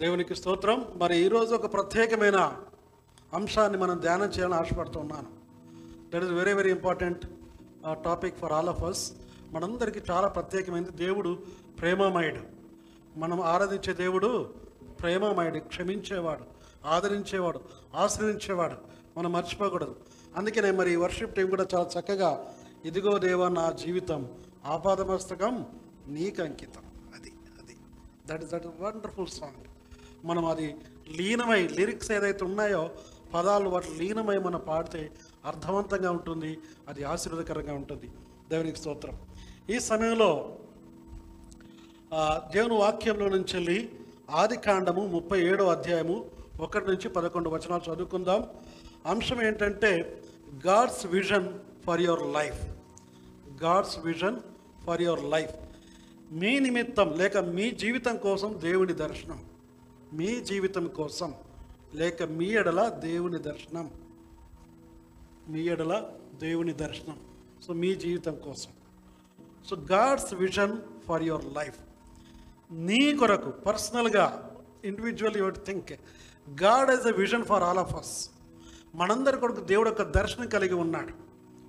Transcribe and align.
దేవునికి 0.00 0.34
స్తోత్రం. 0.34 0.92
మరి 0.96 1.18
ఈరోజు 1.18 1.54
ఒక 1.54 1.72
ప్రత్యేకమైన 1.72 2.56
అంశాన్ని 3.34 3.78
మనం 3.78 4.00
ధ్యానం 4.00 4.24
చేయాలని 4.24 4.54
ఆశపడుతున్నాను 4.54 5.26
that 6.14 6.24
is 6.24 6.32
very 6.32 6.52
very 6.52 6.70
important 6.70 7.26
topic 8.04 8.36
for 8.36 8.52
all 8.52 8.68
of 8.68 8.82
us 8.82 9.12
మనందరికీ 9.52 10.00
చాలా 10.10 10.28
ప్రత్యేకమైనది. 10.28 10.90
దేవుడు 10.90 11.38
ప్రేమమయుడు. 11.80 12.40
మనం 13.18 13.40
ఆరాధించే 13.40 13.92
దేవుడు 13.92 14.54
ప్రేమమయుడు 15.00 15.58
క్షమించేవాడు 15.58 16.44
ఆదరించేవాడు 16.86 17.60
ఆశ్రయించేవాడు. 17.94 18.76
మనం 19.18 19.32
మర్చిపోకూడదు. 19.32 19.96
అందుకనే 20.36 20.70
మరి 20.70 20.96
వర్షిప్ 20.96 21.34
టీం 21.34 21.50
కూడా 21.50 21.66
చాలా 21.74 22.00
చక్కగా 22.00 22.54
ఇదిగో 22.84 23.18
దేవా 23.18 23.48
నా 23.48 23.70
జీవితం 23.70 24.28
ఆపాదమస్తకం 24.66 25.66
నీకు 26.08 26.42
అంకితం 26.42 26.82
అది. 27.14 27.32
అది 27.62 27.76
that 28.26 28.42
is 28.42 28.52
that 28.52 28.66
wonderful 28.80 29.26
song 29.26 29.69
మనం 30.24 30.44
అది 30.44 30.76
లీనమై 31.16 31.68
లిరిక్స్ 31.68 32.12
ఏదైతే 32.12 32.44
ఉన్నాయో 32.44 32.90
పదాలు 33.34 33.68
వాటి 33.68 33.90
లీనమై 33.98 34.38
మనం 34.38 34.60
పాడితే 34.68 35.10
అర్థవంతంగా 35.46 36.10
ఉంటుంది 36.10 36.58
అది 36.88 37.04
ఆశీర్వదకరంగా 37.04 37.74
ఉంటుంది. 37.74 38.08
దేవునికి 38.50 38.78
స్తోత్రం. 38.78 39.18
ఈ 39.70 39.78
సమయంలో 39.78 40.58
దేవుని 42.54 42.74
వాక్యంలో 42.74 43.28
నుంచి 43.28 43.54
వెళ్ళి 43.54 43.88
ఆది 44.30 44.56
కాండము 44.56 45.06
ముప్పై 45.06 45.40
ఏడో 45.42 45.68
అధ్యాయము 45.68 46.30
ఒకటి 46.60 46.86
నుంచి 46.86 47.08
పదకొండు 47.08 47.50
వచనాలు 47.50 47.92
చదువుకుందాం. 47.92 48.46
అంశం 49.06 49.42
ఏంటంటే 49.42 50.22
God's 50.66 51.06
vision 51.06 51.48
for 51.86 52.00
your 52.00 52.22
life 52.22 52.64
God's 53.62 53.98
vision 53.98 54.36
for 54.86 55.02
your 55.02 55.24
life 55.24 55.54
మీ 56.32 56.58
నిమిత్తం 56.58 57.12
లేక 57.12 57.36
మీ 57.36 57.70
జీవితం 57.70 58.16
కోసం 58.16 58.60
దేవుని 58.62 58.92
దర్శనం. 58.92 59.49
మీ 60.12 60.40
జీవితం 60.40 60.88
కోసం 60.88 61.34
లేక 61.94 62.22
మీ 62.22 62.46
ఎడల 62.46 62.88
దేవుని 62.88 63.38
దర్శనం. 63.38 63.90
మీ 65.48 65.60
ఎడల 65.60 66.10
దేవుని 66.34 66.72
దర్శనం. 66.72 67.16
సో 67.62 67.72
మీ 67.72 67.94
జీవితం 67.94 68.34
కోసం. 68.34 68.70
So 69.70 69.76
God's 69.76 70.34
vision 70.34 70.76
for 71.08 71.22
your 71.22 71.44
life 71.44 71.78
నీ 72.72 73.16
కొరకు 73.16 73.50
పర్సనల్గా 73.50 74.56
individual 74.84 75.36
your 75.36 75.58
think 75.66 75.92
God 76.62 76.90
as 76.90 77.06
a 77.06 77.10
vision 77.10 77.44
for 77.44 77.62
all 77.62 77.78
of 77.78 77.94
us 77.94 78.30
మనందరి 78.94 79.40
కొరకు 79.40 79.60
దేవుడు 79.60 79.90
ఒక 79.90 80.02
దర్శనం 80.02 80.48
కలిగి 80.48 80.74
ఉన్నాడు. 80.74 81.14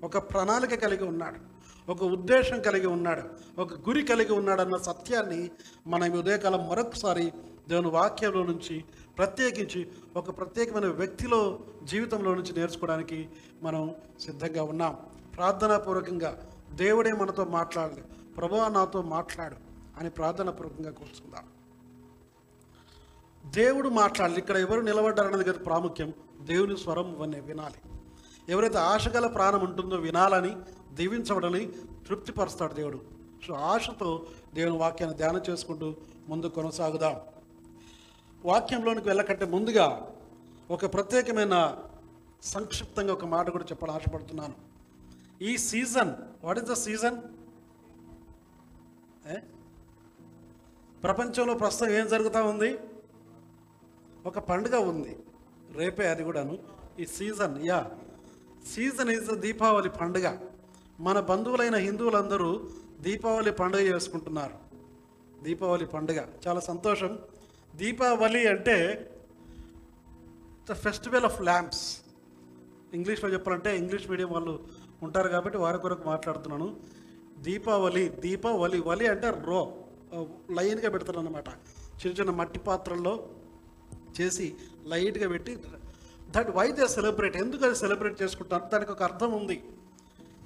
ఒక 0.05 0.17
ప్రణాళిక 0.17 0.75
కలిగి 0.75 1.03
ఉన్నాడు. 1.03 1.50
ఒక 1.89 2.03
ఉద్దేశం 2.03 2.61
కలిగి 2.61 2.87
ఉన్నాడు 2.87 3.23
ఒక 3.61 3.73
గురి 3.73 4.03
కలిగి 4.03 4.33
ఉన్నాడు 4.33 4.61
అన్న 4.61 4.77
సత్యాన్ని 4.77 5.51
మనం 5.87 6.11
ఉదయకాలం 6.11 6.69
మరొకసారి 6.69 7.33
దేవుని 7.69 7.87
వాక్యంలో 7.87 8.43
నుంచి 8.43 8.85
ప్రత్యేకించి 9.17 9.87
ఒక 10.15 10.37
ప్రత్యేకమైన 10.37 10.85
వ్యక్తిలో 10.85 11.59
జీవితంలో 11.83 12.35
నుంచి 12.35 12.53
నేర్చుకోవడానికి 12.53 13.29
మనం 13.63 13.95
సిద్ధంగా 14.19 14.63
ఉన్నాం. 14.63 14.97
ప్రార్థనాపూర్వకంగా 15.35 16.49
దేవుడే 16.73 17.11
మనతో 17.11 17.45
మాట్లాడలేదు 17.45 18.35
ప్రభువా 18.37 18.67
నాతో 18.67 19.01
మాట్లాడు 19.01 19.55
అని 19.99 20.09
ప్రార్థనాపూర్వకంగా 20.09 20.91
కూర్చుందాం. 20.91 21.43
దేవుడు 23.51 23.89
మాట్లాడాలి 23.89 24.39
ఇక్కడ 24.39 24.57
ఎవరు 24.57 24.81
నిలబడ్డారన్నది 24.81 25.43
కదా 25.43 25.63
ప్రాముఖ్యం. 25.63 26.13
దేవుని 26.41 26.77
స్వరం 26.77 27.19
వనే 27.19 27.39
వినాలి. 27.39 27.89
ఎవరైతే 28.49 28.77
ఆశగల 28.77 29.27
ప్రాణం 29.27 29.63
ఉంటుందో 29.63 29.95
వినాలని 29.95 30.55
దీవించబడని 30.97 31.63
తృప్తిపరుస్తాడు 32.07 32.73
దేవుడు. 32.73 32.99
సో 33.47 33.53
ఆశతో 33.53 34.09
దేవుని 34.53 34.77
వాక్యాన్ని 34.77 35.17
ధ్యానం 35.17 35.41
చేసుకుంటూ 35.49 35.95
ముందు 36.29 36.47
కొనసాగుదాం. 36.57 37.15
వాక్యంలోనికి 38.45 39.07
వెళ్ళకంటే 39.07 39.45
ముందుగా 39.45 39.87
ఒక 40.71 40.93
ప్రత్యేకమైన 40.93 41.55
సంక్షిప్తంగా 42.43 43.13
ఒక 43.13 43.25
మాట 43.25 43.49
కూడా 43.49 43.65
చెప్పాలని 43.71 43.95
ఆశపడుతున్నాను. 43.95 44.55
ఈ 45.41 45.57
season 45.57 46.11
what 46.43 46.59
is 46.59 46.69
the 46.69 46.73
season 46.73 47.17
ప్రపంచంలో 51.03 51.53
ప్రస్తుతం 51.53 51.91
ఏం 51.91 52.07
జరుగుతూ 52.07 52.39
ఉంది? 52.45 52.71
ఒక 54.25 54.39
పండుగ 54.39 54.75
ఉంది. 54.91 55.13
రేపే 55.71 56.07
అది 56.07 56.23
కూడాను. 56.23 56.57
ఈ 56.99 57.05
season 57.05 57.55
yeah 57.65 57.79
season 58.73 59.09
is 59.09 59.31
Deepavali 59.45 59.89
పండుగ. 59.89 60.27
మన 61.05 61.19
బంధువులైన 61.29 61.75
హిందువులందరూ 61.75 62.49
దీపావళి 63.05 63.51
పండుగ 63.51 63.81
చేసుకుంటున్నారు. 63.91 64.57
దీపావళి 65.43 65.85
పండుగ. 65.85 66.19
చాలా 66.43 66.59
సంతోషం. 66.59 67.19
దీపావళి 67.75 68.41
అంటే 68.47 68.75
ద 70.69 70.73
ఫెస్టివల్ 70.73 71.25
ఆఫ్ 71.29 71.41
ల్యాంప్స్. 71.41 71.83
ఇంగ్లీష్లో 72.93 73.29
చెప్పాలంటే 73.29 73.77
ఇంగ్లీష్ 73.77 74.09
మీడియం 74.09 74.29
వాళ్ళు 74.29 74.53
ఉంటారు 75.03 75.29
కాబట్టి 75.29 75.57
వారి 75.57 75.77
కొరకు 75.77 76.05
మాట్లాడుతున్నాను. 76.09 76.67
దీపావళి 77.47 78.09
దీపావళి 78.25 78.79
వలి 78.89 79.07
అంటే 79.07 79.29
రో 79.49 79.59
లైన్గా 80.57 80.89
పెడతారు 80.89 81.19
అనమాట 81.19 81.49
చిన్న 81.99 82.13
చిన్న 82.19 82.31
మట్టి 82.31 82.59
పాత్రల్లో 82.59 83.13
చేసి 84.17 84.47
లైట్గా 84.91 85.27
పెట్టి 85.29 85.53
దట్ 86.35 86.49
వై 86.57 86.71
దే 86.71 86.87
సెలబ్రేట్. 86.87 87.37
ఎందుకు 87.37 87.63
అది 87.65 87.75
సెలబ్రేట్ 87.75 88.17
చేసుకుంటారు 88.21 88.65
దానికి 88.73 88.91
ఒక 88.91 89.03
అర్థం 89.03 89.31
ఉంది. 89.31 89.57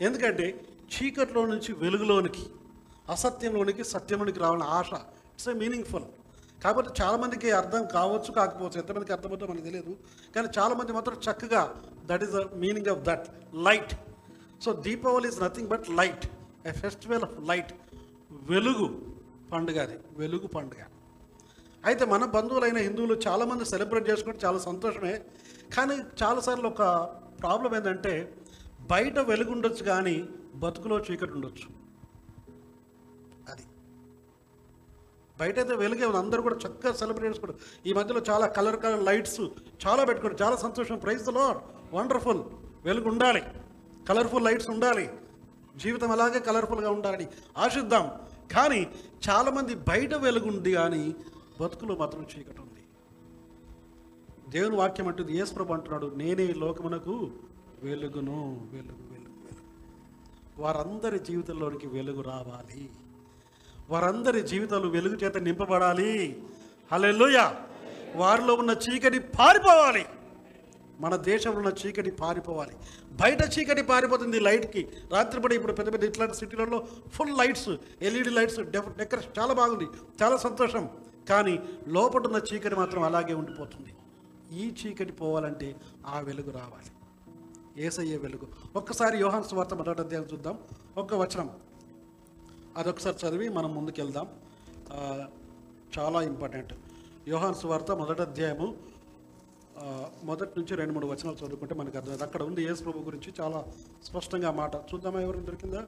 ఎందుకంటే 0.01 0.45
చీకట్లో 0.93 1.45
నుంచి 1.45 1.73
వెలుగులోనికి 1.73 2.45
అసత్యంలోనికి 3.13 3.83
సత్యంలోనికి 3.83 4.39
రావాలని 4.39 4.67
ఆశ 4.77 4.91
ఇట్స్ 5.33 5.49
ఏ 5.49 5.53
మీనింగ్ఫుల్ 5.53 6.07
కాబట్టి 6.63 6.89
చాలామందికి 7.01 7.51
అర్థం 7.51 7.83
కావచ్చు 7.93 8.31
కాకపోవచ్చు 8.31 8.77
ఎంతమందికి 8.81 9.13
అర్థమవుతుందో 9.13 9.51
మనకు 9.51 9.65
తెలియదు. 9.65 9.93
కానీ 10.35 10.47
చాలామంది 10.57 10.91
మాత్రం 10.91 11.15
చక్కగా 11.25 11.61
that 12.05 12.23
is 12.23 12.31
the 12.31 12.41
meaning 12.55 12.89
of 12.93 13.01
that 13.01 13.25
light 13.67 13.93
so 14.63 14.73
Deepavali 14.73 15.27
is 15.27 15.41
nothing 15.41 15.67
but 15.67 15.89
light 15.89 16.25
a 16.67 16.71
festival 16.71 17.23
of 17.23 17.35
light 17.49 17.73
వెలుగు 18.51 18.87
పండుగ 19.51 19.81
అది 19.81 19.97
వెలుగు 20.17 20.47
పండుగ. 20.47 20.81
అయితే 21.85 22.05
మన 22.05 22.25
బంధువులైన 22.25 22.77
హిందువులు 22.77 23.15
చాలామంది 23.27 23.65
సెలబ్రేట్ 23.65 24.09
చేసుకుంటే 24.09 24.39
చాలా 24.45 24.59
సంతోషమే. 24.59 25.21
కానీ 25.75 25.95
చాలాసార్లు 26.23 26.67
ఒక 26.67 26.83
ప్రాబ్లం 27.41 27.75
ఏంటంటే 27.75 28.13
బయట 28.91 29.19
వెలుగుండొచ్చు 29.29 29.83
కానీ 29.83 30.15
బతుకులో 30.63 30.95
చీకటి 30.99 31.33
ఉండొచ్చు 31.37 31.67
అది. 33.51 33.63
బయట 35.39 35.55
అయితే 35.59 35.75
వెలుగే 35.75 36.05
ఉంది 36.05 36.17
అందరూ 36.17 36.41
కూడా 36.41 36.57
చక్కగా 36.63 36.93
సెలబ్రేట్ 36.93 37.31
చేసుకోవడం 37.31 37.57
ఈ 37.85 37.93
మధ్యలో 37.93 38.21
చాలా 38.29 38.47
కలర్ 38.57 38.77
కలర్ 38.83 39.03
లైట్స్ 39.03 39.41
చాలా 39.85 40.03
పెట్టుకోవడం 40.03 40.37
చాలా 40.43 40.55
సంతోషం. 40.55 40.97
ప్రైజ్ 40.97 41.23
ద 41.23 41.29
లాడ్ 41.29 41.59
వండర్ఫుల్ 41.95 42.41
వెలుగు 42.85 43.07
ఉండాలి 43.13 43.43
కలర్ఫుల్ 44.09 44.45
లైట్స్ 44.45 44.69
ఉండాలి. 44.69 45.05
జీవితం 45.83 46.11
అలాగే 46.11 46.39
కలర్ఫుల్గా 46.39 46.89
ఉండాలని 46.97 47.27
ఆశిద్దాం. 47.57 48.05
కానీ 48.55 48.81
చాలామంది 49.29 49.75
బయట 49.89 50.13
వెలుగుంది 50.25 50.73
కానీ 50.73 51.03
బతుకులో 51.61 51.95
మాత్రం 51.95 52.23
చీకటి 52.23 52.61
ఉంది. 52.65 52.83
దేవుని 54.51 54.75
వాక్యం 54.75 55.07
అంటుంది 55.07 55.31
యేసు 55.37 55.53
ప్రభు 55.53 55.73
అంటున్నాడు 55.73 56.07
నేనే 56.21 56.47
లోకమునకు 56.63 57.15
వెలుగును 57.83 58.69
వెలుగు 58.73 59.11
వెలుగు 59.11 59.43
వెలుగు. 59.43 59.65
వారందరి 60.61 61.19
జీవితంలోనికి 61.19 61.87
వెలుగు 61.87 62.21
రావాలి. 62.21 62.89
వారందరి 63.89 64.41
జీవితాలు 64.41 64.87
వెలుగు 64.87 65.15
చేత 65.15 65.37
నింపబడాలి. 65.37 66.43
హలెల్లుయ. 66.91 67.51
వారిలో 68.15 68.53
ఉన్న 68.53 68.71
చీకటి 68.71 69.19
పారిపోవాలి. 69.19 70.05
మన 70.99 71.15
దేశంలో 71.15 71.57
ఉన్న 71.57 71.73
చీకటి 71.85 72.11
పారిపోవాలి. 72.11 72.75
బయట 73.11 73.59
చీకటి 73.59 73.81
పారిపోతుంది 73.81 74.39
లైట్కి. 74.39 74.87
రాత్రిపడి 75.11 75.55
ఇప్పుడు 75.55 75.73
పెద్ద 75.73 75.93
పెద్ద 75.93 76.05
ఇట్లాంటి 76.05 76.37
సిటీలలో 76.37 76.87
full 77.13 77.37
lights 77.37 77.69
LED 78.01 78.29
lights 78.29 78.59
decoration 78.59 79.39
చాలా 79.39 79.53
బాగుంది. 79.53 79.87
చాలా 80.23 80.37
సంతోషం. 80.37 80.89
కానీ 81.29 81.59
లోపల 81.87 82.25
ఉన్న 82.25 82.41
చీకటి 82.53 82.75
మాత్రం 82.75 83.03
అలాగే 83.03 83.33
ఉండిపోతుంది. 83.33 83.95
ఈ 84.59 84.71
చీకటి 84.71 85.11
పోవాలంటే 85.11 85.75
ఆ 86.07 86.19
వెలుగు 86.19 86.51
రావాలి. 86.51 86.94
ఏసయ్యే 87.77 88.17
వెలుగు. 88.17 88.47
ఒక్కసారి 88.75 89.17
యోహాన్ 89.17 89.43
స్వార్త 89.43 89.73
మొదటి 89.73 90.01
అధ్యాయం 90.01 90.25
చూద్దాం. 90.33 90.59
ఒక్క 90.97 91.13
వచనం. 91.13 91.49
అదొకసారి 92.77 93.17
చదివి 93.23 93.49
మనం 93.49 93.75
ముందుకెళ్దాం. 93.75 94.27
చాలా 95.99 96.21
ఇంపార్టెంట్. 96.21 96.73
యోహాన్ 97.27 97.55
స్వార్త 97.55 97.91
మొదటి 97.91 98.21
అధ్యాయము 98.21 98.77
మొదటి 100.23 100.59
నుంచి 100.59 100.75
రెండు 100.75 100.93
మూడు 100.93 101.07
వచనాలు 101.07 101.35
చదువుకుంటే 101.35 101.75
మనకు 101.75 101.97
అర్థమైంది 101.97 102.23
అక్కడ 102.23 102.43
ఉంది 102.43 102.63
యేసు 102.63 102.83
ప్రభు 102.83 102.99
గురించి 102.99 103.33
చాలా 103.39 103.65
స్పష్టంగా 104.03 104.51
మాట. 104.51 104.75
చూద్దామా 104.75 105.21
ఎవరు 105.21 105.39
దొరికిందా? 105.39 105.87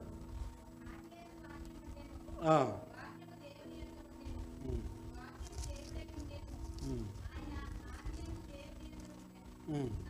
Mm. 9.69 10.06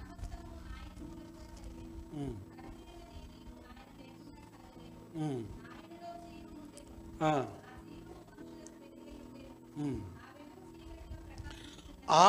ఆ. 7.22 7.46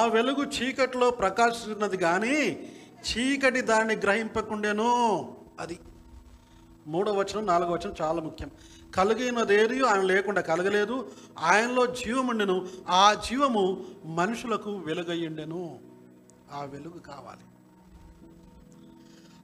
వెలుగు 0.06 0.42
చీకటిలో 0.44 1.10
ప్రకాశిస్తున్నది 1.10 1.96
కానీ 1.96 2.70
చీకటి 3.10 3.60
దాన్ని 3.60 3.96
గ్రహింపకుండాను 3.96 4.92
అది. 5.60 5.78
మూడో 6.86 7.12
వచనం 7.12 7.46
నాలుగో 7.46 7.72
వచనం 7.72 7.94
చాలా 8.02 8.22
ముఖ్యం. 8.22 8.50
కలిగినదేది 8.94 9.86
ఆయన 9.86 10.00
లేకుండా 10.00 10.40
కలగలేదు. 10.40 11.10
ఆయనలో 11.38 11.86
జీవముండెను 11.86 12.68
ఆ 12.88 13.14
జీవము 13.14 13.84
మనుషులకు 14.04 14.76
వెలుగయ్యుండెను. 14.76 15.78
ఆ 16.52 16.64
వెలుగు 16.64 16.98
కావాలి. 16.98 17.44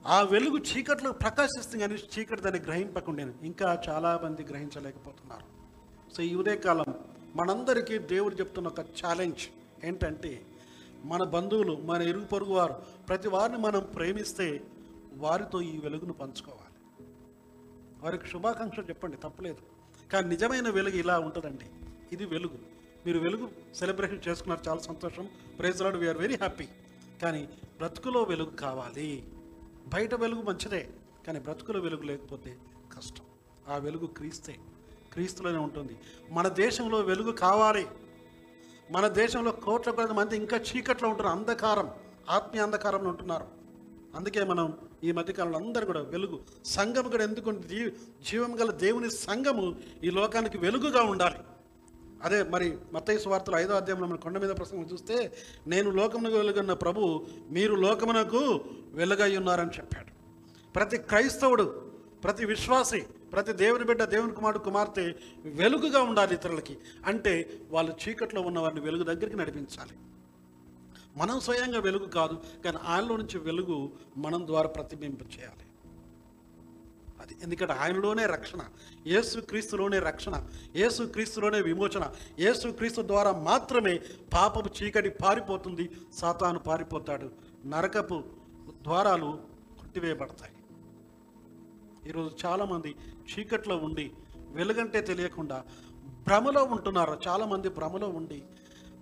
ఆ 0.07 0.23
వెలుగు 0.23 0.59
చీకట్లో 0.59 1.13
ప్రకాశిస్తుంది 1.13 1.89
కానీ 1.89 1.95
చీకటి 1.95 2.41
దాన్ని 2.41 2.61
గ్రహింపకుండా 2.61 3.33
ఇంకా 3.43 3.83
చాలా 3.89 4.21
మంది 4.25 4.43
గ్రహించలేకపోతున్నారు. 4.43 5.47
సో 6.15 6.23
ఈ 6.23 6.35
ఉదయకాలం 6.35 6.85
మనందరికీ 7.37 7.99
దేవుడు 7.99 8.35
చెప్తున్న 8.35 8.69
ఒక 8.69 8.81
ఛాలెంజ్ 8.81 9.49
ఏంటంటే 9.85 10.47
మన 11.05 11.23
బంధువులు 11.23 11.77
మన 11.77 12.03
ఇరుగు 12.03 12.25
పొరుగు 12.25 12.53
వారు 12.53 12.73
ప్రతి 13.09 13.29
వారిని 13.29 13.59
మనం 13.59 13.81
ప్రేమిస్తే 13.81 14.61
వారితో 15.15 15.63
ఈ 15.63 15.79
వెలుగును 15.79 16.13
పంచుకోవాలి. 16.13 17.05
వారికి 18.01 18.27
శుభాకాంక్షలు 18.27 18.85
చెప్పండి 18.85 19.17
తప్పలేదు. 19.17 19.59
కానీ 20.13 20.29
నిజమైన 20.29 20.71
వెలుగు 20.71 20.97
ఇలా 20.97 21.19
ఉంటుందండి. 21.19 21.67
ఇది 22.13 22.25
వెలుగు. 22.27 22.59
మీరు 23.07 23.19
వెలుగు 23.19 23.51
సెలబ్రేషన్ 23.75 24.21
చేసుకున్నారు 24.29 24.69
చాలా 24.69 24.81
సంతోషం. 24.81 25.29
Praise 25.59 25.83
Lord 25.83 25.97
we are 25.97 26.19
very 26.19 26.35
happy 26.35 26.69
కానీ 27.23 27.49
బ్రతుకులో 27.77 28.23
వెలుగు 28.23 28.51
కావాలి. 28.51 29.25
బయట 29.87 30.15
వెలుగు 30.15 30.43
మంచిదే 30.43 30.89
కానీ 31.27 31.41
బ్రతుకుల 31.41 31.79
వెలుగు 31.79 32.03
లేకపోతే 32.03 32.57
కష్టం. 32.97 33.25
ఆ 33.69 33.77
వెలుగు 33.77 34.07
క్రీస్తే 34.07 34.57
క్రీస్తులోనే 35.13 35.59
ఉంటుంది. 35.59 35.97
మన 36.31 36.49
దేశంలో 36.49 37.01
వెలుగు 37.01 37.33
కావాలి. 37.33 37.87
మన 38.91 39.09
దేశంలో 39.09 39.53
కోట్ల 39.53 39.91
కొద్ది 39.91 40.15
మంది 40.15 40.37
ఇంకా 40.37 40.57
చీకట్లో 40.57 41.09
ఉంటున్నారు 41.09 41.39
అంధకారం 41.39 41.91
ఆత్మీయ 42.31 42.63
అంధకారంలో 42.63 43.11
ఉంటున్నారు. 43.11 43.47
అందుకే 44.17 44.45
మనం 44.45 44.79
ఈ 45.05 45.13
మధ్యకాలంలో 45.13 45.59
అందరూ 45.59 45.87
కూడా 45.87 46.01
వెలుగు 46.01 46.43
సంఘం 46.65 47.11
కూడా 47.11 47.25
ఎందుకు 47.25 47.53
జీవం 48.23 48.61
గల 48.61 48.71
దేవుని 48.71 49.11
సంఘము 49.11 49.75
ఈ 50.05 50.11
లోకానికి 50.11 50.59
వెలుగుగా 50.59 51.03
ఉండాలి. 51.03 51.39
అదే 52.25 52.43
మరి 52.43 52.79
మత్తయి 52.93 53.19
సువార్తలు 53.19 53.57
ఐదో 53.57 53.75
అధ్యాయంలో 53.75 54.07
మన 54.07 54.17
కొండ 54.17 54.39
మీద 54.39 54.51
ప్రసంగం 54.51 54.87
చూస్తే 54.93 55.17
నేను 55.67 55.91
లోకమునకు 55.91 56.35
వెలుగున్న 56.35 56.73
ప్రభు 56.73 57.27
మీరు 57.51 57.75
లోకమునకు 57.75 58.65
వెలుగై 58.93 59.37
ఉన్నారని 59.37 59.71
చెప్పాడు. 59.71 60.11
ప్రతి 60.73 60.99
క్రైస్తవుడు 60.99 61.65
ప్రతి 62.25 62.45
విశ్వాసి 62.47 63.01
ప్రతి 63.33 63.53
దేవుని 63.53 63.85
బిడ్డ 63.85 64.05
దేవుని 64.05 64.33
కుమారుడు 64.33 64.63
కుమార్తె 64.63 65.13
వెలుగుగా 65.45 66.03
ఉండాలి 66.03 66.35
ఇతరులకి. 66.35 66.79
అంటే 67.07 67.51
వాళ్ళు 67.71 67.93
చీకట్లో 68.03 68.41
ఉన్న 68.41 68.59
వారిని 68.59 68.81
వెలుగు 68.81 69.03
దగ్గరికి 69.03 69.37
నడిపించాలి. 69.37 69.97
మనం 71.17 71.41
స్వయంగా 71.41 71.81
వెలుగు 71.81 72.07
కాదు 72.07 72.37
కానీ 72.65 72.77
ఆయనలో 72.87 73.17
నుంచి 73.17 73.39
వెలుగు 73.39 73.93
మనం 74.17 74.47
ద్వారా 74.47 74.69
ప్రతిబింబ 74.69 75.19
చేయాలి 75.23 75.64
అది 77.21 77.37
ఎందుకంటే 77.43 77.73
ఆయనలోనే 77.73 78.27
రక్షణ 78.27 78.61
ఏసుక్రీస్తులోనే 79.07 79.99
రక్షణ 79.99 80.47
ఏసుక్రీస్తులోనే 80.77 81.61
విమోచన 81.61 82.13
ఏసుక్రీస్తు 82.39 83.03
ద్వారా 83.03 83.33
మాత్రమే 83.33 84.01
పాపపు 84.35 84.71
చీకటి 84.83 85.09
పారిపోతుంది 85.09 85.91
సాతాను 86.15 86.59
పారిపోతాడు 86.59 87.31
నరకపు 87.67 88.23
ద్వారాలు 88.83 89.41
కొట్టివేయబడతాయి. 89.81 90.53
ఈరోజు 92.09 92.47
చాలామంది 92.47 92.97
చీకట్లో 93.33 93.77
ఉండి 93.77 94.11
వెలుగంటే 94.51 95.01
తెలియకుండా 95.01 95.65
భ్రమలో 96.27 96.65
ఉంటున్నారు 96.65 97.19
చాలామంది 97.29 97.69
భ్రమలో 97.69 98.09
ఉండి. 98.09 98.43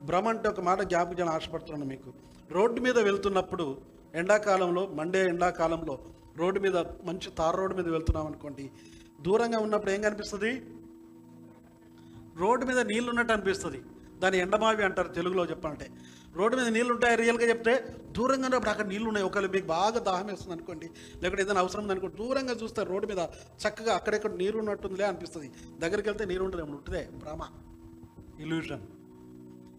భ్రమ 0.03 0.29
అంటే 0.29 0.49
ఒక 0.49 0.61
మాట 0.61 0.81
జ్ఞాపకం 0.83 1.29
ఆశపడుతున్నాను 1.29 1.85
మీకు. 1.85 2.13
రోడ్డు 2.51 2.81
మీద 2.81 2.99
వెళ్తున్నప్పుడు 2.99 3.81
ఎండాకాలంలో 4.15 4.87
మండే 4.87 5.29
ఎండాకాలంలో 5.29 5.99
రోడ్డు 6.37 6.61
మీద 6.61 6.77
మంచి 6.77 7.31
తార 7.39 7.57
రోడ్డు 7.57 7.77
మీద 7.77 7.89
వెళ్తున్నాం 7.89 8.27
అనుకోండి 8.27 8.71
దూరంగా 9.21 9.59
ఉన్నప్పుడు 9.59 9.91
ఏం 9.91 10.03
కనిపిస్తుంది? 10.03 10.67
రోడ్డు 12.37 12.67
మీద 12.67 12.79
నీళ్ళు 12.79 13.09
ఉన్నట్టు 13.09 13.33
అనిపిస్తుంది. 13.33 13.83
దాని 14.19 14.39
ఎండమావి 14.39 14.85
అంటారు 14.85 15.09
తెలుగులో 15.09 15.45
చెప్పాలంటే. 15.45 15.91
రోడ్డు 16.33 16.57
మీద 16.57 16.69
నీళ్ళు 16.69 16.93
ఉంటాయి? 16.93 17.17
రియల్గా 17.17 17.49
చెప్తే 17.49 17.97
దూరంగా 18.11 18.45
ఉన్నప్పుడు 18.45 18.71
అక్కడ 18.71 18.87
నీళ్ళు 18.87 19.09
ఉన్నాయి. 19.09 19.27
ఒకవేళ 19.27 19.51
మీకు 19.51 19.67
బాగా 19.67 19.99
దాహం 19.99 20.27
వేస్తుంది 20.27 20.53
అనుకోండి 20.53 20.91
లేకపోతే 21.23 21.43
ఏదైనా 21.43 21.61
అవసరం 21.61 21.81
ఉంది 21.81 21.93
అనుకోండి 21.93 22.17
దూరంగా 22.17 22.53
చూస్తే 22.53 22.85
రోడ్డు 22.85 23.07
మీద 23.07 23.19
చక్కగా 23.69 23.95
అక్కడెక్కడ 23.95 24.33
నీరు 24.33 24.59
ఉన్నట్టుందిలే 24.59 25.05
అనిపిస్తుంది. 25.05 25.53
దగ్గరికి 25.79 26.09
వెళ్తే 26.09 26.25
నీరు 26.25 26.45
ఉంటుంది 26.45 26.65
ఉంటుందే? 26.65 27.09
భ్రమ. 27.13 27.49
ఇల్యూషన్ 28.41 28.87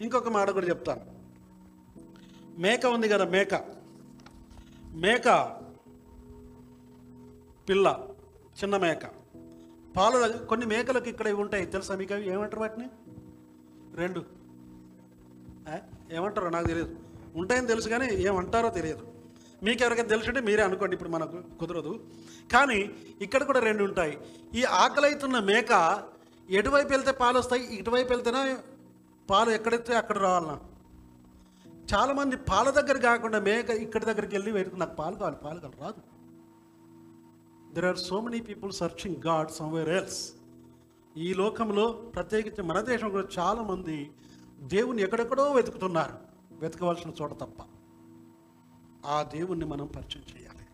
ఇంకొక 0.02 0.30
మాట 0.30 0.50
కూడా 0.50 0.68
చెప్తాను. 0.68 1.02
మేక 2.60 2.86
ఉంది 2.86 3.10
కదా 3.10 3.26
మేక. 3.26 3.54
మేక 4.84 5.28
పిల్ల 7.70 8.00
చిన్న 8.62 8.78
మేక. 8.78 9.06
పాలు 9.98 10.46
కొన్ని 10.46 10.66
మేకలకు 10.66 11.10
ఇక్కడ 11.10 11.28
ఇవి 11.28 11.42
ఉంటాయి. 11.42 11.66
తెలుసా 11.66 11.96
మీకు 11.96 12.14
అవి? 12.14 12.30
ఏమంటారు 12.30 12.62
వాటిని? 12.62 12.88
రెండు. 13.96 14.26
ఏమంటారో 16.12 16.50
నాకు 16.50 16.68
తెలియదు. 16.68 16.96
ఉంటాయని 17.36 17.68
తెలుసు 17.68 17.90
కానీ 17.90 18.08
ఏమంటారో 18.14 18.70
తెలియదు. 18.70 19.08
మీకు 19.64 19.84
ఎవరికైనా 19.84 20.10
తెలుసుంటే 20.10 20.42
మీరే 20.42 20.64
అనుకోండి 20.64 20.94
ఇప్పుడు 20.94 21.10
మనకు 21.10 21.42
కుదరదు. 21.60 22.08
కానీ 22.54 22.92
ఇక్కడ 23.22 23.44
కూడా 23.44 23.60
రెండు 23.60 23.84
ఉంటాయి. 23.84 24.18
ఈ 24.56 24.64
ఆకలి 24.64 25.08
అవుతున్న 25.08 25.40
మేక 25.40 26.04
ఎటువైపు 26.50 26.90
వెళ్తే 26.90 27.12
పాలు 27.12 27.38
వస్తాయి 27.40 27.64
ఇటువైపు 27.76 28.10
వెళ్తేనే 28.10 28.58
పాలు 29.30 29.50
ఎక్కడైతే 29.50 29.96
అక్కడ 29.96 30.18
రావాలన్నా. 30.18 30.60
చాలామంది 31.94 32.36
పాల 32.36 32.70
దగ్గర 32.70 32.98
కాకుండా 32.98 33.40
మేక 33.40 33.70
ఇక్కడి 33.70 34.06
దగ్గరికి 34.06 34.36
వెళ్ళి 34.36 34.52
వెతుకు 34.52 34.76
నాకు 34.76 34.96
పాలు 34.96 35.16
కావాలి 35.16 35.36
పాలు 35.36 35.60
కావాలి 35.60 35.82
రాదు. 35.82 36.13
There 37.74 37.86
are 37.86 37.98
so 37.98 38.22
many 38.22 38.40
people 38.40 38.72
searching 38.72 39.16
God 39.16 39.52
somewhere 39.52 39.90
else 39.90 40.34
ఈ 41.18 41.34
లోకంలో 41.34 41.92
ప్రత్యేకించి 41.92 42.64
మన 42.64 42.82
దేశం 42.82 43.10
కూడా 43.10 43.28
చాలామంది 43.40 44.12
దేవుని 44.62 45.02
ఎక్కడెక్కడో 45.02 45.52
వెతుకుతున్నారు. 45.52 46.14
వెతకవలసిన 46.52 47.12
చోట 47.22 47.32
తప్ప. 47.32 47.62
ఆ 49.06 49.24
దేవుణ్ణి 49.24 49.66
మనం 49.66 49.88
పరిచయం 49.88 50.24
చేయాలి. 50.36 50.66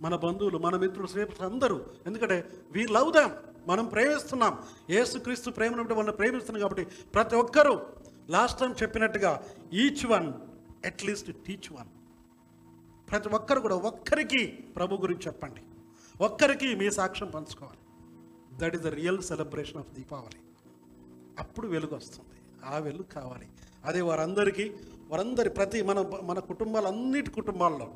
మన 0.00 0.16
బంధువులు 0.16 0.58
మన 0.58 0.76
మిత్రులు 0.76 1.06
స్నేహితులు 1.06 1.46
అందరూ 1.46 1.80
ఎందుకంటే 2.06 2.50
వీ 2.70 2.86
లవ్ 2.86 3.12
దామ్ 3.12 3.32
మనం 3.68 3.84
ప్రేమిస్తున్నాం. 3.84 4.58
ఏసుక్రీస్తు 4.90 5.50
ప్రేమను 5.50 5.82
బట్టి 5.82 5.94
మనం 5.94 6.12
ప్రేమిస్తున్నాం 6.12 6.62
కాబట్టి 6.62 6.84
ప్రతి 6.84 7.36
ఒక్కరూ 7.36 7.80
లాస్ట్ 8.30 8.60
టైం 8.60 8.74
చెప్పినట్టుగా 8.82 9.42
each 9.72 10.06
one 10.06 10.32
at least 10.86 11.32
teach 11.46 11.72
one 11.72 11.88
ప్రతి 13.10 13.28
ఒక్కరు 13.28 13.60
కూడా 13.60 13.74
ఒక్కరికి 13.74 14.46
ప్రభు 14.46 14.94
గురించి 14.94 15.22
చెప్పండి. 15.26 15.60
ఒక్కరికి 16.20 16.74
మీ 16.74 16.90
సాక్ష్యం 16.90 17.30
పంచుకోవాలి. 17.30 17.78
That 18.58 18.74
is 18.74 18.82
the 18.82 18.86
real 18.86 19.22
celebration 19.22 19.76
of 19.76 19.94
Deepavali 19.94 20.38
అప్పుడు 21.38 21.66
వెలుగు 21.66 21.94
వస్తుంది. 21.94 22.64
ఆ 22.64 22.78
వెలుగు 22.78 23.02
కావాలి. 23.02 23.48
అదే 23.84 24.00
వారందరికీ 24.00 24.72
వారందరి 25.08 25.50
ప్రతి 25.50 25.82
మన 25.82 26.00
మన 26.22 26.38
కుటుంబాలన్నిటి 26.38 27.30
కుటుంబాల్లో 27.30 27.94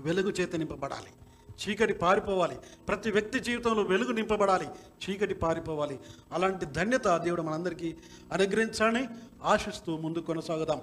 వెలుగు 0.00 0.30
చేత 0.30 0.56
నింపబడాలి. 0.56 1.10
చీకటి 1.54 1.92
పారిపోవాలి. 1.92 2.58
ప్రతి 2.88 3.10
వ్యక్తి 3.10 3.40
జీవితంలో 3.40 3.82
వెలుగు 3.82 4.12
నింపబడాలి. 4.12 4.68
చీకటి 4.68 5.34
పారిపోవాలి. 5.34 6.00
అలాంటి 6.32 6.66
ధన్యత 6.66 7.16
దేవుడు 7.16 7.42
మనందరికీ 7.42 7.96
అనుగ్రహించాలని 8.32 9.08
ఆశిస్తూ 9.42 9.96
ముందు 9.96 10.18
కొనసాగుదాం. 10.18 10.82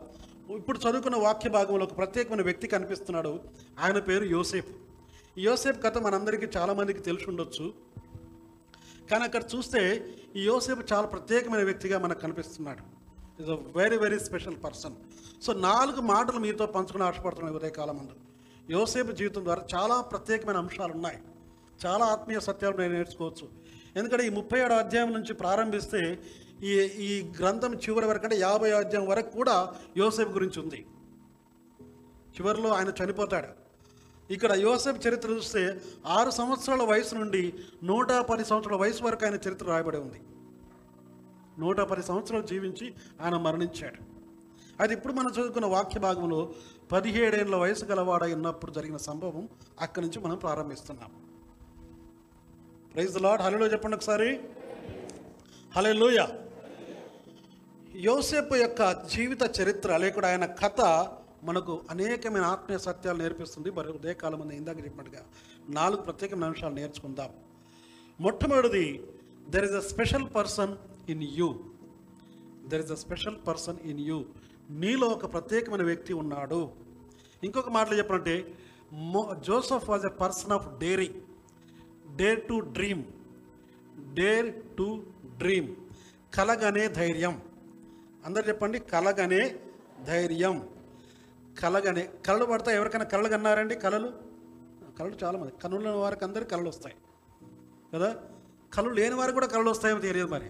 ఇప్పుడు 0.55 0.77
చదువుకున్న 0.77 1.15
వాక్య 1.15 1.49
భాగంలో 1.49 1.85
ఒక 1.85 1.97
ప్రత్యేకమైన 1.97 2.41
వ్యక్తి 2.41 2.67
కనిపిస్తున్నాడు. 2.67 3.39
ఆయన 3.79 3.99
పేరు 3.99 4.23
యోసేపు. 4.23 4.90
యోసేపు 5.37 5.81
కథ 5.81 5.97
మనందరికీ 5.97 6.47
చాలామందికి 6.57 6.99
తెలిసి 6.99 7.29
ఉండొచ్చు. 7.29 7.73
కానీ 9.11 9.23
అక్కడ 9.23 9.43
చూస్తే 9.55 10.07
ఈ 10.35 10.43
యోసేపు 10.43 10.93
చాలా 10.93 11.07
ప్రత్యేకమైన 11.07 11.63
వ్యక్తిగా 11.63 11.99
మనకు 11.99 12.19
కనిపిస్తున్నాడు. 12.19 13.01
Is 13.41 13.49
a 13.49 13.53
very 13.53 13.97
very 13.97 14.19
special 14.19 14.55
person 14.63 14.93
so 15.41 15.53
నాలుగు 15.53 16.01
మాటలు 16.01 16.39
మీతో 16.39 16.65
పంచుకుని 16.65 17.03
ఆశపడుతున్నాయి 17.03 17.57
ఉదయకాలం 17.57 17.97
ముందు 17.97 18.11
యోసేపు 18.69 19.11
జీవితం 19.11 19.43
ద్వారా 19.43 19.65
చాలా 19.75 20.01
ప్రత్యేకమైన 20.01 20.57
అంశాలు 20.57 20.93
ఉన్నాయి. 20.93 21.17
చాలా 21.85 22.05
ఆత్మీయ 22.05 22.39
సత్యాలు 22.39 22.77
నేను 22.77 22.93
నేర్చుకోవచ్చు. 22.93 23.49
ఎందుకంటే 23.95 24.27
ఈ 24.27 24.29
ముప్పై 24.29 24.59
ఏడో 24.59 24.75
అధ్యాయం 24.75 25.13
నుంచి 25.13 25.33
ప్రారంభిస్తే 25.33 26.19
ఈ 26.63 26.81
ఈ 26.81 27.31
గ్రంథం 27.39 27.75
చివరి 27.75 28.05
వరకు 28.05 28.23
అంటే 28.23 28.35
యాభై 28.35 28.71
అధ్యాయం 28.71 29.07
వరకు 29.07 29.29
కూడా 29.29 29.75
యోసేపు 29.97 30.29
గురించి 30.29 30.61
ఉంది. 30.61 30.85
చివరిలో 32.39 32.69
ఆయన 32.73 32.93
చనిపోతాడు. 33.03 33.60
ఇక్కడ 34.31 34.51
యోసేపు 34.51 35.07
చరిత్ర 35.07 35.29
చూస్తే 35.29 35.81
ఆరు 36.05 36.29
సంవత్సరాల 36.29 36.83
వయసు 36.83 37.15
నుండి 37.15 37.53
నూట 37.83 38.11
పది 38.11 38.45
సంవత్సరాల 38.45 38.79
వయసు 38.79 39.03
వరకు 39.03 39.25
ఆయన 39.25 39.35
చరిత్ర 39.35 39.65
రాయబడి 39.65 39.97
ఉంది. 39.97 40.21
నూట 41.59 41.81
పది 41.81 42.03
సంవత్సరాలు 42.03 42.47
జీవించి 42.47 42.93
ఆయన 43.21 43.37
మరణించాడు. 43.37 44.11
అది 44.79 44.93
ఇప్పుడు 44.93 45.13
మనం 45.13 45.31
చదువుకున్న 45.31 45.65
వాక్య 45.65 45.99
భాగంలో 45.99 46.53
పదిహేడేళ్ళ 46.91 47.55
వయసు 47.55 47.85
గలవాడై 47.85 48.33
ఉన్నప్పుడు 48.33 48.71
జరిగిన 48.71 48.97
సంభవం 48.97 49.49
అక్కడి 49.81 50.07
నుంచి 50.07 50.19
మనం 50.19 50.37
ప్రారంభిస్తున్నాం. 50.37 51.11
ప్రైజ్ 52.93 53.21
లాడ్ 53.21 53.41
హలో 53.41 53.67
చెప్పండి 53.67 53.97
ఒకసారి. 53.97 54.39
హలే 55.75 55.93
లోయ 55.93 56.25
యోసేపు 57.95 58.55
యొక్క 58.55 59.07
జీవిత 59.07 59.61
చరిత్ర 59.61 59.97
లేకుండా 59.97 60.27
ఆయన 60.27 60.45
కథ 60.45 60.81
మనకు 61.43 61.81
అనేకమైన 61.89 62.43
ఆత్మీయ 62.43 62.77
సత్యాలు 62.77 63.17
నేర్పిస్తుంది 63.17 63.71
మరి 63.71 63.91
ఉదయకాలం 63.91 64.39
మనం 64.39 64.51
ఇందాక 64.51 64.77
చెప్పినట్టుగా 64.85 65.25
నాలుగు 65.69 66.01
ప్రత్యేకమైన 66.01 66.45
అంశాలు 66.45 66.75
నేర్చుకుందాం. 66.75 67.29
మొట్టమొదటిది 68.19 69.03
there 69.49 69.65
is 69.65 69.73
a 69.73 69.79
special 69.79 70.27
person 70.35 70.75
in 71.09 71.23
you 71.23 71.59
there 72.65 72.81
is 72.81 72.91
a 72.91 72.95
special 72.95 73.37
person 73.47 73.79
in 73.83 73.99
you 73.99 74.25
నీలో 74.69 75.07
ఒక 75.07 75.33
ప్రత్యేకమైన 75.33 75.83
వ్యక్తి 75.83 76.13
ఉన్నాడు. 76.13 76.71
ఇంకొక 77.43 77.69
మాటలు 77.69 77.97
చెప్పాలంటే 77.97 78.35
మో 78.93 79.35
Joseph 79.47 79.89
was 79.89 80.05
a 80.05 80.09
person 80.09 80.51
of 80.51 80.67
daring 80.79 81.17
dare 82.17 82.47
to 82.47 82.59
dream 82.59 83.03
dare 84.13 84.77
to 84.77 85.03
dream 85.37 85.75
కలగనే 86.33 86.87
ధైర్యం. 86.87 87.41
అందరు 88.25 88.47
చెప్పండి 88.47 88.79
కలగనే 88.79 89.59
ధైర్యం. 90.07 90.80
కలగనే 91.59 92.09
కళలు 92.27 92.45
పడతాయి. 92.45 92.77
ఎవరికైనా 92.77 93.05
కళలు 93.05 93.27
కన్నారండి? 93.27 93.75
కళలు 93.75 94.11
కళలు 94.99 95.15
చాలామంది. 95.23 95.53
కనుల 95.63 95.89
వారికి 95.89 96.25
అందరికి 96.25 96.49
కళలు 96.49 96.69
వస్తాయి. 96.69 96.95
కదా? 97.95 98.15
కళ్ళు 98.73 98.89
లేని 98.89 99.15
వారికి 99.15 99.33
కూడా 99.33 99.47
కళలు 99.47 99.69
వస్తాయో 99.69 99.99
తెలియదు 99.99 100.27
మరి. 100.27 100.49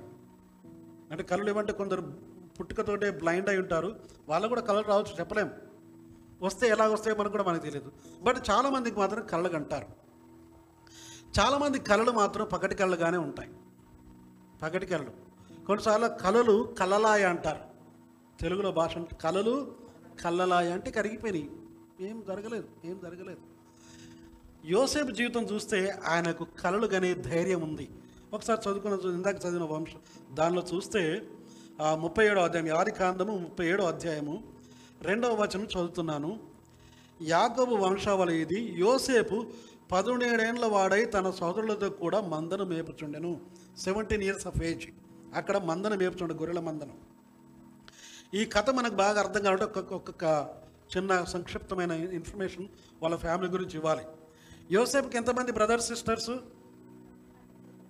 అంటే 1.12 1.24
కళ్ళు 1.24 1.50
ఏమంటే 1.50 1.74
కొందరు 1.74 2.14
పుట్టుకతోటే 2.60 3.12
బ్లైండ్ 3.12 3.50
అయి 3.50 3.58
ఉంటారు. 3.58 4.00
వాళ్ళకు 4.30 4.50
కూడా 4.50 4.62
కళలు 4.62 4.84
రావచ్చు 4.84 5.20
చెప్పలేము. 5.20 5.50
వస్తే 6.42 6.68
ఎలా 6.68 6.88
వస్తాయో 6.88 7.18
మనకు 7.18 7.32
కూడా 7.32 7.44
మనకు 7.44 7.64
తెలియదు. 7.64 7.92
బట్ 8.22 8.38
చాలామందికి 8.50 9.00
మాత్రం 9.00 9.28
కళ్ళు 9.28 9.56
అంటారు 9.56 9.88
చాలామంది 11.40 11.80
కళలు 11.80 12.12
మాత్రం 12.12 12.48
పగటి 12.48 12.76
కళ్ళుగానే 12.76 13.18
ఉంటాయి. 13.18 13.50
పగటి 14.62 14.86
కళలు 14.86 15.10
కొన్నిసార్లు 15.66 16.08
కళలు 16.08 16.76
కలలాయ 16.80 17.24
అంటారు. 17.24 17.60
తెలుగులో 18.42 18.72
భాష 18.72 18.98
కళలు 18.98 19.76
కళ్ళలాయ 20.24 20.72
అంటే 20.72 20.92
కరిగిపోయినాయి. 20.92 21.50
ఏం 22.10 22.24
జరగలేదు 22.28 22.68
ఏం 22.86 23.00
జరగలేదు. 23.04 23.42
యోసేపు 24.66 25.12
జీవితం 25.12 25.44
చూస్తే 25.44 25.90
ఆయనకు 26.08 26.48
కలలు 26.60 26.88
కనే 26.88 27.14
ధైర్యం 27.14 27.62
ఉంది. 27.62 27.90
ఒకసారి 28.34 28.62
చదువుకున్న 28.66 29.14
ఇందాక 29.16 29.36
చదివిన 29.36 29.64
వంశం 29.64 30.00
దానిలో 30.34 30.64
చూస్తే 30.74 31.22
ఆ 31.82 31.96
ముప్పై 31.96 32.26
ఏడో 32.26 32.42
అధ్యాయం 32.42 32.68
యాదికాందము 32.68 33.28
కాండము 33.28 33.44
ముప్పై 33.44 33.66
ఏడో 33.68 33.84
అధ్యాయము 33.84 34.44
రెండవ 35.02 35.42
వచనం 35.42 35.66
చదువుతున్నాను. 35.66 36.40
యాకోబు 37.22 37.76
వంశావళి 37.76 38.42
ఇది 38.42 38.60
యోసేపు 38.80 39.46
పదునేడేండ్ల 39.92 40.66
వాడై 40.66 41.06
తన 41.06 41.30
సోదరులతో 41.30 41.90
కూడా 41.90 42.22
మందను 42.22 42.66
మేపుచుండెను. 42.66 43.42
సెవెంటీన్ 43.78 44.24
ఇయర్స్ 44.24 44.48
ఆఫ్ 44.48 44.64
ఏజ్ 44.64 44.88
అక్కడ 45.36 45.58
మందను 45.58 45.96
మేపుచుండే 45.96 46.36
గొర్రెల 46.36 46.60
మందను. 46.60 47.11
ఈ 48.40 48.46
కథ 48.46 48.70
మనకు 48.70 48.96
బాగా 48.96 49.20
అర్థం 49.20 49.42
కావాలంటే 49.44 49.66
ఒక్కొక్క 49.66 49.94
ఒక్కొక్క 49.94 50.26
చిన్న 50.92 51.24
సంక్షిప్తమైన 51.24 51.92
ఇన్ఫర్మేషన్ 51.92 52.68
వాళ్ళ 53.02 53.16
ఫ్యామిలీ 53.16 53.48
గురించి 53.52 53.76
ఇవ్వాలి. 53.78 54.04
యోసేపుకి 54.72 55.18
ఎంతమంది 55.18 55.52
బ్రదర్స్ 55.52 55.88
సిస్టర్స్? 55.88 56.30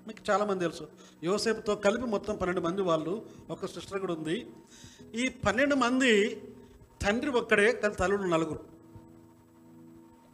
మీకు 0.08 0.22
చాలామంది 0.30 0.66
తెలుసు. 0.66 0.86
యోసేపుతో 1.24 1.76
కలిపి 1.76 2.06
మొత్తం 2.06 2.36
పన్నెండు 2.36 2.62
మంది 2.62 2.82
వాళ్ళు 2.82 3.14
ఒక 3.50 3.66
సిస్టర్ 3.66 4.02
కూడా 4.04 4.14
ఉంది. 4.14 4.38
ఈ 5.16 5.30
పన్నెండు 5.46 5.76
మంది 5.76 6.14
తండ్రి 7.04 7.32
ఒక్కడే 7.32 7.68
కానీ 7.74 7.96
తల్లుడు 7.96 8.30
నలుగురు. 8.36 8.64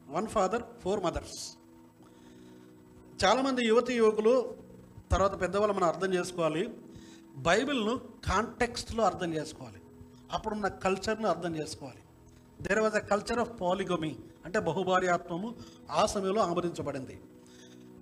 వన్ 0.09 0.27
ఫాదర్ 0.35 0.63
ఫోర్ 0.83 1.03
మదర్స్ 1.03 1.39
చాలామంది 3.25 3.61
యువతి 3.67 3.93
యువకులు 3.93 4.55
తర్వాత 5.11 5.41
పెద్దవాళ్ళు 5.41 5.75
మనం 5.75 5.87
అర్థం 5.87 6.13
చేసుకోవాలి. 6.13 6.63
బైబిల్ను 7.49 7.95
కాంటెక్స్ట్లో 8.29 9.03
అర్థం 9.03 9.33
చేసుకోవాలి. 9.33 9.81
అప్పుడున్న 10.35 10.67
కల్చర్ను 10.83 11.27
అర్థం 11.33 11.51
చేసుకోవాలి. 11.57 12.01
There 12.65 12.79
was 12.79 12.95
a 12.95 13.03
culture 13.11 13.39
of 13.43 13.53
polygamy 13.61 14.13
అంటే 14.45 14.59
బహుభార్యాత్వము 14.67 15.49
ఆ 15.99 16.03
సమయంలో 16.13 16.41
ఆమోదించబడింది. 16.41 17.15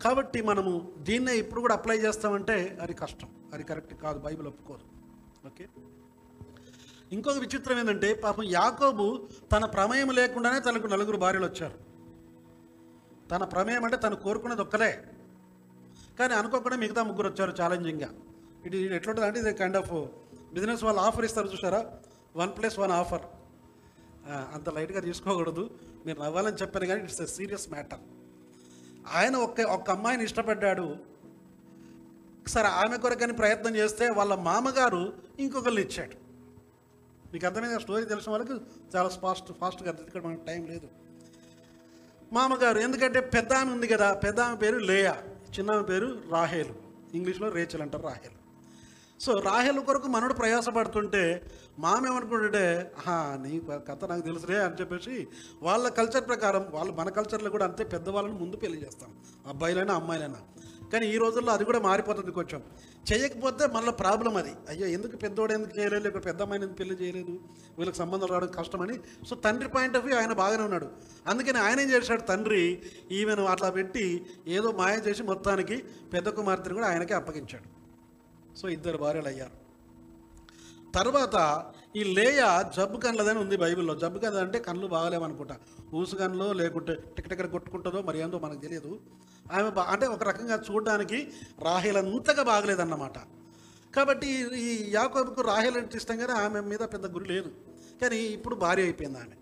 కాబట్టి 0.03 0.39
మనము 0.49 0.71
దీన్నే 1.07 1.33
ఇప్పుడు 1.41 1.61
కూడా 1.65 1.75
అప్లై 1.79 1.97
చేస్తామంటే 2.05 2.55
అది 2.83 2.93
కష్టం. 2.93 3.29
అది 3.53 3.63
కరెక్ట్ 3.63 3.93
కాదు 4.03 4.19
బైబిల్ 4.19 4.47
ఒప్పుకోదు. 4.47 4.85
ఓకే 5.49 5.65
ఇంకొక 7.15 7.37
విచిత్రం 7.43 7.77
ఏంటంటే 7.79 8.09
పాపం 8.23 8.45
యాకోబు 8.57 9.05
తన 9.53 9.65
ప్రమేయం 9.75 10.09
లేకుండానే 10.19 10.59
తనకు 10.67 10.87
నలుగురు 10.93 11.17
భార్యలు 11.23 11.45
వచ్చారు. 11.49 11.77
తన 13.31 13.43
ప్రమేయం 13.53 13.83
అంటే 13.87 13.97
తను 14.05 14.15
కోరుకున్నది 14.25 14.63
ఒక్కలే 14.65 14.91
కానీ 16.19 16.33
అనుకోకుండా 16.39 16.77
మిగతా 16.83 17.01
ముగ్గురు 17.09 17.27
వచ్చారు 17.31 17.53
ఛాలెంజింగ్గా 17.59 18.09
ఇది 18.67 18.77
ఎట్లుంటుంది 18.97 19.27
అంటే 19.27 19.39
ఇది 19.43 19.53
కైండ్ 19.61 19.77
ఆఫ్ 19.81 19.93
బిజినెస్ 20.55 20.83
వాళ్ళు 20.87 21.01
ఆఫర్ 21.07 21.25
ఇస్తారు 21.27 21.49
చూసారా? 21.53 21.79
One 22.35 22.51
plus 22.57 22.77
one 22.79 22.91
offer. 22.91 23.25
అంత 24.53 24.69
లైట్గా 24.69 24.99
తీసుకోకూడదు. 24.99 25.63
మీరు 26.05 26.19
నవ్వాలని 26.21 26.57
చెప్పాను 26.61 26.85
కానీ 26.85 27.01
ఇట్స్ 27.03 27.21
ఎ 27.21 27.25
సీరియస్ 27.25 27.67
మ్యాటర్. 27.69 28.03
ఆయన 29.13 29.35
ఒక్క 29.45 29.67
ఒక్క 29.75 29.89
అమ్మాయిని 29.95 30.23
ఇష్టపడ్డాడు. 30.23 30.87
సరే 32.53 32.69
ఆమె 32.81 32.97
కొరకని 32.97 33.33
ప్రయత్నం 33.33 33.73
చేస్తే 33.75 34.05
వాళ్ళ 34.09 34.33
మామగారు 34.49 35.01
ఇంకొకరిని 35.39 35.81
ఇచ్చాడు. 35.81 36.15
మీకు 37.33 37.45
అర్థమైంది? 37.45 37.79
స్టోరీ 37.85 38.05
తెలిసిన 38.05 38.31
వాళ్ళకి 38.31 38.55
చాలా 38.95 39.09
ఫాస్ట్ 39.23 39.49
ఫాస్ట్గా 39.61 39.89
అర్థం 39.91 40.05
ఇక్కడ 40.05 40.23
మనకు 40.27 40.45
టైం 40.45 40.61
లేదు. 40.73 40.87
మామగారు 42.33 42.79
ఎందుకంటే 42.79 43.19
పెద్ద 43.35 43.53
ఆమె 43.53 43.71
ఉంది 43.71 43.87
కదా 43.87 44.07
పెద్ద 44.25 44.39
ఆమె 44.39 44.57
పేరు 44.63 44.77
లేయా 44.91 45.15
చిన్న 45.55 45.71
ఆమె 45.71 45.85
పేరు 45.91 46.07
రాహేలు. 46.31 46.75
ఇంగ్లీష్లో 47.17 47.49
రేచల్ 47.49 47.81
అంటారు 47.81 48.03
రాహేల్. 48.03 48.34
సో 49.25 49.33
రాహేలు 49.33 49.81
కొరకు 49.81 50.07
మనడు 50.07 50.33
ప్రయాసపడుతుంటే 50.33 51.51
మామేమనుకుంటుంటే 51.79 52.91
నీ 53.13 53.61
కథ 53.73 54.05
నాకు 54.05 54.21
తెలుసులే 54.21 54.57
అని 54.57 54.73
చెప్పేసి 54.73 55.27
వాళ్ళ 55.61 55.89
కల్చర్ 55.89 56.27
ప్రకారం 56.27 56.65
వాళ్ళు 56.69 56.93
మన 56.93 57.09
కల్చర్లో 57.09 57.49
కూడా 57.49 57.65
అంతే 57.65 57.83
పెద్దవాళ్ళని 57.83 58.39
ముందు 58.39 58.57
పెళ్ళి 58.57 58.85
చేస్తాం. 58.85 59.09
అబ్బాయిలైనా 59.47 59.93
అమ్మాయిలైనా. 59.93 60.35
కానీ 60.93 61.07
ఈ 61.07 61.17
రోజుల్లో 61.17 61.53
అది 61.53 61.65
కూడా 61.65 61.79
మారిపోతుంది 61.79 62.31
కొంచెం. 62.31 62.63
చేయకపోతే 63.13 63.67
మళ్ళీ 63.67 63.91
ప్రాబ్లం 63.91 64.37
అది. 64.37 64.51
అయ్యో 64.69 64.87
ఎందుకు 64.87 65.17
పెద్దోడు 65.17 65.53
ఎందుకు 65.53 65.79
చేయలేదు? 65.79 66.03
లేక 66.03 66.25
పెద్ద 66.25 66.41
అమ్మాయిని 66.41 66.65
ఎందుకు 66.65 66.77
పెళ్ళి 66.77 66.95
చేయలేదు? 66.95 67.39
వీళ్ళకి 67.77 67.97
సంబంధం 67.97 68.27
రావడం 68.27 68.47
కష్టమని 68.47 68.99
సో 69.29 69.35
తండ్రి 69.35 69.69
పాయింట్ 69.69 69.97
ఆఫ్ 69.97 70.05
వ్యూ 70.05 70.17
ఆయన 70.17 70.33
బాగానే 70.33 70.63
ఉన్నాడు. 70.63 70.87
అందుకని 71.27 71.57
ఆయన 71.57 71.79
ఏం 71.79 71.89
చేశాడు? 71.91 72.21
తండ్రి 72.21 72.81
ఈమెను 73.11 73.45
అట్లా 73.45 73.69
పెట్టి 73.69 74.25
ఏదో 74.47 74.71
మాయ 74.71 74.97
చేసి 74.97 75.23
మొత్తానికి 75.23 75.83
పెద్ద 76.13 76.29
కుమార్తెను 76.29 76.75
కూడా 76.75 76.87
ఆయనకే 76.87 77.13
అప్పగించాడు. 77.13 77.74
సో 78.57 78.69
ఇద్దరు 78.69 78.97
భార్యలు 78.97 79.27
అయ్యారు. 79.27 79.65
తర్వాత 80.91 81.65
ఈ 81.95 82.03
లేయ 82.03 82.63
జబ్బు 82.77 82.97
కన్లదని 82.97 83.39
ఉంది 83.39 83.57
బైబిల్లో. 83.57 83.95
జబ్బు 83.95 84.19
కళ్ళ 84.19 84.39
అంటే 84.39 84.59
కళ్ళు 84.59 84.87
బాగలేమనుకుంటా 84.87 85.57
ఊసు 85.93 86.15
కళ్ళు 86.15 86.53
లేకుంటే 86.53 86.95
టికటిక్కడ 87.15 87.45
కొట్టుకుంటుందో 87.45 88.01
మరి 88.01 88.19
ఏందో 88.19 88.39
మనకు 88.39 88.59
తెలియదు. 88.59 88.99
ఆమె 89.53 89.69
బా 89.69 89.83
అంటే 89.83 90.07
ఒక 90.07 90.23
రకంగా 90.23 90.63
చూడడానికి 90.71 91.27
రాహేల్ 91.63 91.97
అంతగా 91.97 92.43
బాగలేదన్నమాట. 92.43 93.17
కాబట్టి 93.95 94.27
ఈ- 94.59 94.95
యాకోబుకు 94.95 95.41
రాహేల్ 95.41 95.77
అంటే 95.77 95.97
ఇష్టం 95.97 96.17
కానీ 96.17 96.31
ఆమె 96.31 96.59
మీద 96.59 96.79
పెద్ద 96.79 97.05
గురి 97.05 97.25
లేదు. 97.25 97.51
కానీ 98.01 98.17
ఇప్పుడు 98.17 98.55
భార్య 98.55 98.83
అయిపోయింది 98.83 99.19
ఆమె. 99.19 99.35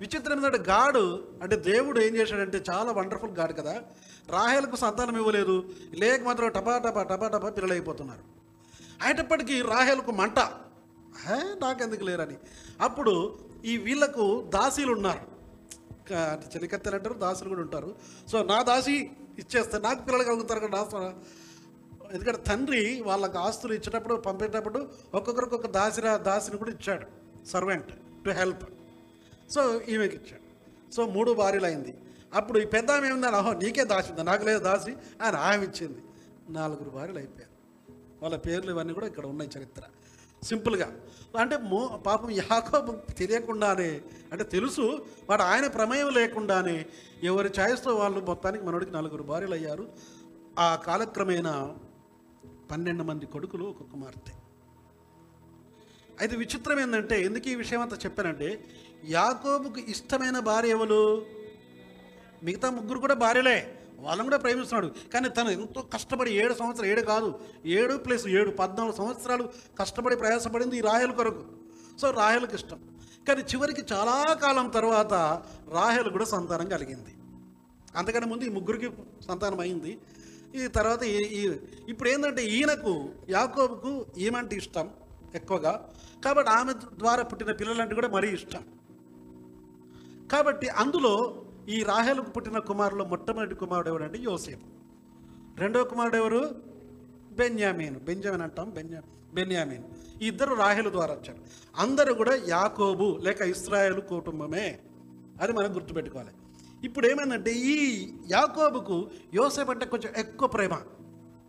విచిత్రం 0.00 0.36
ఏంటంటే 0.36 0.70
గాడు 0.70 1.28
అంటే 1.42 1.56
దేవుడు 1.56 2.00
ఏం 2.00 2.16
చేశాడంటే 2.16 2.64
చాలా 2.70 2.92
వండర్ఫుల్ 2.92 3.30
గాడు 3.30 3.52
కదా. 3.52 3.82
రాహేలకు 4.30 4.76
సంతానం 4.76 5.16
ఇవ్వలేదు. 5.16 5.68
లేక 5.94 6.22
మాత్రం 6.22 6.48
టపా 6.48 6.78
టపా 6.78 7.02
టపా 7.02 7.28
టపా 7.28 7.50
పిల్లలైపోతున్నారు. 7.50 8.35
అయినప్పటికీ 9.02 9.62
రాహేలకు 9.62 10.10
మంట. 10.10 10.38
నాకెందుకు 11.62 12.04
లేరని. 12.04 12.36
అప్పుడు 12.80 13.38
ఈ 13.64 13.76
వీళ్ళకు 13.76 14.42
దాసీలు 14.54 14.92
ఉన్నారు. 14.92 15.24
అంటే 16.14 16.46
చెలికత్తెలు 16.56 16.96
అంటారు 16.96 17.14
దాసులు 17.14 17.48
కూడా 17.48 17.60
ఉంటారు. 17.60 17.94
సో 18.32 18.42
నా 18.42 18.62
దాసి 18.62 19.10
ఇచ్చేస్తే 19.38 19.78
నాకు 19.78 20.02
పిల్లలు 20.02 20.24
కలుగుతారు 20.24 20.60
కదా 20.66 20.88
నా 20.94 21.12
ఎందుకంటే 22.12 22.42
తండ్రి 22.42 23.00
వాళ్ళకి 23.00 23.38
ఆస్తులు 23.38 23.74
ఇచ్చేటప్పుడు 23.74 24.14
పంపేటప్పుడు 24.14 24.88
ఒక్కొక్కరికి 25.14 25.54
ఒక 25.54 25.66
దాసిరా 25.66 26.16
దాసిని 26.16 26.58
కూడా 26.58 26.70
ఇచ్చాడు 26.70 27.06
సర్వెంట్ 27.46 27.90
టు 28.24 28.30
హెల్ప్. 28.30 28.64
సో 29.50 29.80
ఈమెకి 29.80 30.16
ఇచ్చాడు. 30.16 30.46
సో 30.92 31.06
మూడు 31.06 31.32
భార్యలు 31.32 31.66
అయింది 31.66 31.94
అప్పుడు 32.34 32.58
ఈ 32.58 32.64
పెద్ద 32.64 32.90
ఆమె 32.90 33.08
ఏమిందని 33.08 33.36
అహో 33.36 33.52
నీకే 33.52 33.84
దాసింది 33.84 34.22
నాకు 34.22 34.44
లేదు 34.44 34.58
దాసి 34.58 34.96
అని 35.22 35.36
ఆమె 35.36 35.64
ఇచ్చింది. 35.64 35.98
నాలుగురు 36.48 36.90
భార్యలు 36.90 37.18
అయిపోయారు. 37.18 37.55
వాళ్ళ 38.22 38.36
పేర్లు 38.36 38.70
ఇవన్నీ 38.70 38.92
కూడా 38.92 39.06
ఇక్కడ 39.06 39.26
ఉన్నాయి 39.26 39.50
చరిత్ర. 39.58 39.82
సింపుల్గా 40.44 40.96
అంటే 41.38 41.56
మో 41.56 42.02
పాపం 42.06 42.30
యాకోబు 42.30 42.92
తెలియకుండానే 43.18 44.00
అంటే 44.32 44.44
తెలుసు 44.44 45.06
వాడు 45.30 45.42
ఆయన 45.42 45.66
ప్రమేయం 45.66 46.08
లేకుండానే 46.08 46.86
ఎవరి 47.22 47.50
ఛాయిస్తో 47.60 47.94
వాళ్ళు 47.96 48.20
మొత్తానికి 48.20 48.64
మనోడికి 48.64 48.92
నలుగురు 48.92 49.22
భార్యలు 49.22 49.54
అయ్యారు 49.54 49.88
ఆ 50.58 50.76
కాలక్రమేణా 50.76 51.76
పన్నెండు 52.70 53.02
మంది 53.02 53.26
కొడుకులు 53.26 53.64
ఒక 53.64 53.82
కుమార్తె. 53.92 54.32
అయితే 56.20 56.36
విచిత్రం 56.36 56.80
ఏంటంటే 56.80 57.22
ఎందుకు 57.22 57.48
ఈ 57.48 57.54
విషయం 57.54 57.80
అంతా 57.80 57.96
చెప్పానంటే 57.96 58.64
యాకోబుకు 59.04 59.78
ఇష్టమైన 59.78 60.38
భార్య 60.38 60.68
ఎవరు? 60.68 61.26
మిగతా 62.42 62.70
ముగ్గురు 62.70 62.98
కూడా 62.98 63.14
భార్యలే. 63.14 63.75
వాళ్ళని 64.00 64.26
కూడా 64.26 64.36
ప్రేమిస్తున్నాడు. 64.36 65.10
కానీ 65.12 65.28
తను 65.28 65.48
ఎంతో 65.48 65.82
కష్టపడి 65.82 66.30
ఏడు 66.30 66.54
సంవత్సరాలు 66.54 66.92
ఏడు 66.92 67.00
కాదు 67.00 67.40
ఏడు 67.66 67.96
ప్లస్ 67.96 68.28
ఏడు 68.28 68.50
పద్నాలుగు 68.50 68.96
సంవత్సరాలు 68.96 69.48
కష్టపడి 69.78 70.16
ప్రయాసపడింది 70.16 70.78
ఈ 70.78 70.80
రాయల 70.80 71.10
కొరకు. 71.10 71.44
సో 72.00 72.10
రాయలకు 72.10 72.54
ఇష్టం. 72.54 72.80
కానీ 73.28 73.42
చివరికి 73.42 73.94
చాలా 73.94 74.34
కాలం 74.34 74.68
తర్వాత 74.68 75.12
రాయలు 75.72 76.10
కూడా 76.10 76.24
సంతానం 76.24 76.68
కలిగింది. 76.68 77.14
అంతకంటే 77.96 78.26
ముందు 78.26 78.44
ఈ 78.44 78.48
ముగ్గురికి 78.48 78.90
సంతానం 79.28 79.60
అయింది. 79.60 79.98
ఈ 80.54 80.66
తర్వాత 80.66 81.02
ఈ- 81.02 81.46
ఈ 81.46 81.56
ఇప్పుడు 81.88 82.08
ఏంటంటే 82.08 82.44
ఈయనకు 82.44 83.08
యాకోబుకు 83.30 84.06
ఈమంటే 84.18 84.56
ఇష్టం 84.56 84.90
ఎక్కువగా. 85.34 85.88
కాబట్టి 86.24 86.52
ఆమె 86.52 86.72
ద్వారా 86.72 87.22
పుట్టిన 87.22 87.52
పిల్లలంటే 87.52 87.94
కూడా 87.94 88.08
మరీ 88.08 88.28
ఇష్టం. 88.28 88.64
కాబట్టి 90.32 90.68
అందులో 90.68 91.42
ఈ 91.68 91.82
రాహేలకు 91.82 92.30
పుట్టిన 92.30 92.58
కుమారులు 92.58 93.04
మొట్టమొదటి 93.04 93.54
కుమారుడు 93.54 93.88
ఎవరంటే 93.88 94.18
యోసేపు. 94.18 94.66
రెండవ 95.60 95.84
కుమారుడు 95.84 96.16
ఎవరు? 96.16 96.50
బెన్యామీన్. 97.32 97.96
బెంజమిన్ 97.96 98.42
అంటాం? 98.42 98.70
బెన్యా 98.70 99.02
బెన్యామీన్. 99.34 99.82
ఇద్దరు 100.22 100.54
రాహేలు 100.54 100.90
ద్వారా 100.90 101.14
వచ్చారు. 101.14 101.38
అందరూ 101.76 102.14
కూడా 102.14 102.38
యాకోబు 102.48 103.18
లేక 103.22 103.40
ఇస్రాయేల్ 103.40 104.00
కుటుంబమే 104.00 104.78
అది 105.42 105.52
మనం 105.52 105.74
గుర్తుపెట్టుకోవాలి. 105.74 106.30
ఇప్పుడు 106.84 107.06
ఏమైందంటే 107.06 107.52
ఈ 107.52 108.08
యాకోబుకు 108.30 109.10
యోసేపు 109.34 109.70
అంటే 109.70 109.86
కొంచెం 109.86 110.12
ఎక్కువ 110.16 110.48
ప్రేమ. 110.48 110.80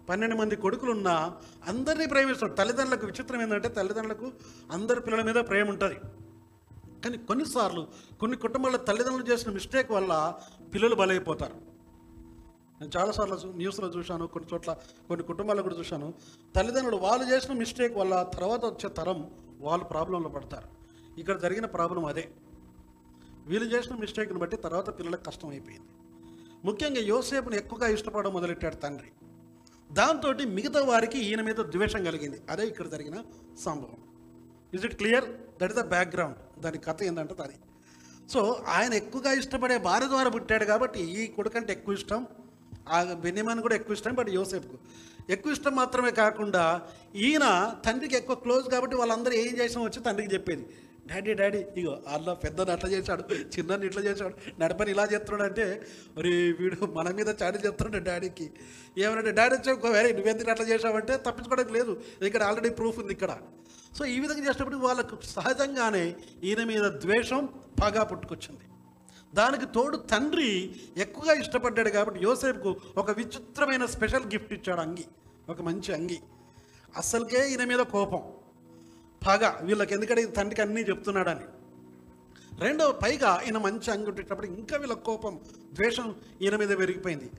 పన్నెండు 0.09 0.35
మంది 0.35 0.55
కొడుకులు 0.55 0.91
ఉన్నా 0.91 1.33
అందరినీ 1.67 2.05
ప్రేమిస్తాడు. 2.05 2.53
తల్లిదండ్రులకు 2.53 3.05
విచిత్రం 3.05 3.41
ఏంటంటే 3.41 3.69
తల్లిదండ్రులకు 3.69 4.31
అందరి 4.71 5.01
పిల్లల 5.01 5.23
మీద 5.23 5.35
ప్రేమ 5.35 5.69
ఉంటుంది. 5.69 5.95
కానీ 7.07 7.17
కొన్నిసార్లు 7.17 7.87
కొన్ని 8.19 8.37
కుటుంబాల 8.37 8.75
తల్లిదండ్రులు 8.75 9.31
చేసిన 9.31 9.51
మిస్టేక్ 9.51 9.91
వల్ల 9.91 10.39
పిల్లలు 10.73 10.95
బలైపోతారు. 10.95 11.53
నేను 12.81 12.91
చాలాసార్లు 12.97 13.37
న్యూస్లో 13.45 13.87
చూశాను 13.87 14.27
కొన్ని 14.27 14.53
చోట్ల 14.53 14.73
కొన్ని 15.07 15.27
కుటుంబాల్లో 15.27 15.63
కూడా 15.63 15.75
చూశాను. 15.75 16.13
తల్లిదండ్రులు 16.55 16.97
వాళ్ళు 16.97 17.27
చేసిన 17.27 17.53
మిస్టేక్ 17.53 17.97
వల్ల 17.97 18.23
తర్వాత 18.23 18.65
వచ్చే 18.65 18.89
తరం 18.89 19.31
వాళ్ళు 19.59 19.85
ప్రాబ్లంలో 19.85 20.29
పడతారు. 20.29 20.67
ఇక్కడ 21.19 21.41
జరిగిన 21.41 21.65
ప్రాబ్లం 21.65 22.05
అదే. 22.05 22.29
వీళ్ళు 23.45 23.75
చేసిన 23.75 23.95
మిస్టేక్ని 23.95 24.39
బట్టి 24.39 24.57
తర్వాత 24.57 24.99
పిల్లలకు 24.99 25.23
కష్టం 25.23 25.49
అయిపోయింది. 25.49 25.87
ముఖ్యంగా 26.65 26.99
యోసేపుని 26.99 27.57
ఎక్కువగా 27.57 27.87
ఇష్టపడడం 27.87 28.33
మొదలెట్టాడు 28.33 28.75
తండ్రి. 28.75 29.07
దాంతో 29.91 30.33
మిగతా 30.45 30.83
వారికి 30.83 31.19
ఈయన 31.19 31.41
మీద 31.41 31.55
ద్వేషం 31.55 32.03
కలిగింది. 32.03 32.41
అదే 32.49 32.67
ఇక్కడ 32.67 32.87
జరిగిన 32.87 33.23
సంభవం. 33.59 34.06
Is 34.75 34.85
it 34.87 34.95
clear 35.01 35.25
that 35.59 35.71
is 35.73 35.79
the 35.81 35.85
background 35.95 36.37
దాని 36.63 36.79
కథ 36.87 37.03
ఏంటంటే 37.09 37.35
దాని. 37.41 37.57
సో 38.33 38.39
ఆయన 38.77 38.93
ఎక్కువగా 39.01 39.31
ఇష్టపడే 39.41 39.77
భార్య 39.89 40.07
ద్వారా 40.13 40.29
పుట్టాడు 40.35 40.65
కాబట్టి 40.71 41.01
ఈ 41.19 41.27
కొడుకంటే 41.37 41.71
ఎక్కువ 41.77 41.99
ఇష్టం. 41.99 42.21
ఆ 42.95 42.97
బెన్యమాన్ 43.25 43.61
కూడా 43.65 43.75
ఎక్కువ 43.79 43.97
ఇష్టం 43.97 44.13
బట్ 44.19 44.29
యోసేఫ్కు 44.39 44.77
ఎక్కువ 45.35 45.55
ఇష్టం 45.55 45.73
మాత్రమే 45.81 46.11
కాకుండా 46.19 46.63
ఈయన 47.27 47.45
తండ్రికి 47.85 48.15
ఎక్కువ 48.19 48.35
క్లోజ్ 48.43 48.67
కాబట్టి 48.73 48.95
వాళ్ళందరూ 48.99 49.35
ఏం 49.43 49.53
చేసాం 49.61 49.81
వచ్చి 49.87 49.99
తండ్రికి 50.07 50.31
చెప్పేది. 50.35 50.65
డాడీ 51.09 51.33
డాడీ 51.39 51.59
ఇగో 51.79 51.93
అలా 52.13 52.33
పెద్దని 52.43 52.71
అట్లా 52.75 52.89
చేశాడు 52.93 53.23
చిన్నని 53.53 53.85
ఇట్లా 53.89 54.01
చేశాడు 54.07 54.35
నడపని 54.61 54.91
ఇలా 54.95 55.05
చేస్తున్నాడు 55.13 55.45
అంటే 55.49 55.65
మరి 56.17 56.31
వీడు 56.59 56.87
మన 56.97 57.11
మీద 57.19 57.29
చాడి 57.41 57.59
చేస్తున్నాడు 57.65 58.03
డాడీకి. 58.09 58.47
ఏమంటే 59.03 59.31
డాడీ 59.39 59.53
వచ్చి 59.57 59.89
వేరే 59.97 60.09
నువ్వెందుకు 60.17 60.51
అట్లా 60.53 60.65
చేసావంటే 60.71 61.15
తప్పించుకోవడానికి 61.17 61.75
లేదు 61.77 61.93
ఇక్కడ 62.29 62.43
ఆల్రెడీ 62.43 62.71
ప్రూఫ్ 62.79 62.99
ఉంది 62.99 63.13
ఇక్కడ. 63.17 63.33
సో 63.97 64.05
ఈ 64.05 64.17
విధంగా 64.19 64.43
చేసినప్పుడు 64.47 64.79
వాళ్ళకు 64.87 65.17
సహజంగానే 65.35 66.05
ఈయన 66.43 66.63
మీద 66.71 66.87
ద్వేషం 67.03 67.43
బాగా 67.79 68.03
పుట్టుకొచ్చింది. 68.03 68.65
దానికి 69.35 69.65
తోడు 69.75 69.97
తండ్రి 70.11 70.49
ఎక్కువగా 71.03 71.33
ఇష్టపడ్డాడు 71.43 71.89
కాబట్టి 71.89 72.19
యోసేపుకు 72.25 72.71
ఒక 72.97 73.11
విచిత్రమైన 73.11 73.85
స్పెషల్ 73.95 74.27
గిఫ్ట్ 74.33 74.53
ఇచ్చాడు 74.57 74.81
అంగి 74.81 75.05
ఒక 75.49 75.61
మంచి 75.61 75.89
అంగి. 75.93 76.19
అస్సలకే 76.99 77.41
ఈయన 77.51 77.63
మీద 77.71 77.81
కోపం. 77.95 78.21
పగ 79.25 79.43
వీళ్ళకి 79.67 79.93
ఎందుకంటే 79.93 80.25
తండ్రికి 80.37 80.61
అన్నీ 80.61 80.81
చెప్తున్నాడని. 80.81 81.45
రెండవ 82.63 82.91
పైగా 83.03 83.31
ఈయన 83.45 83.57
మంచి 83.57 83.89
అంగి 83.91 84.47
ఇంకా 84.61 84.77
వీళ్ళ 84.77 84.95
కోపం 85.07 85.33
ద్వేషం 85.73 86.07
ఈయన 86.41 86.55
మీద 86.55 86.71
పెరిగిపోయింది. 86.77 87.29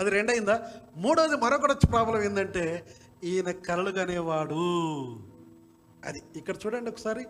అది 0.00 0.10
రెండైందా 0.10 0.56
మూడవది 0.96 1.36
మరొకటి 1.36 1.86
ప్రాబ్లం 1.86 2.20
ఏంటంటే 2.22 2.64
ఈయన 3.24 3.50
కలలు 3.50 3.90
కనేవాడు 3.90 4.62
అది 6.08 6.20
ఇక్కడ 6.36 6.54
చూడండి 6.62 6.90
ఒకసారి. 6.90 7.24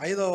ఐదవ 0.00 0.34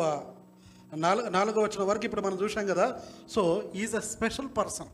నాలుగు 0.94 1.28
నాలుగో 1.28 1.62
వచనం 1.62 1.86
వరకు 1.86 2.04
ఇప్పుడు 2.04 2.20
మనం 2.20 2.38
చూసాం 2.42 2.66
కదా. 2.66 2.86
So 3.34 3.72
is 3.74 3.94
a 3.94 4.02
special 4.14 4.48
person. 4.58 4.90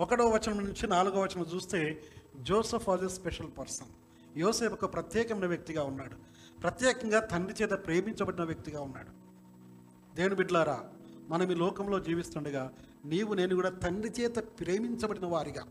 ఒకటో 0.00 0.24
వచనం 0.28 0.58
నుంచి 0.64 0.86
నాలుగో 0.86 1.20
వచనం 1.20 1.46
చూస్తే 1.54 1.80
Joseph 2.48 2.88
was 2.88 3.04
a 3.04 3.08
special 3.08 3.50
person. 3.58 3.90
యోసేపు 4.36 4.72
ఒక 4.72 4.92
ప్రత్యేకమైన 4.92 5.46
వ్యక్తిగా 5.46 5.82
ఉన్నాడు. 5.82 6.16
ప్రత్యేకంగా 6.60 7.20
తండ్రి 7.20 7.54
చేత 7.62 7.70
ప్రేమించబడిన 7.70 8.44
వ్యక్తిగా 8.44 8.80
ఉన్నాడు. 8.80 9.08
దేవుని 10.16 10.34
బిడ్లారా 10.34 10.80
మనం 11.28 11.52
ఈ 11.52 11.54
లోకంలో 11.54 12.00
జీవిస్తుండగా 12.00 12.72
నీవు 13.04 13.34
నేను 13.34 13.54
కూడా 13.54 13.70
తండ్రి 13.70 14.12
చేత 14.20 14.36
ప్రేమించబడిన 14.36 15.26
వారిగా. 15.26 15.64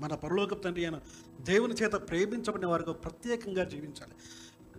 మన 0.00 0.14
పరలోక 0.14 0.64
తండ్రి 0.64 0.84
అయిన 0.84 1.00
దేవుని 1.40 1.74
చేత 1.74 1.92
ప్రేమించబడిన 1.92 2.66
వారిగా 2.66 2.92
ప్రత్యేకంగా 2.92 3.64
జీవించాలి. 3.64 4.12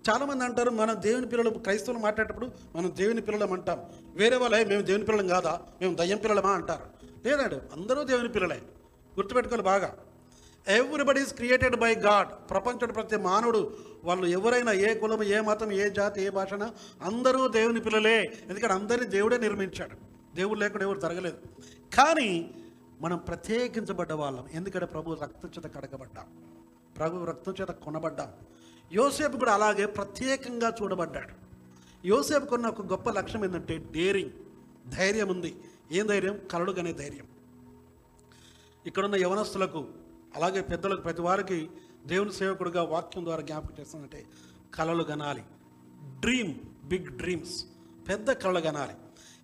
చాలామంది 0.09 0.43
అంటారు 0.43 0.69
మనం 0.69 0.95
దేవుని 0.99 1.27
పిల్లలు 1.27 1.49
క్రైస్తవులు 1.49 2.01
మాట్లాడేటప్పుడు 2.01 2.51
మనం 2.75 2.93
దేవుని 2.95 3.21
పిల్లలం 3.21 3.53
అంటాం. 3.53 3.85
వేరే 4.13 4.35
వాళ్ళే 4.35 4.65
మేము 4.65 4.81
దేవుని 4.81 5.05
పిల్లలం 5.05 5.27
కాదా? 5.27 5.61
మేము 5.81 5.95
దయ్యం 5.95 6.17
పిల్లలమా? 6.17 6.49
అంటారు. 6.49 7.05
లేదండి 7.27 7.55
అందరూ 7.55 8.03
దేవుని 8.03 8.29
పిల్లలే. 8.29 8.61
గుర్తుపెట్టుకోవాలి 9.15 9.63
బాగా. 9.63 10.04
Everybody 10.67 11.21
is 11.21 11.33
created 11.33 11.75
by 11.75 11.95
God 11.95 12.49
ప్రపంచంలో 12.49 12.93
ప్రతి 12.93 13.17
మానవుడు 13.17 13.77
వాళ్ళు 14.03 14.25
ఎవరైనా 14.25 14.71
ఏ 14.71 14.93
కులం 14.93 15.23
ఏ 15.23 15.39
మతం 15.39 15.71
ఏ 15.71 15.89
జాతి 15.89 16.21
ఏ 16.21 16.29
భాషన 16.29 16.71
అందరూ 17.01 17.47
దేవుని 17.47 17.81
పిల్లలే. 17.81 18.21
ఎందుకంటే 18.21 18.73
అందరినీ 18.73 19.07
దేవుడే 19.07 19.37
నిర్మించాడు. 19.37 19.97
దేవుడు 20.35 20.59
లేకుండా 20.59 20.85
ఎవరు 20.85 20.99
జరగలేదు. 20.99 21.37
కానీ 21.93 22.55
మనం 23.01 23.17
ప్రత్యేకించబడ్డ 23.17 24.11
వాళ్ళం. 24.11 24.47
ఎందుకంటే 24.53 24.85
ప్రభు 24.85 25.13
రక్తం 25.13 25.49
చేత 25.57 25.75
కడగబడ్డాం. 25.75 26.25
ప్రభు 26.97 27.25
రక్తం 27.25 27.53
చేత 27.61 27.67
కొనబడ్డాం. 27.67 28.31
యోసేపు 28.93 29.37
కూడా 29.37 29.53
అలాగే 29.53 29.85
ప్రత్యేకంగా 29.85 30.73
చూడబడ్డాడు. 30.81 31.33
యోసేపుకున్న 32.07 32.67
ఒక 32.67 32.85
గొప్ప 32.85 33.09
లక్ష్యం 33.09 33.45
ఏంటంటే 33.45 33.77
డేరింగ్. 33.77 34.31
ధైర్యం 34.91 35.29
ఉంది. 35.29 35.55
ఏం 35.91 36.05
ధైర్యం? 36.05 36.39
కలడుగనే 36.51 36.93
ధైర్యం. 36.93 37.25
ఇక్కడున్న 38.85 39.15
యవనస్తులకు 39.15 39.87
అలాగే 40.35 40.61
పెద్దలకు 40.61 41.01
ప్రతి 41.01 41.21
వారికి 41.21 41.69
దేవుని 42.05 42.33
సేవకుడిగా 42.33 42.83
వాక్యం 42.83 43.25
ద్వారా 43.25 43.41
జ్ఞాపకం 43.41 43.73
చేస్తుందంటే 43.79 44.25
కళలు 44.75 45.03
గనాలి. 45.03 45.43
డ్రీమ్ 46.19 46.53
బిగ్ 46.87 47.05
డ్రీమ్స్ 47.05 47.65
పెద్ద 48.09 48.31
కళలు 48.31 48.59
గనాలి. 48.59 48.93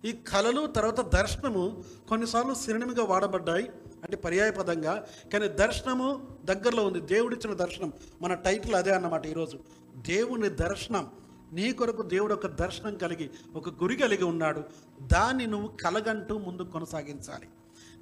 ఈ 0.08 0.12
కళలు 0.12 0.66
తర్వాత 0.66 1.00
దర్శనము 1.00 1.84
కొన్నిసార్లు 2.08 2.54
సినిమిగా 2.54 3.04
వాడబడ్డాయి. 3.04 3.68
అంటే 4.02 4.16
పర్యాయపదంగా. 4.16 5.06
కానీ 5.32 5.48
దర్శనము 5.48 6.26
దగ్గరలో 6.44 6.86
ఉంది. 6.86 7.00
దేవుడిచ్చిన 7.00 7.54
దర్శనం. 7.54 7.92
మన 8.22 8.34
టైటిల్ 8.34 8.74
అదే 8.74 8.90
అన్నమాట 8.90 9.26
ఈరోజు. 9.26 9.58
దేవుని 9.96 10.48
దర్శనం. 10.48 11.10
నీ 11.52 11.72
కొరకు 11.72 12.02
దేవుడు 12.02 12.34
ఒక 12.34 12.46
దర్శనం 12.46 12.98
కలిగి 12.98 13.30
ఒక 13.54 13.68
గురి 13.68 13.96
కలిగి 13.96 14.24
ఉన్నాడు. 14.24 14.62
దాన్ని 15.02 15.46
నువ్వు 15.46 15.68
కలగంటూ 15.68 16.38
ముందు 16.38 16.62
కొనసాగించాలి. 16.62 17.48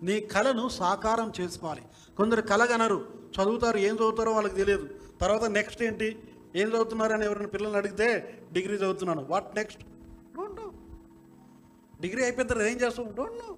నీ 0.03 0.21
కళను 0.21 0.69
సాకారం 0.69 1.33
చేసుకోవాలి. 1.41 1.83
కొందరు 2.17 2.43
కలగనరు. 2.43 3.21
చదువుతారు 3.43 3.79
ఏం 3.79 3.95
చదువుతారో 3.95 4.33
వాళ్ళకి 4.33 4.55
తెలియదు. 4.55 4.89
తర్వాత 5.21 5.49
నెక్స్ట్ 5.49 5.83
ఏంటి? 5.83 6.19
ఏం 6.57 6.69
చదువుతున్నారు 6.69 7.13
అని 7.13 7.25
ఎవరైనా 7.25 7.47
పిల్లల్ని 7.47 7.79
అడిగితే 7.79 8.39
డిగ్రీ 8.53 8.77
చదువుతున్నాను. 8.77 9.25
What 9.25 9.57
next 9.57 9.83
don't 10.37 10.61
know 10.61 10.73
degree 12.01 12.23
అయిపోయిన 12.23 12.49
తర్వాత 12.49 12.67
ఏం 12.67 12.81
చేస్తావు? 12.81 13.13
డోంట్ 13.13 13.35
నో 13.35 13.57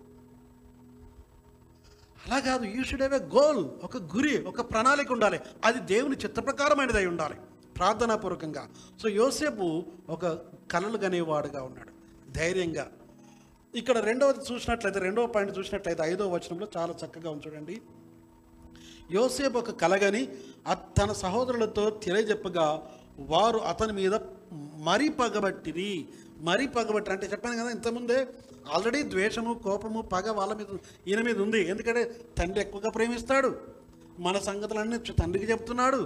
అలా 2.27 2.41
కాదు. 2.41 2.65
You 2.65 2.85
should 2.85 3.03
have 3.03 3.23
a 3.23 3.27
goal 3.27 3.71
ఒక 3.85 3.97
గురి 3.97 4.45
ఒక 4.45 4.61
ప్రణాళిక 4.71 5.13
ఉండాలి. 5.13 5.41
అది 5.65 5.81
దేవుని 5.81 6.17
చిత్త 6.17 6.41
ప్రకారమైనది 6.41 6.97
అయి 6.97 7.07
ఉండాలి. 7.07 7.35
ప్రార్థనాపూర్వకంగా. 7.77 8.69
సో 9.03 9.09
యోసేపు 9.09 9.85
ఒక 10.09 10.27
కలలు 10.73 10.99
కనేవాడుగా 10.99 11.63
ఉన్నాడు. 11.63 11.91
ధైర్యంగా. 12.33 12.91
ఇక్కడ 13.81 13.99
రెండవది 14.07 14.41
చూసినట్లయితే 14.49 14.99
రెండవ 15.01 15.27
పాయింట్ 15.35 15.53
చూసినట్లయితే 15.59 16.03
ఐదవ 16.13 16.27
వచనంలో 16.35 16.67
చాలా 16.77 16.95
చక్కగా 17.03 17.29
ఉంది 17.35 17.45
చూడండి. 17.47 17.77
యోసేపు 19.17 19.59
ఒక 19.59 19.71
కలగని 19.83 20.23
తన 20.99 21.11
సహోదరులతో 21.23 21.85
తెలియజెప్పగా 22.05 22.67
వారు 23.33 23.59
అతని 23.71 23.95
మీద 24.01 24.15
మరీ 24.89 25.09
పగబట్టిరి 25.21 25.91
మరీ 26.49 26.67
పగబట్టి 26.67 27.11
అంటే 27.15 27.27
చెప్పాను 27.33 27.59
కదా 27.61 27.71
ఇంతకుముందే 27.77 28.19
ఆల్రెడీ 28.75 29.01
ద్వేషము 29.15 29.53
కోపము 29.65 30.01
పగ 30.13 30.31
వాళ్ళ 30.39 30.53
మీద 30.61 30.67
ఈయన 31.09 31.21
మీద 31.29 31.39
ఉంది. 31.47 31.61
ఎందుకంటే 31.73 32.03
తండ్రి 32.39 32.61
ఎక్కువగా 32.65 32.91
ప్రేమిస్తాడు. 32.91 33.51
మన 34.27 34.39
సంగతులన్నీ 34.49 34.99
తండ్రికి 35.21 35.47
చెప్తున్నాడు. 35.53 36.01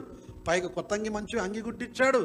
పైగా 0.49 0.69
కొత్త 0.79 0.93
అంగి 0.93 1.11
మంచి 1.19 1.37
అంగి 1.47 1.61
గుట్టిచ్చాడు 1.69 2.23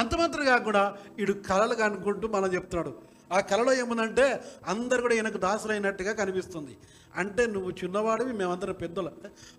అంత 0.00 0.14
మాత్రం 0.14 0.44
కాకుండా 0.44 0.84
ఇడు 1.18 1.32
కళలు 1.48 1.74
కనుక్కుంటూ 1.82 2.28
మనం 2.28 2.50
చెప్తున్నాడు. 2.54 3.13
ఆ 3.32 3.40
కళలో 3.40 3.72
ఏముందంటే 3.72 4.44
అందరు 4.66 5.02
కూడా 5.02 5.14
ఈయనకు 5.14 5.38
దాసులైనట్టుగా 5.38 6.12
కనిపిస్తుంది. 6.12 6.76
అంటే 7.16 7.46
నువ్వు 7.46 7.70
చిన్నవాడివి 7.70 8.32
మేమందరం 8.32 8.72
పెద్దలు 8.72 9.10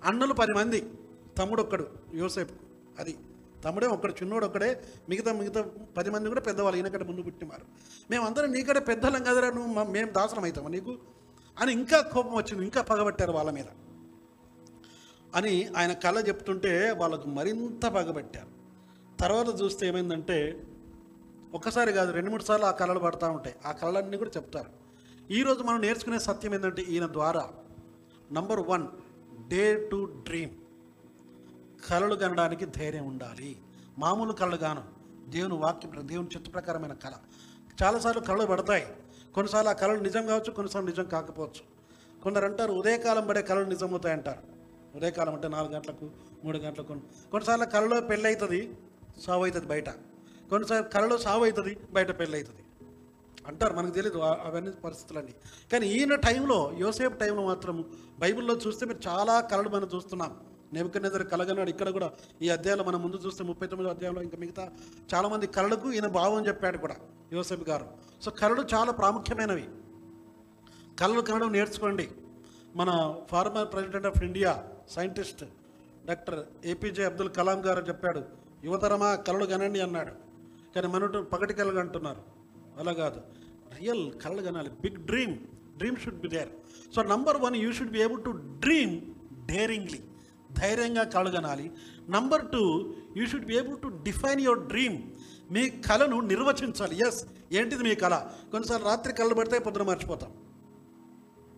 అన్నలు 0.03 0.33
పది 0.33 0.53
మంది 0.53 0.89
తమ్ముడు 1.37 1.61
ఒక్కడు 1.61 1.87
యోసేపు. 2.13 2.53
అది 2.99 3.17
తమ్ముడే 3.63 3.87
ఒక్కడు 3.87 4.11
చిన్నోడు 4.11 4.45
ఒక్కడే 4.45 4.83
మిగతా 5.09 5.33
మిగతా 5.33 5.65
పది 5.97 6.09
మంది 6.09 6.29
కూడా 6.29 6.41
పెద్దవాళ్ళు 6.41 6.77
ఈయనకంటే 6.77 7.05
ముందు 7.05 7.21
పుట్టినారు 7.21 7.65
మేమందరం 8.11 8.51
నీకంటే 8.51 8.79
పెద్దలం 8.79 9.23
కదరా 9.23 9.49
నువ్వు 9.49 9.83
మేము 9.83 10.11
దాసరం 10.11 10.43
అవుతామా 10.43 10.69
నీకు? 10.69 10.97
అని 11.61 11.73
ఇంకా 11.73 12.01
కోపం 12.01 12.33
వచ్చింది 12.33 12.63
ఇంకా 12.63 12.81
పగబట్టారు 12.81 13.31
వాళ్ళ 13.31 13.51
మీద. 13.51 13.65
అని 15.35 15.69
ఆయన 15.77 15.93
కళ 15.93 16.27
చెప్తుంటే 16.27 16.91
వాళ్ళకు 16.91 17.29
మరింత 17.29 17.85
పగబట్టారు. 17.85 18.47
తర్వాత 19.21 19.61
చూస్తే 19.61 19.87
ఏమైందంటే 19.87 20.63
ఒక్కసారి 21.55 21.93
కాదు 21.93 22.11
రెండు 22.11 22.29
మూడు 22.29 22.43
సార్లు 22.43 22.65
ఆ 22.65 22.71
కళలు 22.71 22.99
పడతా 22.99 23.29
ఉంటాయి. 23.29 23.55
ఆ 23.65 23.71
కళలన్నీ 23.71 24.17
కూడా 24.17 24.29
చెప్తారు. 24.29 24.69
ఈరోజు 25.33 25.63
మనం 25.63 25.81
నేర్చుకునే 25.81 26.19
సత్యం 26.19 26.55
ఏంటంటే 26.55 26.81
ఈయన 26.81 27.07
ద్వారా 27.11 27.49
number 28.31 28.59
one 28.59 28.87
dare 29.47 29.87
to 29.91 30.05
dream. 30.05 30.51
కళలు 31.89 32.15
కనడానికి 32.15 32.65
ధైర్యం 32.65 33.07
ఉండాలి. 33.07 33.57
మామూలు 33.97 34.33
కళలు 34.33 34.55
గాను 34.55 34.83
దేవుని 35.29 35.53
వాక్యం 35.53 36.07
దేవుని 36.07 36.27
చిత్త 36.27 36.53
ప్రకారమైన 36.53 36.93
కళ. 36.93 37.13
చాలాసార్లు 37.83 38.21
కళలు 38.21 38.45
పడతాయి. 38.45 38.87
కొన్నిసార్లు 39.35 39.69
ఆ 39.69 39.73
కళలు 39.73 39.99
నిజం 39.99 40.27
కావచ్చు 40.27 40.51
కొన్నిసార్లు 40.51 40.89
నిజం 40.89 41.03
కాకపోవచ్చు. 41.03 41.63
కొందరు 42.23 42.45
అంటారు 42.45 42.73
ఉదయకాలం 42.73 43.27
పడే 43.27 43.41
కళలు 43.41 43.65
నిజమవుతాయి 43.65 44.15
అంటారు 44.15 44.39
ఉదయకాలం 44.95 45.33
అంటే 45.33 45.47
నాలుగు 45.47 45.73
గంటలకు 45.73 46.11
మూడు 46.43 46.57
గంటలకు. 46.57 46.87
కొన్నిసార్లు 46.87 47.65
కళలో 47.65 48.01
పెళ్ళి 48.01 48.27
అవుతుంది 48.27 48.77
సావు 49.21 49.43
అవుతుంది 49.43 49.65
బయట. 49.65 49.89
కొన్నిసార్లు 50.49 50.89
కళలో 50.89 51.17
సావు 51.17 51.43
అవుతుంది 51.43 51.77
బయట 51.91 52.19
పెళ్ళి 52.19 52.37
అవుతుంది 52.37 52.61
అంటారు 53.47 53.73
మనకు 53.73 53.93
తెలియదు 53.93 54.17
అవన్నీ 54.17 54.71
పరిస్థితులన్నీ. 54.71 55.33
కానీ 55.71 55.87
ఈయన 55.87 56.15
టైంలో 56.15 56.71
యోసేపు 56.79 57.13
టైంలో 57.13 57.45
మాత్రం 57.45 57.85
బైబిల్లో 58.19 58.53
చూస్తే 58.67 58.85
మీరు 58.85 59.01
చాలా 59.07 59.41
కళలు 59.41 59.69
మనం 59.69 59.89
చూస్తున్నాం. 59.95 60.31
నెబుకనేదరు 60.73 61.23
కలగన్నాడు 61.23 61.69
ఇక్కడ 61.69 61.89
కూడా 61.89 62.11
ఈ 62.41 62.49
అధ్యాయంలో 62.49 62.83
మనం 62.83 63.01
ముందు 63.03 63.17
చూస్తే 63.25 63.43
ముప్పై 63.43 63.67
తొమ్మిదో 63.67 63.91
అధ్యాయంలో 63.91 64.21
ఇంకా 64.21 64.37
మిగతా 64.37 64.71
చాలామంది 65.13 65.47
కళలకు 65.47 65.91
ఈయన 65.91 66.07
భావం 66.07 66.47
చెప్పాడు 66.47 66.77
కూడా 66.77 66.95
యోసేపు 67.33 67.69
గారు. 67.69 67.87
సో 68.21 68.31
కళలు 68.31 68.63
చాలా 68.73 68.91
ప్రాముఖ్యమైనవి. 68.91 69.67
కళలు 71.01 71.21
కనడం 71.21 71.51
నేర్చుకోండి. 71.51 72.09
మన 72.75 73.15
former 73.31 73.67
president 73.73 74.07
of 74.07 74.23
India 74.23 74.63
scientist 74.89 75.43
doctor 76.05 76.45
APJ 76.65 77.05
Abdul 77.05 77.29
Kalam 77.29 77.65
garu 77.65 77.85
చెప్పాడు 77.87 78.23
యువతరమా 78.63 79.15
కళలు 79.15 79.45
కనండి 79.45 79.79
అన్నాడు. 79.79 80.13
కానీ 80.75 80.87
మన 80.87 81.05
పగటి 81.21 81.53
కళలు 81.53 81.79
అంటున్నారు. 81.79 82.21
అలా 82.79 82.93
కాదు. 82.93 83.21
రియల్ 83.79 84.11
కళలు 84.11 84.41
కనాలి. 84.41 84.69
Big 84.69 85.05
dream 85.05 85.37
dream 85.77 85.95
should 85.95 86.19
be 86.19 86.27
there 86.27 86.49
so 86.95 87.03
number 87.03 87.37
one 87.37 87.55
you 87.55 87.73
should 87.73 87.91
be 87.91 88.01
able 88.01 88.23
to 88.23 88.29
dream 88.31 89.01
daringly 89.45 89.99
ధైర్యంగా 90.51 91.03
కలగనాలి 91.03 91.71
number 92.09 92.51
two 92.51 92.93
you 93.17 93.27
should 93.27 93.45
be 93.45 93.57
able 93.57 93.81
to 93.81 93.87
define 93.87 94.41
your 94.41 94.59
dream 94.59 95.03
మీ 95.51 95.69
కళను 95.69 96.19
నిర్వచించాలి. 96.19 97.07
ఎస్ 97.07 97.25
ఏంటిది 97.51 97.83
మీ 97.83 97.95
కళ? 97.95 98.15
కొన్నిసార్లు 98.51 98.87
రాత్రి 98.87 99.13
కళ్ళు 99.13 99.35
పడితే 99.35 99.59
పొద్దున 99.59 99.83
మర్చిపోతాం. 99.83 100.33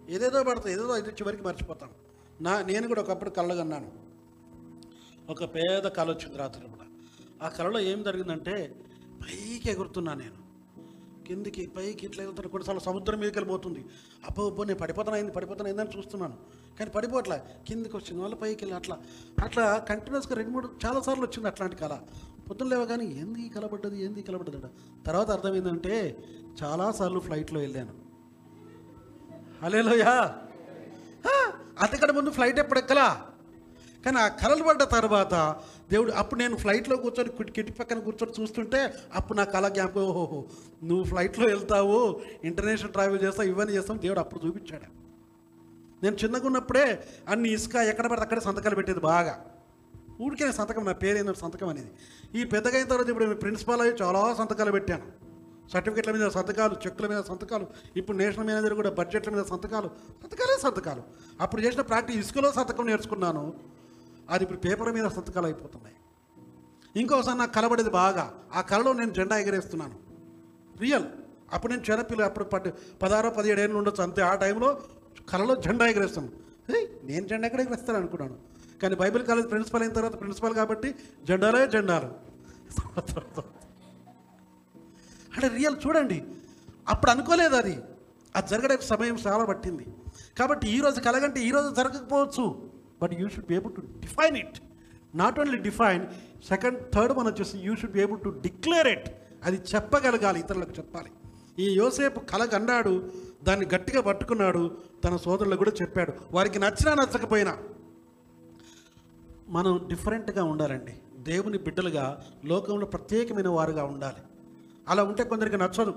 ఏదేదో 0.09 0.43
పడతాయి. 0.43 0.75
ఏదేదో 0.75 0.91
అయితే 0.91 1.11
చివరికి 1.11 1.43
మర్చిపోతాం. 1.43 1.89
నా 2.41 2.61
నేను 2.61 2.87
కూడా 2.87 3.01
ఒకప్పుడు 3.01 3.29
కళ్ళగన్నాను 3.29 3.91
ఒక 5.29 5.55
పేద 5.55 5.83
కళ 5.83 6.09
వచ్చింది 6.09 6.37
రాత్రి 6.37 6.67
కూడా 6.67 6.85
ఆ 7.45 7.49
కళలో 7.49 7.79
ఏం 7.79 8.03
జరిగిందంటే 8.03 8.75
పైకి 9.23 9.67
ఎగురుతున్నా 9.73 10.13
నేను. 10.23 10.39
కిందికి 11.27 11.63
పైకి 11.77 12.03
ఇట్లా 12.07 12.21
ఎగురుతున్నా 12.23 12.49
కొన్నిసార్లు 12.51 12.81
సముద్రం 12.81 13.17
మీదకి 13.19 13.37
వెళ్ళిపోతుంది. 13.37 13.81
అబ్బో 14.27 14.43
అబ్బో 14.49 14.63
నేను 14.69 14.79
పడిపోతాను 14.79 15.17
అయింది 15.17 15.33
పడిపోతాను 15.37 15.69
అయిందని 15.69 15.91
చూస్తున్నాను. 15.97 16.37
కానీ 16.77 16.89
పడిపోట్లే 16.95 17.37
కిందికి 17.67 17.95
వచ్చింది 17.97 18.19
వాళ్ళ 18.21 18.35
పైకి 18.35 18.59
వెళ్ళి 18.63 18.75
అట్లా 18.79 18.95
అట్లా 19.43 19.63
కంటిన్యూస్గా 19.89 20.35
రెండు 20.35 20.51
మూడు 20.51 20.67
చాలా 20.85 20.99
సార్లు 21.01 21.23
వచ్చింది 21.25 21.47
అట్లాంటి 21.47 21.75
కళ. 21.75 21.93
పొద్దున్న 22.49 22.69
లేవగానే 22.73 23.05
కానీ 23.05 23.21
ఏంది 23.21 23.49
కలబడ్డది 23.55 23.97
ఏంది 24.05 24.19
ఈ 24.19 24.25
తర్వాత 25.07 25.29
అర్థమైందంటే 25.35 25.95
చాలాసార్లు 26.63 27.19
ఫ్లైట్లో 27.19 27.59
వెళ్ళాను. 27.59 27.93
హలేలోయా 29.63 30.13
అంతకంటే 31.83 32.13
ముందు 32.13 32.29
ఫ్లైట్ 32.29 32.59
ఎప్పుడు 32.59 32.79
ఎక్కలా? 32.79 33.07
కానీ 34.05 34.17
ఆ 34.17 34.27
కలలు 34.41 34.63
పడ్డ 34.63 34.83
తర్వాత 34.83 35.33
దేవుడు 35.91 36.11
అప్పుడు 36.11 36.39
నేను 36.39 36.57
ఫ్లైట్లో 36.57 36.97
కూర్చొని 36.97 37.43
కిటి- 37.51 37.73
పక్కన 37.73 37.99
కూర్చొని 37.99 38.41
చూస్తుంటే 38.41 38.93
అప్పుడు 39.13 39.37
నాకు 39.37 39.57
అలా 39.57 39.69
జ్ఞాపకం 39.69 40.01
ఓహో 40.01 40.45
నువ్వు 40.83 41.03
ఫ్లైట్లో 41.03 41.45
వెళ్తావు 41.45 42.21
ఇంటర్నేషనల్ 42.43 42.91
ట్రావెల్ 42.91 43.23
చేస్తావు 43.23 43.47
ఇవన్నీ 43.47 43.73
చేస్తావు 43.73 43.99
దేవుడు 43.99 44.19
అప్పుడు 44.19 44.47
చూపించాడు. 44.47 45.07
నేను 46.03 46.15
చిన్నగా 46.15 46.45
ఉన్నప్పుడే 46.45 47.03
అన్ని 47.29 47.49
ఇసుక 47.49 47.75
ఎక్కడ 47.75 48.07
పడితే 48.07 48.23
అక్కడ 48.23 48.39
సంతకాలు 48.39 48.75
పెట్టేది 48.75 48.99
బాగా. 48.99 49.45
ఊరికే 50.21 50.51
సంతకం 50.51 50.85
నా 50.85 50.91
పేరు 50.91 51.33
సంతకం 51.33 51.69
అనేది. 51.69 51.91
ఈ 52.41 52.43
పెద్దగా 52.43 52.75
అయిన 52.75 52.87
తర్వాత 52.87 53.09
ఇప్పుడు 53.09 53.35
ప్రిన్సిపాల్ 53.35 53.81
అయ్యి 53.81 53.95
చాలా 53.95 54.33
సంతకాలు 54.33 54.71
పెట్టాను. 54.71 55.27
సర్టిఫికెట్ల 55.73 56.11
మీద 56.11 56.27
సంతకాలు 56.27 56.73
చెక్కుల 56.73 57.07
మీద 57.07 57.23
సంతకాలు 57.23 57.67
ఇప్పుడు 57.97 58.17
నేషనల్ 58.17 58.47
మేనేజర్ 58.47 58.73
కూడా 58.73 58.89
బడ్జెట్ల 58.89 59.31
మీద 59.31 59.43
సంతకాలు 59.43 59.87
సంతకాలే 60.23 60.57
సంతకాలు. 60.61 61.01
అప్పుడు 61.41 61.61
చేసిన 61.61 61.81
ప్రాక్టీస్ 61.81 62.19
ఇసుకలో 62.19 62.51
సంతకం 62.51 62.85
నేర్చుకున్నాను. 62.85 63.53
అది 64.29 64.43
ఇప్పుడు 64.43 64.59
పేపర్ 64.59 64.93
మీద 64.93 65.07
సంతకాలు 65.07 65.45
అయిపోతున్నాయి. 65.45 65.95
ఇంకోసారి 66.95 67.37
నాకు 67.37 67.53
కలబడేది 67.53 67.89
బాగా. 67.89 68.33
ఆ 68.55 68.61
కళలో 68.61 68.93
నేను 68.93 69.13
జెండా 69.13 69.37
ఎగరేస్తున్నాను. 69.37 69.99
రియల్ 70.79 71.05
అప్పుడు 71.53 71.73
నేను 71.73 71.91
చిన్నపిల్ల 71.91 72.23
అప్పుడు 72.23 72.45
పది 72.45 72.71
పదహారో 73.01 73.29
పదిహేడు 73.29 73.61
ఏళ్ళు 73.61 73.77
ఉండొచ్చు 73.77 74.03
అంతే. 74.03 74.21
ఆ 74.21 74.35
టైంలో 74.35 74.81
కళలో 75.29 75.55
జెండా 75.55 75.87
ఎగరేస్తాను. 75.87 76.29
నేను 77.03 77.27
జెండా 77.27 77.45
ఎక్కడ 77.45 77.61
ఎగరేస్తాను 77.61 77.99
అనుకున్నాను. 77.99 78.37
కానీ 78.81 78.95
బైబిల్ 78.95 79.25
కాలేజ్ 79.25 79.51
ప్రిన్సిపల్ 79.51 79.81
అయిన 79.81 79.93
తర్వాత 79.93 80.19
ప్రిన్సిపల్ 80.19 80.55
కాబట్టి 80.55 80.95
జెండాలే 81.23 81.67
జెండాలు. 81.67 82.13
అంటే 85.33 85.47
రియల్ 85.47 85.75
చూడండి. 85.87 86.23
అప్పుడు 86.87 87.11
అనుకోలేదు 87.11 87.55
అది. 87.55 87.79
అది 88.35 88.47
జరగడానికి 88.47 88.83
సమయం 88.83 89.17
చాలా 89.27 89.45
పట్టింది. 89.45 89.85
కాబట్టి 90.39 90.67
ఈ 90.67 90.79
రోజు 90.79 90.99
కలగంటే 90.99 91.39
ఈ 91.39 91.51
రోజు 91.51 91.75
జరగకపోవచ్చు. 91.75 92.66
But 93.01 93.13
you 93.13 93.29
should 93.29 93.45
be 93.45 93.55
able 93.55 93.73
to 93.75 93.81
define 93.81 94.37
it 94.37 94.57
not 95.15 95.39
only 95.39 95.57
define 95.57 96.03
second 96.47 96.79
third 96.93 97.13
one 97.13 97.27
వచ్చేసి 97.27 97.57
you 97.57 97.75
should 97.75 97.91
be 97.91 98.01
able 98.01 98.21
to 98.21 98.29
declare 98.29 98.87
it 98.87 99.07
అది 99.43 99.57
చెప్పగలగాలి 99.75 100.39
ఇతరులకు 100.39 100.71
చెప్పాలి. 100.71 101.11
ఈ 101.59 101.67
యోసేపు 101.75 102.19
కలగన్నాడు 102.19 103.11
దాన్ని 103.43 103.65
గట్టిగా 103.75 104.01
పట్టుకున్నాడు 104.01 104.77
తన 105.03 105.15
సోదరులకు 105.15 105.57
కూడా 105.57 105.71
చెప్పాడు. 105.81 106.13
వారికి 106.31 106.59
నచ్చినా 106.59 106.93
నచ్చకపోయినా 106.93 107.53
మనం 109.49 109.73
డిఫరెంట్గా 109.87 110.43
ఉండాలండి. 110.43 110.93
దేవుని 111.29 111.57
బిడ్డలుగా 111.57 112.05
లోకంలో 112.45 112.85
ప్రత్యేకమైన 112.85 113.47
వారుగా 113.47 113.83
ఉండాలి. 113.83 114.21
అలా 114.89 115.03
ఉంటే 115.03 115.23
కొందరికి 115.23 115.57
నచ్చదు. 115.57 115.93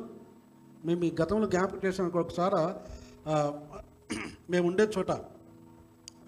మేము 0.85 1.05
ఈ 1.05 1.11
గతంలో 1.23 1.47
జ్ఞాపకం 1.47 1.81
చేసిన 1.85 2.05
ఒకసారి 2.05 2.61
మేము 4.51 4.67
ఉండే 4.69 4.85
చోట 4.99 5.13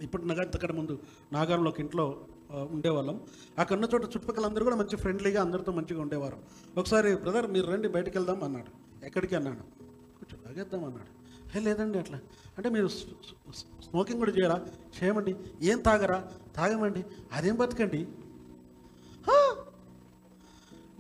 ఇప్పుడు 0.01 0.25
నగ 0.25 0.43
ఇంతకంటే 0.43 0.73
ముందు 0.73 0.99
నాగారంలో 1.33 1.71
ఒక 1.71 1.81
ఇంట్లో 1.81 2.25
ఉండేవాళ్ళం. 2.51 3.21
అక్కడ 3.59 3.77
ఉన్న 3.77 3.89
చోట 3.95 4.05
చుట్టుపక్కల 4.05 4.47
అందరూ 4.47 4.65
కూడా 4.65 4.77
మంచి 4.77 4.97
ఫ్రెండ్లీగా 4.97 5.43
అందరితో 5.43 5.73
మంచిగా 5.73 6.03
ఉండేవారు. 6.03 6.37
ఒకసారి 6.77 7.17
బ్రదర్ 7.17 7.51
మీరు 7.51 7.67
రండి 7.67 7.89
బయటికి 7.89 8.19
వెళ్దాం 8.19 8.45
అన్నాడు. 8.45 9.05
ఎక్కడికి? 9.07 9.37
అన్నాడు. 9.37 9.83
కొంచెం 10.19 10.39
తాగేద్దాం 10.45 10.85
అన్నాడు. 10.85 11.23
హే 11.49 11.61
లేదండి 11.61 11.99
అట్లా. 11.99 12.19
అంటే 12.57 12.71
మీరు 12.71 12.89
స్మోకింగ్ 12.89 14.19
కూడా 14.19 14.33
చేయరా? 14.33 14.67
చేయమండి. 15.03 15.37
ఏం 15.63 15.79
తాగరా? 15.79 16.33
తాగమండి. 16.57 17.05
అదేం 17.33 17.57
బతకండి? 17.57 18.09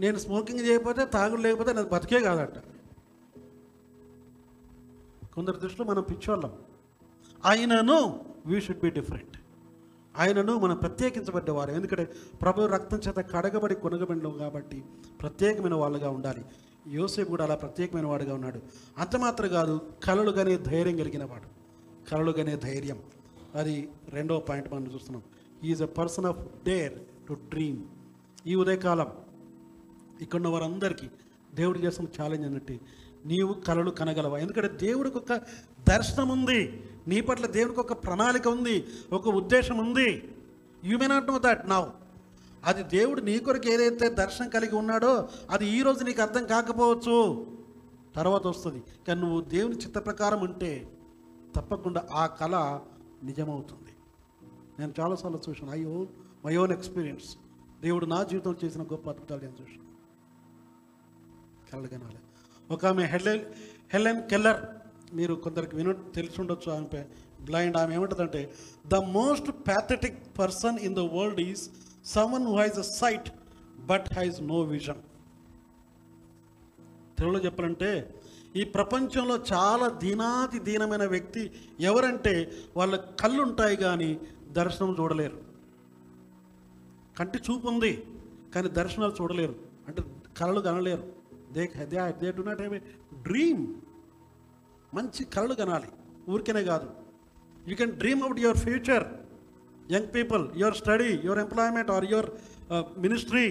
నేను 0.00 0.18
స్మోకింగ్ 0.18 0.60
చేయకపోతే 0.60 1.06
తాగుడు 1.06 1.40
లేకపోతే 1.40 1.72
నాకు 1.72 1.88
బతికే 1.88 2.20
కాదట. 2.20 2.58
కొందరు 5.34 5.58
దృష్టిలో 5.58 5.86
మనం 5.86 6.02
పిచ్చోళ్ళం. 6.02 6.52
ఆయనను 7.44 8.24
వీ 8.46 8.60
షుడ్ 8.60 8.78
బి 8.78 8.90
డిఫరెంట్ 8.90 9.36
ఆయనను 10.18 10.58
మనం 10.58 10.76
ప్రత్యేకించబడ్డవారు. 10.76 11.70
ఎందుకంటే 11.70 12.12
ప్రభు 12.42 12.66
రక్తం 12.66 12.98
చేత 12.98 13.16
కడగబడి 13.16 13.74
కొనగబడినాం 13.74 14.38
కాబట్టి 14.38 14.84
ప్రత్యేకమైన 15.20 15.74
వాళ్ళుగా 15.74 16.10
ఉండాలి. 16.10 16.44
యోసేపు 16.90 17.28
కూడా 17.28 17.44
అలా 17.44 17.54
ప్రత్యేకమైన 17.54 18.06
వాడుగా 18.06 18.34
ఉన్నాడు. 18.34 18.62
అంత 18.98 19.16
మాత్రం 19.16 19.48
కాదు 19.48 19.80
కలలుగానే 20.04 20.56
ధైర్యం 20.56 20.96
కలిగిన 20.96 21.24
వాడు. 21.24 21.48
కలలుగానే 22.10 22.56
ధైర్యం. 22.56 22.98
అది 23.54 23.88
రెండవ 24.08 24.40
పాయింట్ 24.40 24.72
మనం 24.72 24.86
చూస్తున్నాం. 24.94 25.22
Is 25.64 25.82
a 25.82 25.86
person 25.86 26.26
of 26.26 26.38
dare 26.64 26.92
to 27.28 27.34
dream 27.34 27.84
ఈ 28.46 28.54
ఉదయకాలం 28.54 29.06
ఇక్కడ 30.20 30.36
ఉన్న 30.36 30.48
వారందరికీ 30.48 31.10
దేవుడు 31.54 31.78
చేసిన 31.78 32.04
ఛాలెంజ్ 32.04 32.46
అన్నట్టు 32.46 32.78
నీవు 33.26 33.52
కలలు 33.52 33.90
కనగలవా? 33.90 34.38
ఎందుకంటే 34.38 34.68
దేవుడికి 34.68 35.16
ఒక 35.16 35.32
దర్శనం 35.88 36.28
ఉంది 36.28 36.82
నీ 37.08 37.20
పట్ల 37.20 37.46
దేవుడికి 37.46 37.80
ఒక 37.80 37.92
ప్రణాళిక 37.92 38.48
ఉంది 38.48 38.86
ఒక 39.12 39.28
ఉద్దేశం 39.28 39.78
ఉంది. 39.78 40.34
You 40.84 40.98
may 40.98 41.06
not 41.06 41.26
know 41.26 41.38
that 41.38 41.68
now 41.68 41.84
అది 42.64 42.82
దేవుడు 42.82 43.20
నీ 43.20 43.38
కొరకు 43.38 43.68
ఏదైతే 43.68 44.08
దర్శనం 44.08 44.48
కలిగి 44.48 44.76
ఉన్నాడో 44.76 45.28
అది 45.50 45.66
ఈ 45.66 45.82
రోజు 45.82 46.04
నీకు 46.04 46.22
అర్థం 46.22 46.46
కాకపోవచ్చు. 46.46 47.46
తర్వాత 48.16 48.46
వస్తుంది. 48.46 48.82
కానీ 49.08 49.20
నువ్వు 49.20 49.40
దేవుని 49.40 49.76
చిత్త 49.76 49.98
ప్రకారం 49.98 50.40
ఉంటే 50.40 50.88
తప్పకుండా 51.56 52.08
ఆ 52.12 52.26
కళ 52.26 52.80
నిజమవుతుంది. 53.22 53.90
నేను 54.78 54.92
చాలాసార్లు 55.00 55.40
చూసాను 55.50 55.72
అయ్యో 55.72 56.06
మై 56.44 56.56
ఓన్ 56.56 56.72
ఎక్స్పీరియన్స్ 56.72 57.36
దేవుడు 57.80 58.06
నా 58.06 58.22
జీవితంలో 58.22 58.66
చేసిన 58.66 58.82
గొప్ప 58.82 59.10
అద్భుతాలు 59.10 59.40
నేను 59.40 59.52
చూసాను 59.52 59.82
కలలు 61.72 62.32
ఒక 62.74 62.86
ఆమె 62.86 63.04
హెల్ 63.04 63.40
హెలెన్ 63.92 64.28
కెల్లర్ 64.28 64.64
మీరు 65.12 65.34
కొందరికి 65.34 65.76
విను 65.76 65.92
తెలిసి 65.92 66.40
ఉండొచ్చు 66.40 66.72
ఆమె 66.72 67.04
బ్లైండ్ 67.44 67.76
ఆమె 67.76 67.94
ఏమంటుందంటే 67.94 68.52
the 68.88 68.94
most 68.94 69.50
pathetic 69.68 70.38
person 70.38 70.78
in 70.78 70.94
the 70.94 70.98
world 70.98 71.40
is 71.40 71.62
someone 72.04 72.46
who 72.46 72.54
has 72.56 72.78
a 72.78 72.86
sight 73.00 73.30
but 73.86 74.06
has 74.14 74.42
no 74.42 74.60
vision 74.60 75.02
తెలుగులో 77.18 77.40
చెప్పాలంటే 77.44 78.14
ఈ 78.56 78.64
ప్రపంచంలో 78.64 79.36
చాలా 79.52 79.88
దీనాతి 79.88 80.58
దీనమైన 80.58 81.04
వ్యక్తి 81.06 81.50
ఎవరంటే 81.80 82.52
వాళ్ళ 82.76 82.96
కళ్ళు 82.96 83.42
ఉంటాయి 83.42 83.76
కానీ 83.76 84.20
దర్శనం 84.50 84.96
చూడలేరు. 85.00 85.38
కంటి 87.18 87.38
చూపు 87.38 87.66
ఉంది 87.68 87.92
కానీ 88.54 88.68
దర్శనాలు 88.68 89.14
చూడలేరు. 89.20 89.54
అంటే 89.88 90.02
కళలు 90.36 90.60
కనలేరు. 90.60 91.04
They 91.52 91.62
they 91.76 92.12
they 92.22 92.30
do 92.30 92.42
not 92.42 92.60
have 92.60 92.74
a 92.74 92.78
dream 93.22 93.74
మంచి 94.94 95.24
కళలు 95.34 95.54
కనాలి. 95.54 95.88
ఊరికనే 96.32 96.64
కాదు. 96.64 96.88
You 97.68 97.74
can 97.76 97.92
dream 97.92 98.22
out 98.22 98.40
your 98.40 98.58
future 98.58 99.04
young 99.90 100.10
people 100.14 100.42
your 100.56 100.76
study 100.76 101.20
your 101.24 101.38
employment 101.38 101.90
or 101.90 102.04
your 102.04 102.28
ministry 102.98 103.46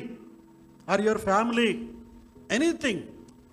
or 0.89 1.01
your 1.01 1.21
family 1.21 1.69
anything 2.51 3.01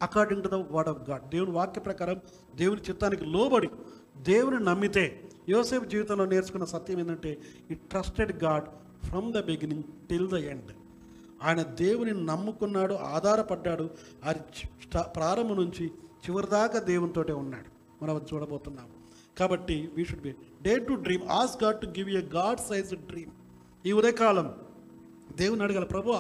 according 0.03 0.43
to 0.43 0.49
the 0.49 0.55
word 0.55 0.89
of 0.89 1.11
God 1.11 1.25
దేవుని 1.29 1.51
వాక్య 1.51 1.81
ప్రకారం 1.81 2.19
దేవుని 2.55 2.81
చిత్తానికి 2.81 3.25
లోబడి 3.25 3.69
దేవుని 4.23 4.59
నమ్మితే 4.65 5.05
యోసేపు 5.49 5.85
జీవితంలో 5.85 6.25
నేర్చుకున్న 6.25 6.65
సత్యం 6.65 6.99
ఏంటంటే 6.99 7.31
he 7.71 7.75
trusted 7.75 8.45
God 8.45 8.69
from 9.07 9.33
the 9.33 9.39
beginning 9.45 9.83
till 10.11 10.29
the 10.29 10.35
end 10.35 10.73
ఆయన 11.43 11.63
దేవుని 11.63 12.25
నమ్ముకున్నాడు 12.25 12.95
ఆధారపడ్డాడు 12.95 13.91
అది 14.25 14.41
ప్రారంభం 15.17 15.57
నుంచి 15.57 15.85
చివరిదాకా 16.25 16.79
దేవునితోటే 16.79 17.33
ఉన్నాడు. 17.33 17.78
మనం 18.03 18.17
అది 18.17 18.27
చూడబోతున్నాం 18.33 18.89
కాబట్టి 19.39 19.77
we 19.95 20.05
should 20.05 20.25
be 20.29 20.33
dare 20.63 20.79
to 20.79 20.95
dream 21.07 21.25
ask 21.39 21.65
God 21.65 21.79
to 21.81 21.87
give 21.87 22.09
a 22.11 22.25
God 22.37 22.61
size 22.61 22.95
dream 23.11 23.33
ఈ 23.87 23.93
ఉదయకాలం 23.93 24.49
దేవుని 25.37 25.63
అడగల 25.63 25.85
ప్రభు 25.85 26.19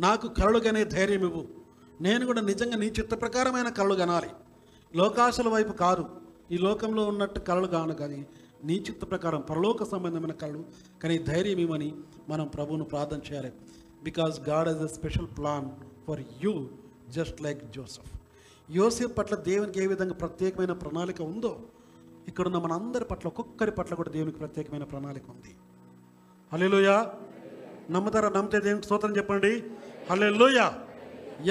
నాకు 0.00 0.28
కలలు 0.28 0.58
కనే 0.58 0.84
ధైర్యం 0.84 1.22
ఇవ్వు. 1.24 1.42
నేను 2.00 2.26
కూడా 2.26 2.40
నిజంగా 2.40 2.76
నీ 2.76 2.86
చిత్త 2.86 3.14
ప్రకారమైన 3.20 3.68
కళ్ళు 3.68 3.94
కనాలి 3.94 4.30
లోకాశల 4.96 5.48
వైపు 5.48 5.72
కాదు. 5.72 6.04
ఈ 6.50 6.58
లోకంలో 6.58 7.02
ఉన్నట్టు 7.04 7.40
కళలు 7.40 7.66
కాను 7.66 7.94
కానీ 7.94 8.20
నీ 8.64 8.76
చిత్త 8.76 9.02
ప్రకారం 9.10 9.40
పరలోక 9.40 9.84
సంబంధమైన 9.84 10.32
కళ్ళు 10.32 10.64
కానీ 11.02 11.18
ధైర్యం 11.18 11.58
ఇవ్వని 11.58 11.94
మనం 12.28 12.46
ప్రభువును 12.46 12.84
ప్రార్థన 12.84 13.20
చేయాలి. 13.28 13.52
Because 14.04 14.40
God 14.48 14.68
has 14.68 14.82
a 14.82 14.94
special 14.98 15.28
plan 15.38 15.68
for 16.06 16.22
you 16.44 16.54
just 17.10 17.42
like 17.42 17.62
Joseph 17.76 18.19
యోసేపు 18.70 19.12
పట్ల 19.12 19.36
దేవునికి 19.36 19.82
ఏ 19.82 19.86
విధంగా 19.86 20.14
ప్రత్యేకమైన 20.14 20.72
ప్రణాళిక 20.72 21.22
ఉందో 21.22 21.60
ఇక్కడున్న 22.28 22.58
మన 22.58 22.72
అందరి 22.72 23.04
పట్ల 23.04 23.28
ఒక్కొక్కరి 23.28 23.70
పట్ల 23.70 23.94
కూడా 23.94 24.10
దేవునికి 24.10 24.38
ప్రత్యేకమైన 24.38 24.84
ప్రణాళిక 24.84 25.22
ఉంది. 25.30 25.56
హల్లెలూయా. 26.52 27.12
నమ్ముతారా? 27.90 28.28
నమ్మితే 28.28 28.60
దేవునికి 28.60 28.84
స్తోత్రం 28.84 29.16
చెప్పండి. 29.16 29.62
హల్లెలూయా. 30.10 30.78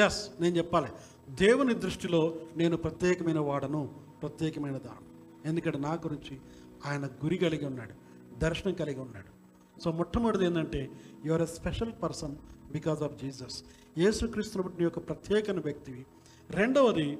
ఎస్ 0.05 0.29
నేను 0.41 0.57
చెప్పాలి. 0.57 0.87
దేవుని 1.29 1.73
దృష్టిలో 1.73 2.35
నేను 2.57 2.77
ప్రత్యేకమైన 2.77 3.39
వాడను 3.39 3.89
ప్రత్యేకమైన 4.21 4.77
దానం. 4.77 5.07
ఎందుకంటే 5.45 5.79
నా 5.79 5.93
గురించి 5.93 6.37
ఆయన 6.85 7.05
గురి 7.05 7.37
కలిగి 7.37 7.65
ఉన్నాడు 7.65 7.93
దర్శనం 8.39 8.73
కలిగి 8.73 8.99
ఉన్నాడు. 8.99 9.39
సో 9.81 9.91
మొట్టమొదటిది 9.91 10.45
ఏంటంటే 10.45 10.89
your 11.25 11.41
a 11.41 11.45
special 11.45 11.93
person 12.03 12.35
because 12.71 13.03
of 13.03 13.13
Jesus 13.13 13.63
యేసుక్రీస్తుని 13.97 14.63
బట్టి 14.63 14.77
నీ 14.77 14.83
యొక్క 14.83 14.99
ప్రత్యేకమైన 14.99 15.59
వ్యక్తివి 15.59 16.05
రెండవది 16.51 17.17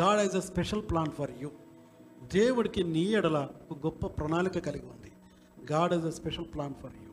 God 0.00 0.18
has 0.18 0.36
a 0.36 0.40
special 0.40 0.82
plan 0.90 1.10
for 1.10 1.30
you 1.40 1.50
దేవుడికి 2.34 2.84
నీ 2.84 3.02
ఎడల 3.02 3.48
ఒక 3.70 3.78
గొప్ప 3.78 4.06
ప్రణాళిక 4.06 4.58
కలిగి 4.58 4.82
ఉంది. 4.82 5.12
God 5.72 5.92
has 5.92 6.06
a 6.06 6.10
special 6.10 6.44
plan 6.54 6.74
for 6.74 6.90
you 7.04 7.10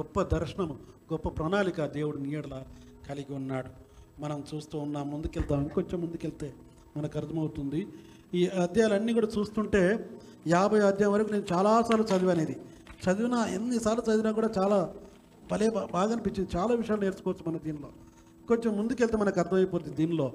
గొప్ప 0.00 0.22
దర్శనము 0.22 0.78
గొప్ప 1.12 1.28
ప్రణాళిక 1.28 1.84
దేవుడు 1.84 2.16
నీ 2.16 2.34
ఎడల 2.34 2.62
కలిగి 3.08 3.34
ఉన్నాడు. 3.34 3.68
మనం 4.22 4.44
చూస్తూ 4.54 4.78
ఉన్నాం 4.78 5.10
ముందుకెళ్తాం 5.10 5.62
ఇంకొంచెం 5.62 6.00
ముందుకెళ్తే 6.00 6.54
మనకు 6.96 7.18
అర్థమవుతుంది. 7.18 7.88
ఈ 8.34 8.46
అధ్యాయాలన్నీ 8.46 9.12
కూడా 9.12 9.28
చూస్తుంటే 9.38 10.10
యాభై 10.46 10.80
అధ్యాయం 10.80 11.12
వరకు 11.12 11.32
నేను 11.32 11.44
చాలాసార్లు 11.52 12.06
చదివాను 12.06 12.42
ఇది 12.42 12.56
చదివినా 13.10 13.46
ఎన్నిసార్లు 13.46 14.10
చదివినా 14.10 14.32
కూడా 14.32 14.50
చాలా 14.58 14.94
భలే 15.50 15.70
బా- 15.70 15.90
బాగా 15.90 16.12
అనిపించింది. 16.12 16.56
చాలా 16.56 16.74
విషయాలు 16.74 17.00
నేర్చుకోవచ్చు 17.00 17.50
మన 17.50 17.58
దీనిలో. 17.58 17.88
కొంచెం 18.48 18.70
ముందుకెళ్తే 18.78 19.16
మనకు 19.16 19.38
అర్థమైపోతుంది 19.40 19.96
దీనిలో. 20.00 20.28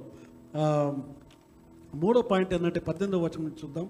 మూడో 1.96 2.22
పాయింట్ 2.22 2.52
ఏంటంటే 2.54 2.80
పద్దెనిమిదో 2.80 3.20
వచనం 3.26 3.52
చూద్దాం. 3.62 3.86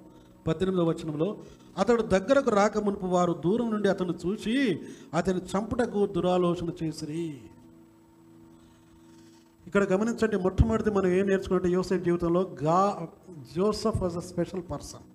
పద్దెనిమిదవ 0.47 0.85
వచనంలో 0.89 1.29
అతడు 1.77 2.01
దగ్గరకు 2.13 2.49
రాక 2.49 2.77
మునుపు 2.77 3.07
వారు 3.15 3.33
దూరం 3.45 3.67
నుండి 3.71 3.87
అతను 3.89 4.13
చూసి 4.23 4.55
అతని 5.13 5.41
చంపుటకు 5.51 6.05
దురాలోచన 6.15 6.69
చేసిరి. 6.81 7.25
ఇక్కడ 9.67 9.83
గమనించండి 9.83 10.37
మొట్టమొదటి 10.37 10.91
మనం 10.91 11.09
ఏం 11.17 11.25
నేర్చుకుంటే 11.27 11.69
యోసేఫ్ 11.69 12.03
జీవితంలో 12.03 12.41
గా 12.63 13.07
Joseph 13.55 13.99
was 14.03 14.17
a 14.17 14.23
special 14.31 14.63
person. 14.71 15.05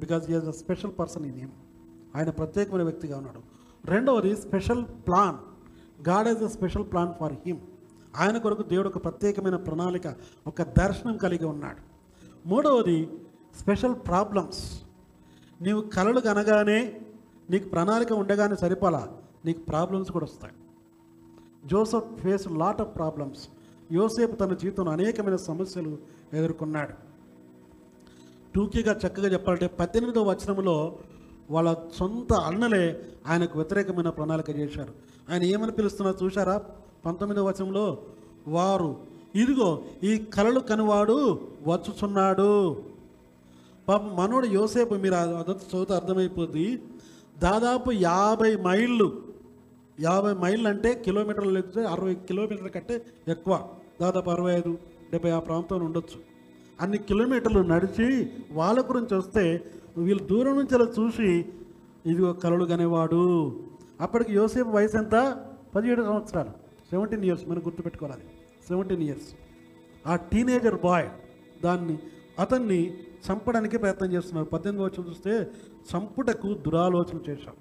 Because 0.00 0.24
is 0.30 0.48
a 0.54 0.56
special 0.62 0.94
person 0.98 1.26
in 1.30 1.36
name 1.40 1.52
ఆయన 2.16 2.30
ప్రత్యేకమైన 2.30 2.84
వ్యక్తిగా 2.90 3.16
ఉన్నాడు. 3.20 3.42
రెండవది 3.90 4.32
special 4.36 4.84
plan. 5.06 5.38
God 6.08 6.28
is 6.28 6.42
a 6.42 6.46
special 6.46 6.84
plan 6.84 7.14
for 7.20 7.32
him 7.46 7.58
ఆయన 8.16 8.38
కొరకు 8.38 8.62
దేవుడు 8.62 8.88
ఒక 8.88 9.04
ప్రత్యేకమైన 9.04 9.56
ప్రణాళిక 9.56 10.14
ఒక 10.46 10.62
దర్శనం 10.62 11.16
కలిగి 11.16 11.44
ఉన్నాడు. 11.44 11.82
మూడవది 12.48 13.08
స్పెషల్ 13.60 13.94
ప్రాబ్లమ్స్ 13.94 14.82
నీవు 15.62 15.80
కలలు 15.80 16.20
కనగానే 16.20 17.00
నీకు 17.50 17.68
ప్రణాళిక 17.68 18.12
ఉండగానే 18.12 18.56
సరిపోలా 18.56 19.18
నీకు 19.44 19.60
ప్రాబ్లమ్స్ 19.60 20.10
కూడా 20.10 20.24
వస్తాయి. 20.24 20.54
Joseph 21.64 22.20
face 22.20 22.46
lot 22.48 22.80
of 22.80 22.96
problems 22.96 23.48
యోసేపు 23.92 24.36
తన 24.36 24.54
జీవితంలో 24.54 24.90
అనేకమైన 24.92 25.36
సమస్యలు 25.36 25.98
ఎదుర్కొన్నాడు. 26.32 26.94
టూకీగా 28.54 29.00
చక్కగా 29.06 29.28
చెప్పాలంటే 29.28 29.66
పద్దెనిమిదవ 29.66 30.22
వచనంలో 30.30 30.98
వాళ్ళ 31.50 31.76
సొంత 31.94 32.32
అన్నలే 32.32 33.00
ఆయనకు 33.26 33.58
వ్యతిరేకమైన 33.58 34.08
ప్రణాళిక 34.08 34.50
చేశారు. 34.50 34.92
ఆయన 35.30 35.42
ఏమని 35.42 35.72
పిలుస్తున్నారు 35.72 36.24
చూశారా? 36.24 36.62
పంతొమ్మిదవ 37.06 37.48
వచనంలో 37.48 37.98
వారు 38.48 38.96
ఇదిగో 39.34 39.82
ఈ 40.04 40.18
కలలు 40.18 40.60
కనువాడు 40.60 41.40
వచ్చుచున్నాడు. 41.66 42.82
పాప 43.88 44.02
మనోడు 44.02 44.46
యోసేపు 44.46 44.94
మీరు 44.94 45.14
అదంతా 45.14 45.52
చదివితే 45.52 45.94
అర్థమైపోద్ది. 45.94 46.82
దాదాపు 47.38 47.90
యాభై 47.92 48.56
మైళ్ళు 48.56 49.22
యాభై 50.00 50.32
మైళ్ళు 50.32 50.68
అంటే 50.68 50.94
కిలోమీటర్లు 50.94 51.50
లేకపోతే 51.50 51.84
అరవై 51.84 52.14
కిలోమీటర్ల 52.14 52.68
కంటే 52.68 53.02
ఎక్కువ. 53.28 53.68
దాదాపు 54.00 54.30
అరవై 54.30 54.54
ఐదు 54.54 54.78
డెబ్బై 55.12 55.30
ఆ 55.30 55.38
ప్రాంతంలో 55.38 55.84
ఉండొచ్చు. 55.84 56.20
అన్ని 56.80 56.98
కిలోమీటర్లు 56.98 57.60
నడిచి 57.60 58.30
వాళ్ళ 58.52 58.80
గురించి 58.80 59.16
వస్తే 59.16 59.64
వీళ్ళు 60.02 60.24
దూరం 60.24 60.56
నుంచి 60.56 60.74
అలా 60.74 60.86
చూసి 61.00 61.52
ఇదిగో 62.06 62.32
కలలు 62.32 62.64
కనేవాడు 62.64 63.22
అప్పటికి 64.00 64.32
యోసేపు 64.32 64.68
వయసు 64.68 64.96
ఎంత? 64.96 65.44
పదిహేడు 65.74 66.02
సంవత్సరాలు. 66.02 66.50
సెవెంటీన్ 66.90 67.24
ఇయర్స్ 67.24 67.48
మనం 67.48 67.58
గుర్తుపెట్టుకోవాలి. 67.58 68.22
సెవెంటీన్ 68.68 69.02
ఇయర్స్ 69.02 69.34
ఆ 70.06 70.16
టీనేజర్ 70.16 70.80
బాయ్ 70.80 71.08
దాన్ని 71.64 71.98
అతన్ని 72.38 72.96
చంపడానికి 72.96 73.78
ప్రయత్నం 73.78 74.12
చేస్తున్నారు 74.12 74.48
పద్దెనిమిది 74.48 74.90
వచ్చిన 74.90 75.08
చూస్తే 75.08 75.50
చంపుటకు 75.92 76.54
దురాలోచన 76.54 77.30
చేశాం. 77.30 77.54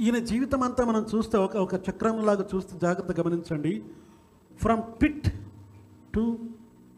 ఈయన 0.00 0.18
జీవితం 0.18 0.62
అంతా 0.62 0.84
మనం 0.84 1.06
చూస్తే 1.14 1.38
ఒక 1.38 1.56
ఒక 1.56 1.74
చక్రంలాగా 1.74 2.48
చూస్తే 2.54 2.78
జాగ్రత్త 2.78 3.20
గమనించండి. 3.20 3.82
From 4.62 4.82
pit 5.02 5.34
to 6.14 6.38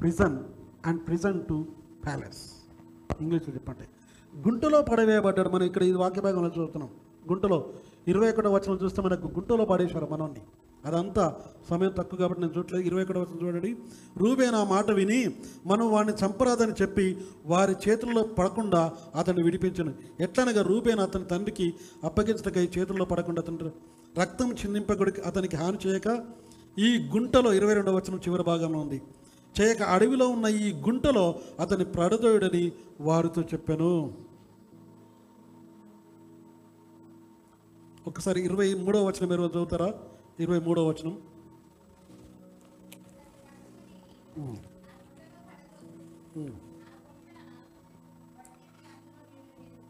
prison 0.00 0.38
and 0.86 1.06
prison 1.06 1.46
to 1.48 1.64
palace 2.04 2.42
ఇంగ్లీష్లో 3.20 3.54
చెప్పండి. 3.54 3.86
గుంటలో 4.48 4.82
పడవేయబడ్డాడు 4.82 5.48
మనం 5.48 5.62
ఇక్కడ 5.62 5.82
ఈ 5.82 5.92
వాక్య 5.92 6.20
భాగంలో 6.20 6.50
చూస్తున్నాం. 6.58 6.90
గుంటలో 7.28 7.58
ఇరవై 8.08 8.28
ఒకటో 8.32 8.50
వచనం 8.52 8.78
చూస్తే 8.82 9.02
మనకు 9.02 9.26
గుంటలో 9.26 9.64
పడేశారు 9.64 10.08
మనల్ని 10.10 10.42
అదంతా 10.84 11.24
సమయం 11.70 11.92
తక్కువ 11.98 12.18
కాబట్టి 12.18 12.42
నేను 12.42 12.52
చూడలేదు 12.58 12.86
ఇరవై 12.86 13.02
ఒకటో 13.02 13.20
వచనం 13.20 13.46
చూడండి. 13.46 13.76
రూబేన్ 14.16 14.54
ఆ 14.54 14.64
మాట 14.64 14.90
విని 14.90 15.18
మనం 15.66 15.90
వాడిని 15.90 16.14
చంపరాదని 16.24 16.72
చెప్పి 16.82 17.18
వారి 17.46 17.74
చేతుల్లో 17.88 18.22
పడకుండా 18.22 18.92
అతన్ని 19.14 19.42
విడిపించను. 19.42 19.94
ఎట్లనగా 20.20 20.62
రూబేన్ 20.62 21.00
అతని 21.00 21.24
తండ్రికి 21.24 21.74
అప్పగించటకై 22.04 22.68
చేతుల్లో 22.78 23.04
పడకుండా 23.04 23.42
అతని 23.42 23.70
రక్తం 24.20 24.52
చిందింపకుడికి 24.52 25.20
అతనికి 25.20 25.56
హాని 25.56 25.88
చేయక 25.88 26.24
ఈ 26.78 27.10
గుంటలో 27.14 27.52
ఇరవై 27.52 27.74
రెండవ 27.74 27.96
వచనం 27.96 28.18
చివరి 28.18 28.42
భాగంలో 28.42 28.78
ఉంది. 28.78 29.02
చేయక 29.60 29.82
అడవిలో 29.82 30.28
ఉన్న 30.28 30.46
ఈ 30.46 30.72
గుంటలో 30.72 31.40
అతని 31.60 31.84
ప్రడదోయుడని 31.84 32.72
వారితో 33.00 33.42
చెప్పాను. 33.42 34.16
ఒకసారి 38.06 38.40
ఇరవై 38.40 38.74
మూడవ 38.74 39.06
వచనం 39.06 39.28
మీరు 39.28 39.42
చదువుతారా? 39.42 39.94
ఇరవై 40.40 40.60
మూడవ 40.60 40.88
వచనం. 40.88 41.22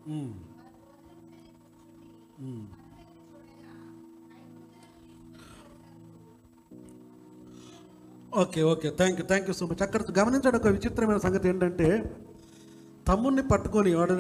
ఉమ్. 0.08 0.40
Okay 8.32 8.60
okay. 8.64 8.88
Thank 8.98 9.18
you 9.20 9.26
thank 9.26 9.48
you 9.48 9.54
so 9.54 9.66
much 9.66 9.82
అక్కడ 9.82 10.02
గమనించడం 10.18 10.58
ఒక 10.58 10.68
విచిత్రమైన 10.68 11.18
సంగతి 11.18 11.48
ఏంటంటే 11.48 11.88
తమ్ముడిని 13.06 13.42
పట్టుకొని 13.48 13.94
వాడు 13.94 14.14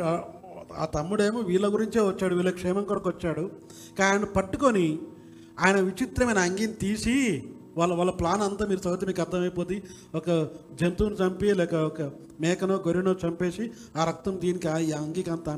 ఆ- 0.74 0.88
తమ్ముడేమో 0.94 1.40
వీళ్ళ 1.42 1.66
గురించే 1.66 2.00
వచ్చాడు 2.02 2.34
వీళ్ళ 2.34 2.50
క్షేమం 2.50 2.84
కొరకు 2.84 3.08
వచ్చాడు. 3.08 3.44
కానీ 3.98 4.10
ఆయన 4.10 4.26
పట్టుకొని 4.36 4.86
ఆయన 5.58 5.78
విచిత్రమైన 5.80 6.38
అంగిని 6.38 6.72
తీసి 6.76 7.14
వాళ్ళ 7.76 7.92
వాళ్ళ 7.94 8.10
ప్లాన్ 8.12 8.42
అంతా 8.42 8.66
మీరు 8.66 8.80
చదివితే 8.80 9.06
మీకు 9.06 9.20
అర్థమైపోద్ది. 9.20 9.76
ఒక 10.14 10.28
జంతువుని 10.72 11.16
చంపి 11.16 11.54
లేక 11.54 11.74
ఒక 11.84 12.00
మేకనో 12.40 12.76
గొర్రెనో 12.86 13.12
చంపేసి 13.22 13.64
ఆ 13.96 14.04
రక్తం 14.04 14.38
దీనికి 14.40 14.68
ఆ 14.68 14.76
అంగికి 15.00 15.30
అంత 15.30 15.48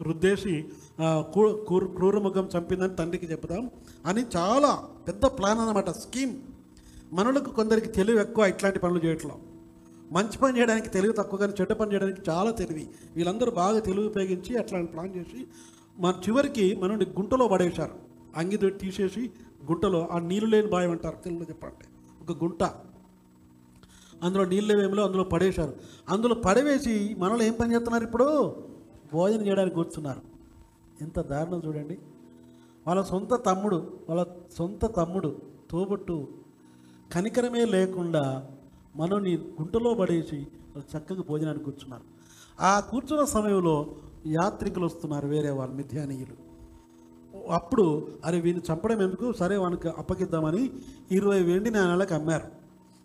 రుద్దేసి 0.00 0.54
ఆ, 0.98 1.06
క్రూ- 1.32 1.56
క్రూరముఖం 1.94 2.48
చంపిందని 2.52 2.94
తండ్రికి 2.94 3.26
చెప్తాం 3.26 3.62
అని 4.06 4.22
చాలా 4.36 4.70
పెద్ద 5.08 5.24
ప్లాన్ 5.38 5.58
అన్నమాట 5.58 5.90
స్కీమ్ 5.98 6.34
మనలకు 7.14 7.50
కొందరికి 7.50 7.88
తెలివి 7.88 8.20
ఎక్కువ 8.20 8.46
ఇట్లాంటి 8.46 8.78
పనులు 8.78 9.04
చేయట్లో. 9.04 9.38
మంచి 10.12 10.38
పని 10.38 10.58
చేయడానికి 10.58 10.88
తెలివి 10.88 11.12
తక్కువ 11.12 11.38
కానీ 11.38 11.52
చెడ్డ 11.60 11.72
పని 11.72 11.92
చేయడానికి 11.92 12.30
చాలా 12.30 12.50
తెలివి. 12.50 12.88
వీళ్ళందరూ 13.16 13.50
బాగా 13.50 13.78
తెలివి 13.78 14.06
ఉపయోగించి 14.06 14.56
అట్లాంటి 14.56 14.92
ప్లాన్ 14.92 15.16
చేసి 15.16 15.46
మన 15.98 16.14
చివరికి 16.28 16.76
మనల్ని 16.76 17.04
గుంటలో 17.04 17.48
పడేశారు. 17.48 17.94
అంగి 18.36 18.70
తీసేసి 18.70 19.30
గుంటలో 19.70 20.08
ఆ 20.12 20.18
నీళ్ళు 20.18 20.50
లేని 20.50 20.66
బాయం 20.66 20.90
అంటారు. 20.90 21.16
తెలుగులో 21.16 21.46
చెప్పాలంటే. 21.48 21.86
ఒక 22.22 22.44
గుంట. 22.44 22.62
అందులో 24.22 24.44
నీళ్ళు 24.44 24.74
లేవేమిలో 24.74 25.06
అందులో 25.06 25.24
పడేశారు. 25.24 25.76
అందులో 26.08 26.34
పడవేసి 26.34 27.16
మనలో 27.18 27.44
ఏం 27.44 27.52
పని 27.52 27.74
చేస్తున్నారు 27.74 28.04
ఇప్పుడు? 28.04 28.56
భోజనం 29.12 29.46
చేయడానికి 29.46 29.76
కూర్చున్నారు. 29.76 30.20
ఎంత 31.00 31.20
దారుణం 31.20 31.62
చూడండి. 31.66 31.98
వాళ్ళ 32.86 33.02
సొంత 33.02 33.34
తమ్ముడు 33.46 33.98
వాళ్ళ 34.08 34.26
సొంత 34.58 34.96
తమ్ముడు 34.96 35.42
తోబుట్టు 35.70 36.28
కనికరమే 37.12 37.64
లేకుండా 37.64 38.46
మనని 38.96 39.36
గుంటలో 39.36 39.94
పడేసి 39.94 40.46
చక్కగా 40.78 41.22
భోజనానికి 41.28 41.64
కూర్చున్నారు. 41.64 42.02
ఆ 42.60 42.80
కూర్చున్న 42.80 43.24
సమయంలో 43.24 43.94
యాత్రికులు 44.26 44.84
వస్తున్నారు 44.84 45.26
వేరే 45.26 45.50
వాళ్ళు 45.50 45.74
మిథ్యానీయులు. 45.74 46.44
అప్పుడు 47.52 48.08
అరే 48.24 48.40
వీని 48.40 48.60
చంపడం 48.72 49.02
ఎందుకు? 49.02 49.32
సరే 49.32 49.56
వానికి 49.56 49.88
అప్పగిద్దామని 49.88 50.70
ఇరవై 51.10 51.42
వెండి 51.42 51.70
నాణాలకు 51.70 52.14
అమ్మారు. 52.14 52.48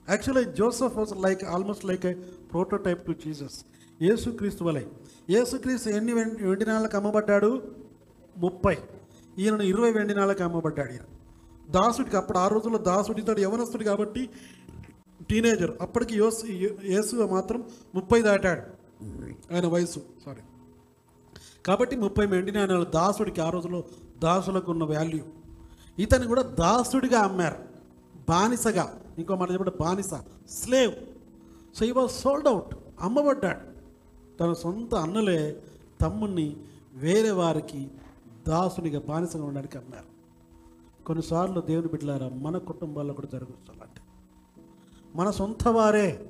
Actually 0.09 0.53
Joseph 0.53 0.97
was 0.97 1.21
like 1.21 1.43
almost 1.43 1.85
like 1.85 2.05
a 2.05 2.13
prototype 2.51 3.05
to 3.05 3.11
Jesus 3.11 3.65
యేసుక్రీస్తు 4.01 4.63
వలె. 4.63 4.85
యేసుక్రీస్తు 5.29 5.89
ఎన్ని 5.89 6.13
వెండి 6.13 6.43
వెండి 6.43 6.65
నాణాలకు 6.65 6.97
అమ్మబడ్డాడు? 6.97 7.61
ముప్పై. 8.37 8.77
ఈయనను 9.39 9.61
ఇరవై 9.61 9.91
వెండి 9.91 10.13
నాణాలకు 10.13 10.43
అమ్మబడ్డాడు 10.43 10.91
ఈయన. 10.91 11.01
దాసుడికి 11.69 12.17
అప్పుడు 12.17 12.37
ఆ 12.37 12.47
రోజుల్లో 12.47 12.79
దాసుడి 12.79 13.21
ఇతడు 13.21 13.39
యవనస్తుడు 13.39 13.83
కాబట్టి 13.83 14.29
టీనేజర్ 15.29 15.71
అప్పటికి 15.81 16.17
యోసు 16.17 16.45
యేసు 16.85 17.15
మాత్రం 17.31 17.63
ముప్పై 17.95 18.21
దాటాడు. 18.21 18.61
ఆయన 19.53 19.67
వయసు 19.67 19.99
సారీ 20.25 20.41
కాబట్టి 21.65 21.95
ముప్పై 21.95 22.25
మెండి 22.25 22.59
ఆయన 22.59 22.83
దాసుడికి 22.83 23.41
ఆ 23.41 23.49
రోజులో 23.49 23.83
దాసులకు 24.23 24.71
ఉన్న 24.71 24.83
వాల్యూ 24.83 25.23
ఇతన్ని 25.99 26.27
కూడా 26.27 26.41
దాసుడిగా 26.41 27.19
అమ్మారు. 27.19 27.59
బానిసగా. 28.29 28.85
ఇంకో 29.17 29.35
మాట 29.35 29.51
చెప్పండి 29.51 29.83
బానిస 29.83 30.13
slave 30.49 30.93
so 31.77 31.85
he 31.85 31.91
was 31.91 32.11
sold 32.11 32.47
out 32.47 32.75
అమ్మబడ్డాడు. 33.01 33.63
తన 34.37 34.53
సొంత 34.53 34.95
అన్నలే 34.95 35.39
తమ్ముణ్ణి 36.01 36.55
వేరే 36.93 37.31
వారికి 37.31 37.87
దాసునిగా 38.47 38.99
బానిసగా 38.99 39.43
ఉండడానికి 39.43 39.77
అమ్మారు. 39.77 40.08
కొన్నిసార్లు 41.09 41.61
దేవుని 41.61 41.87
బిడ్డలారా 41.87 42.29
మన 42.29 42.57
కుటుంబాల్లో 42.57 43.13
కూడా 43.13 43.27
జరుగుతుంది 43.33 43.69
అలాంటి 43.69 44.01
మన 45.15 45.29
సొంత 45.29 45.67
వారే 45.67 46.29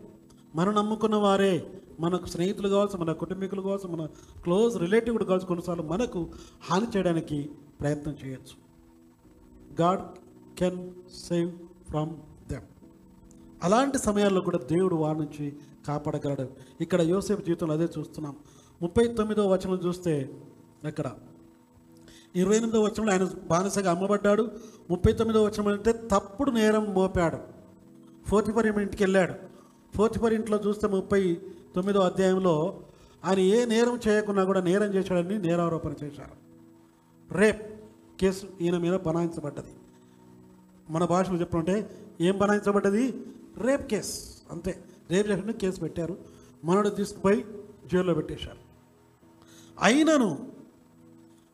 మనం 0.55 0.75
నమ్ముకున్న 0.75 1.15
వారే 1.15 1.53
మనకు 1.99 2.25
స్నేహితులు 2.25 2.69
కావచ్చు 2.69 2.97
మన 2.97 3.11
కుటుంబీకులు 3.11 3.61
కావచ్చు 3.61 3.87
మన 3.95 4.05
క్లోజ్ 4.43 4.77
రిలేటివ్ 4.77 5.11
కూడా 5.11 5.25
కావచ్చు 5.25 5.45
కొన్నిసార్లు 5.45 5.83
మనకు 5.83 6.29
హాని 6.69 6.87
చేయడానికి 6.97 7.49
ప్రయత్నం 7.79 8.15
చేయొచ్చు. 8.25 8.55
God 9.81 10.01
can 10.59 10.91
save 11.27 11.51
from 11.89 12.09
them 12.49 12.67
అలాంటి 13.63 13.97
సమయాల్లో 13.97 14.41
కూడా 14.41 14.57
దేవుడు 14.57 14.95
వారి 14.95 15.19
నుంచి 15.19 15.53
కాపాడగలడు. 15.87 16.49
ఇక్కడ 16.81 17.01
యోసేపు 17.01 17.41
జీవితంలో 17.41 17.73
అదే 17.73 17.87
చూస్తున్నాం. 17.99 18.35
ముప్పై 18.81 19.07
తొమ్మిదో 19.07 19.47
వచనం 19.47 19.75
చూస్తే 19.75 20.13
అక్కడ 20.85 21.11
ఇరవై 22.35 22.57
ఎనిమిదో 22.57 22.81
వచ్చంలో 22.81 23.11
ఆయన 23.11 23.29
బానిసగా 23.47 23.91
అమ్మబడ్డాడు. 23.91 24.51
ముప్పై 24.89 25.11
తొమ్మిదో 25.11 25.43
వచనం 25.43 25.67
అంటే 25.67 25.91
తప్పుడు 25.91 26.51
నేరం 26.51 26.93
మోపాడు. 26.93 27.37
ఫోర్తిఫర్ 28.27 28.67
ఇంటికి 28.67 29.03
వెళ్ళాడు. 29.03 29.33
ఫోర్తిఫర్ 29.97 30.33
ఇంట్లో 30.33 30.57
చూస్తే 30.57 30.87
ముప్పై 30.87 31.37
తొమ్మిదో 31.75 31.99
అధ్యాయంలో 31.99 32.81
ఆయన 33.25 33.39
ఏ 33.39 33.65
నేరం 33.65 33.99
చేయకున్నా 34.07 34.43
కూడా 34.43 34.61
నేరం 34.61 34.93
చేశాడని 34.93 35.39
నేరారోపణ 35.39 35.93
చేశారు. 36.03 36.49
రేప్ 37.37 37.79
కేసు 38.19 38.45
ఈయన 38.61 38.77
మీద 38.77 38.93
బనాయించబడ్డది. 38.93 39.73
మన 40.89 41.05
భాషలో 41.05 41.39
చెప్పాలంటే 41.39 41.89
ఏం 42.21 42.37
బనాయించబడ్డది? 42.37 43.23
Rape 43.57 43.87
case. 43.87 44.19
అంతే. 44.51 44.83
రేప్ 45.11 45.29
చేసిన 45.29 45.51
కేసు 45.51 45.79
పెట్టారు. 45.79 46.17
మనడు 46.65 46.89
తీసుకుపోయి 46.89 47.45
జైల్లో 47.93 48.13
పెట్టేశారు. 48.13 48.57
అయినను 49.81 50.58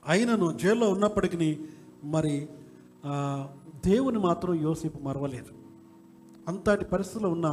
అయినను 0.07 0.47
జైల్లో 0.61 0.87
ఉన్నప్పటికీ 0.89 1.59
మరి 2.03 2.49
దేవుని 3.85 4.19
మాత్రం 4.19 4.53
యోసేపు 4.55 4.99
మరవలేదు. 4.99 5.51
అంతటి 6.47 6.85
పరిస్థితిలో 6.85 7.29
ఉన్న 7.29 7.49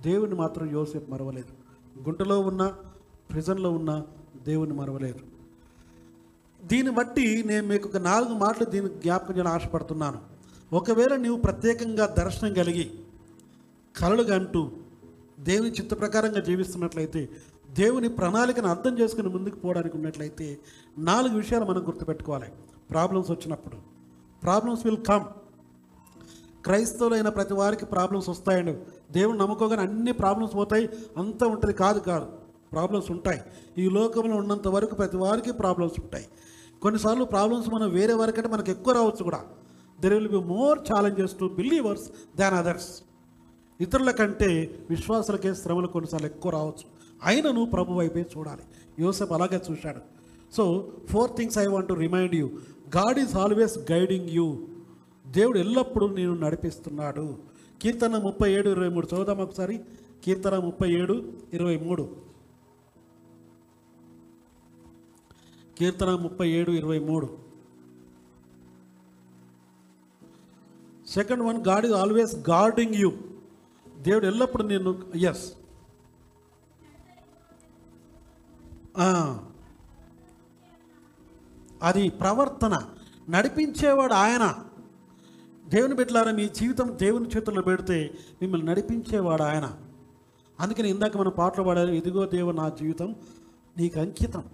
దేవుని 0.00 0.34
మాత్రం 0.34 0.70
యోసేపు 0.70 1.10
మరవలేదు. 1.10 1.52
గుంటలో 2.06 2.40
ఉన్న 2.40 2.62
ప్రిజన్లో 3.30 3.70
ఉన్న 3.70 3.92
దేవుని 4.42 4.72
మరవలేదు. 4.72 5.20
దీన్ని 6.64 6.92
బట్టి 6.92 7.44
నేను 7.46 7.66
మీకు 7.66 7.88
ఒక 7.88 7.96
నాలుగు 7.96 8.34
మాటలు 8.34 8.64
దీన్ని 8.64 8.90
జ్ఞాపకం 9.00 9.36
చేయడం 9.36 9.50
ఆశపడుతున్నాను. 9.50 10.20
ఒకవేళ 10.72 11.16
నీవు 11.16 11.36
ప్రత్యేకంగా 11.36 12.06
దర్శనం 12.06 12.52
కలిగి 12.54 12.90
కలలు 13.96 14.32
అంటూ 14.32 14.70
దేవుని 15.40 15.70
చిత్త 15.70 15.98
ప్రకారంగా 15.98 16.40
జీవిస్తున్నట్లయితే 16.40 17.28
దేవుని 17.74 18.08
ప్రణాళికను 18.08 18.68
అర్థం 18.68 18.98
చేసుకుని 18.98 19.28
ముందుకు 19.28 19.56
పోవడానికి 19.56 19.96
ఉన్నట్లయితే 19.96 20.58
నాలుగు 20.98 21.36
విషయాలు 21.36 21.64
మనం 21.64 21.86
గుర్తుపెట్టుకోవాలి. 21.86 22.46
ప్రాబ్లమ్స్ 22.90 23.30
వచ్చినప్పుడు. 23.30 23.76
ప్రాబ్లమ్స్ 24.42 24.86
విల్ 24.86 25.04
కమ్ 25.04 25.24
క్రైస్తవులైన 26.64 27.28
ప్రతి 27.28 27.54
వారికి 27.54 27.86
ప్రాబ్లమ్స్ 27.86 28.28
వస్తాయండి. 28.28 28.78
దేవుని 29.12 29.38
నమ్ముకోగానే 29.38 29.82
అన్ని 29.82 30.12
ప్రాబ్లమ్స్ 30.12 30.54
పోతాయి. 30.54 30.88
అంతా 31.16 31.46
ఉంటుంది 31.46 31.74
కాదు 31.74 31.98
కాదు. 31.98 32.24
ప్రాబ్లమ్స్ 32.72 33.10
ఉంటాయి. 33.10 33.40
ఈ 33.78 33.88
లోకంలో 33.88 34.36
ఉన్నంత 34.36 34.68
వరకు 34.68 34.94
ప్రతి 34.94 35.16
వారికి 35.16 35.52
ప్రాబ్లమ్స్ 35.52 36.00
ఉంటాయి. 36.00 36.26
కొన్నిసార్లు 36.82 37.24
ప్రాబ్లమ్స్ 37.24 37.68
మనం 37.68 37.90
వేరే 37.90 38.12
వారికంటే 38.12 38.48
మనకు 38.48 38.70
ఎక్కువ 38.70 38.94
రావచ్చు 38.94 39.24
కూడా. 39.24 39.44
There 40.00 40.14
will 40.14 40.28
be 40.28 40.36
more 40.36 40.78
challenges 40.78 41.38
to 41.40 41.50
believers 41.54 42.36
than 42.36 42.54
others 42.54 43.02
ఇతరుల 43.80 44.10
కంటే 44.10 44.78
విశ్వాసులకే 44.90 45.54
శ్రమలు 45.54 45.86
కొన్నిసార్లు 45.86 46.26
ఎక్కువ 46.26 46.52
రావచ్చు. 46.52 46.94
ఆయనను 47.24 47.64
ప్రభు 47.64 47.92
వైపే 47.92 48.26
చూడాలి. 48.38 48.62
యోసెఫ్ 48.98 49.32
అలాగే 49.32 49.60
చూశాడు. 49.70 50.00
So 50.54 50.92
four 51.10 51.30
things 51.36 51.58
I 51.58 51.66
want 51.66 51.88
to 51.88 51.94
remind 51.94 52.34
you 52.34 52.46
God 52.96 53.18
is 53.18 53.36
always 53.36 53.78
guiding 53.92 54.30
you 54.30 54.58
దేవుడు 55.26 55.58
ఎల్లప్పుడూ 55.58 56.08
నేను 56.08 56.34
నడిపిస్తున్నాడు. 56.34 57.38
కీర్తన 57.82 58.16
ముప్పై 58.16 58.52
ఏడు 58.52 58.70
ఇరవై 58.70 58.88
మూడు. 58.88 59.06
చదువుదాం 59.06 59.38
ఒకసారి? 59.38 59.80
కీర్తన 60.24 60.58
ముప్పై 60.58 60.90
ఏడు 60.90 61.32
ఇరవై 61.52 61.76
మూడు. 61.76 62.16
కీర్తన 65.78 66.10
ముప్పై 66.10 66.48
ఏడు 66.48 66.70
ఇరవై 66.70 66.98
మూడు. 66.98 67.38
Second 71.08 71.42
one 71.42 71.64
God 71.68 71.84
is 71.86 71.94
always 71.94 72.34
guarding 72.50 72.94
you 72.94 73.12
దేవుడు 73.98 74.26
ఎల్లప్పుడు 74.26 74.62
నేను 74.62 75.02
ఎస్ 75.14 75.52
అది 81.82 82.10
ప్రవర్తన. 82.10 82.82
నడిపించేవాడు 83.30 84.12
ఆయన. 84.12 84.54
దేవుని 85.68 85.94
బిడ్డలారా 85.94 86.32
మీ 86.32 86.48
జీవితం 86.48 86.98
దేవుని 86.98 87.28
చేతుల్లో 87.28 87.62
పెడితే 87.62 88.14
మిమ్మల్ని 88.42 88.66
నడిపించేవాడు 88.66 89.42
ఆయన. 89.42 89.76
అందుకని 90.60 90.90
ఇందాక 90.90 91.16
మనం 91.16 91.32
పాటలు 91.38 91.64
పాడారు 91.64 91.92
ఇదిగో 91.92 92.26
దేవు 92.26 92.52
నా 92.52 92.68
జీవితం 92.68 93.14
నీకు 93.78 94.00
అంకితం. 94.00 94.44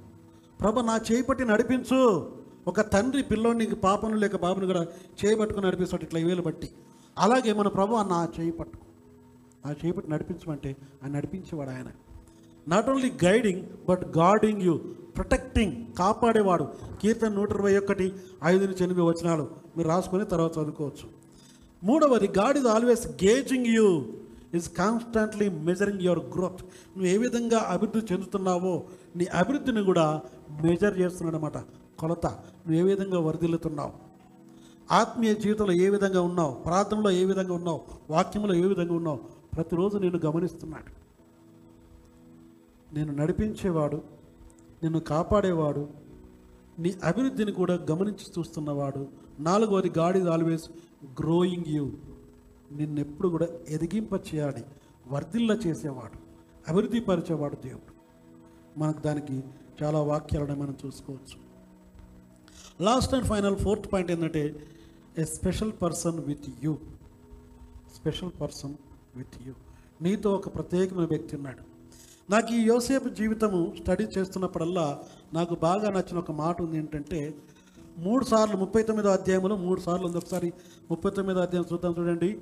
ప్రభు 0.60 0.80
నా 0.80 1.00
చేపట్టి 1.12 1.44
నడిపించు. 1.44 2.32
ఒక 2.66 2.80
తండ్రి 2.80 3.22
పిల్లోని 3.22 3.66
పాపను 3.66 4.14
లేక 4.14 4.36
బాబుని 4.36 4.66
కూడా 4.66 4.82
చేయి 5.24 5.36
పట్టుకుని 5.36 5.66
నడిపిస్తాడు 5.66 6.02
ఇట్లా 6.02 6.20
వేలు 6.20 6.42
బట్టి 6.42 6.70
అలాగే 7.18 7.52
మన 7.52 7.68
ప్రభు 7.68 7.94
నా 7.94 8.28
చేయి 8.40 8.52
పట్టుకు. 8.52 8.84
నా 9.66 9.74
చేపట్టి 9.86 10.10
నడిపించమంటే 10.10 10.76
ఆయన 11.02 11.12
నడిపించేవాడు 11.12 11.70
ఆయన. 11.70 11.86
Not 12.68 12.88
only 12.90 13.12
guiding 13.24 13.62
but 13.88 14.04
guarding 14.18 14.62
you 14.62 14.74
protecting 15.16 15.86
కాపాడేవాడు. 15.98 16.68
కీర్తన 17.02 17.28
నూట 17.28 17.50
ఇరవై 17.50 17.78
ఒకటి 17.78 18.12
ఐదు 18.44 18.64
నుంచి 18.64 18.84
ఎనిమిది 18.84 19.00
వచనాలు 19.00 19.48
మీరు 19.76 19.88
రాసుకొని 19.88 20.24
తర్వాత 20.24 20.52
చదువుకోవచ్చు. 20.52 21.20
మూడవది 21.84 22.28
God 22.38 22.58
is 22.58 22.66
always 22.66 23.08
gazing 23.08 23.66
you 23.66 24.04
is 24.54 24.70
constantly 24.70 25.48
measuring 25.48 26.00
your 26.00 26.18
growth 26.18 26.62
నువ్వు 26.62 27.06
ఏ 27.06 27.16
విధంగా 27.16 27.58
అభివృద్ధి 27.58 28.14
చెందుతున్నావో 28.14 28.82
నీ 29.16 29.24
అభివృద్ధిని 29.24 29.84
కూడా 29.84 30.20
మెజర్ 30.62 30.98
చేస్తున్నాడు 30.98 31.36
అనమాట 31.36 31.58
కొలత 31.98 32.26
నువ్వు 32.26 32.74
ఏ 32.74 32.82
విధంగా 32.82 33.20
వరదిల్లుతున్నావు? 33.20 33.92
ఆత్మీయ 34.92 35.34
జీవితంలో 35.34 35.72
ఏ 35.72 35.88
విధంగా 35.88 36.20
ఉన్నావు? 36.20 36.52
ప్రార్థనలో 36.52 37.10
ఏ 37.10 37.24
విధంగా 37.24 37.54
ఉన్నావు? 37.54 37.80
వాక్యంలో 38.10 38.54
ఏ 38.54 38.60
విధంగా 38.60 38.94
ఉన్నావు? 38.94 39.20
ప్రతిరోజు 39.54 39.98
నేను 39.98 40.20
గమనిస్తున్నాడు 40.26 40.99
నేను 42.92 43.12
నడిపించేవాడు 43.12 43.96
నిన్ను 44.82 45.00
కాపాడేవాడు 45.00 45.88
నీ 46.78 46.94
అభివృద్ధిని 47.04 47.52
కూడా 47.52 47.74
గమనించి 47.90 48.26
చూస్తున్నవాడు 48.38 49.08
నాలుగవది 49.40 49.92
God 49.98 50.16
is 50.16 50.28
always 50.28 50.70
growing 51.20 51.64
you 51.68 51.92
నిన్నెప్పుడు 52.72 53.28
కూడా 53.28 53.46
ఎదిగింప 53.68 54.12
చేయాలి 54.12 54.64
వర్ధిల్ల 55.08 55.50
చేసేవాడు 55.52 56.18
అభివృద్ధి 56.68 57.00
పరిచేవాడు 57.00 57.56
దేవుడు. 57.56 57.94
మనకు 58.80 59.00
దానికి 59.00 59.42
చాలా 59.82 60.02
వాక్యాలను 60.02 60.56
మనం 60.56 60.76
చూసుకోవచ్చు. 60.86 61.36
Last 62.84 63.14
and 63.14 63.26
final 63.26 63.56
fourth 63.56 63.92
point 63.92 64.12
ఏంటంటే 64.12 64.66
a 65.18 65.24
special 65.24 65.72
person 65.82 66.20
with 66.20 66.64
you 66.64 66.78
special 67.96 68.30
person 68.40 68.74
with 69.16 69.48
you 69.48 69.54
నీతో 70.02 70.34
ఒక 70.34 70.54
ప్రత్యేకమైన 70.54 71.06
వ్యక్తి 71.06 71.36
ఉన్నాడు. 71.36 71.69
నాకు 72.30 72.52
ఈ 72.52 72.62
యోసేపు 72.62 73.08
జీవితము 73.08 73.74
స్టడీ 73.82 74.04
చేస్తున్నప్పుడల్లా 74.04 74.98
నాకు 75.32 75.54
బాగా 75.54 75.90
నచ్చిన 75.90 76.18
ఒక 76.18 76.32
మాట 76.32 76.62
ఉంది 76.62 76.78
ఏంటంటే 76.78 77.34
మూడు 77.98 78.24
సార్లు 78.24 78.56
ముప్పై 78.56 78.82
తొమ్మిదో 78.82 79.08
అధ్యాయంలో 79.10 79.56
మూడు 79.56 79.80
సార్లు 79.80 80.06
ఉంది. 80.06 80.18
ఒకసారి 80.18 80.52
ముప్పై 80.90 81.10
తొమ్మిదో 81.10 81.40
అధ్యాయం 81.40 81.64
చూద్దాం 81.72 81.94
చూడండి. 81.98 82.40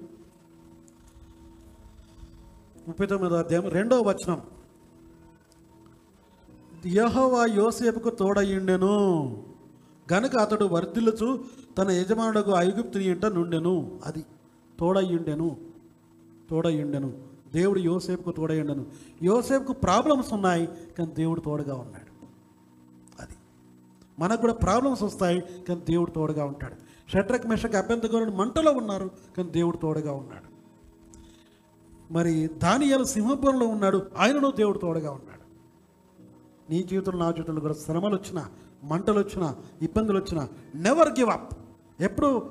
ముప్పై 2.88 3.06
తొమ్మిదో 3.06 3.34
అధ్యాయం 3.36 3.68
రెండవ 3.68 4.00
వచనం. 4.00 4.42
యహోవా 6.86 7.46
యోసేపుకు 7.46 8.10
తోడయ్యుండెను. 8.10 8.94
గనుక 10.12 10.38
అతడు 10.38 10.64
వర్ధిల్లుచు 10.64 11.44
తన 11.78 11.90
యజమానుడుకు 11.90 12.50
ఐగుప్తుని 12.50 13.04
ఇంట 13.04 13.26
నుండెను. 13.26 14.00
అది 14.04 14.24
తోడయ్యుండెను. 14.80 15.56
తోడయ్యుండెను. 16.50 17.27
దేవుడు 17.54 17.78
యోసేపుకు 17.78 18.30
తోడయ్యుండెను. 18.30 18.86
యోసేపుకు 19.22 19.72
ప్రాబ్లమ్స్ 19.72 20.32
ఉన్నాయి 20.32 20.68
కానీ 20.98 21.12
దేవుడు 21.12 21.40
తోడుగా 21.40 21.74
ఉన్నాడు. 21.74 22.26
అది. 23.22 23.34
మనకు 24.18 24.40
కూడా 24.40 24.52
ప్రాబ్లమ్స్ 24.52 25.02
వస్తాయి 25.02 25.40
కానీ 25.40 25.80
దేవుడు 25.80 26.10
తోడుగా 26.10 26.44
ఉంటాడు. 26.44 26.74
షట్రక్ 27.10 27.46
మెషక్ 27.46 27.74
అభ్యంతరం 27.74 28.36
మంటలో 28.36 28.72
ఉన్నారు 28.72 29.10
కానీ 29.36 29.50
దేవుడు 29.50 29.76
తోడుగా 29.76 30.12
ఉన్నాడు. 30.12 30.48
మరి 32.12 32.46
దానియాలు 32.46 33.04
సింహపురంలో 33.04 33.66
ఉన్నాడు 33.66 34.06
ఆయనను 34.18 34.50
దేవుడు 34.50 34.78
తోడుగా 34.78 35.10
ఉన్నాడు. 35.10 35.38
నీ 36.70 36.82
జీవితంలో 36.82 37.18
నా 37.18 37.30
జీవితంలో 37.30 37.60
కూడా 37.60 37.74
శ్రమలు 37.74 38.14
వచ్చినా 38.14 38.48
మంటలు 38.84 39.18
వచ్చినా 39.18 39.56
ఇబ్బందులు 39.82 40.18
వచ్చినా 40.18 40.48
నెవర్ 40.74 41.08
గివ్ 41.08 41.30
అప్ 41.30 41.54
ఎప్పుడు 42.00 42.50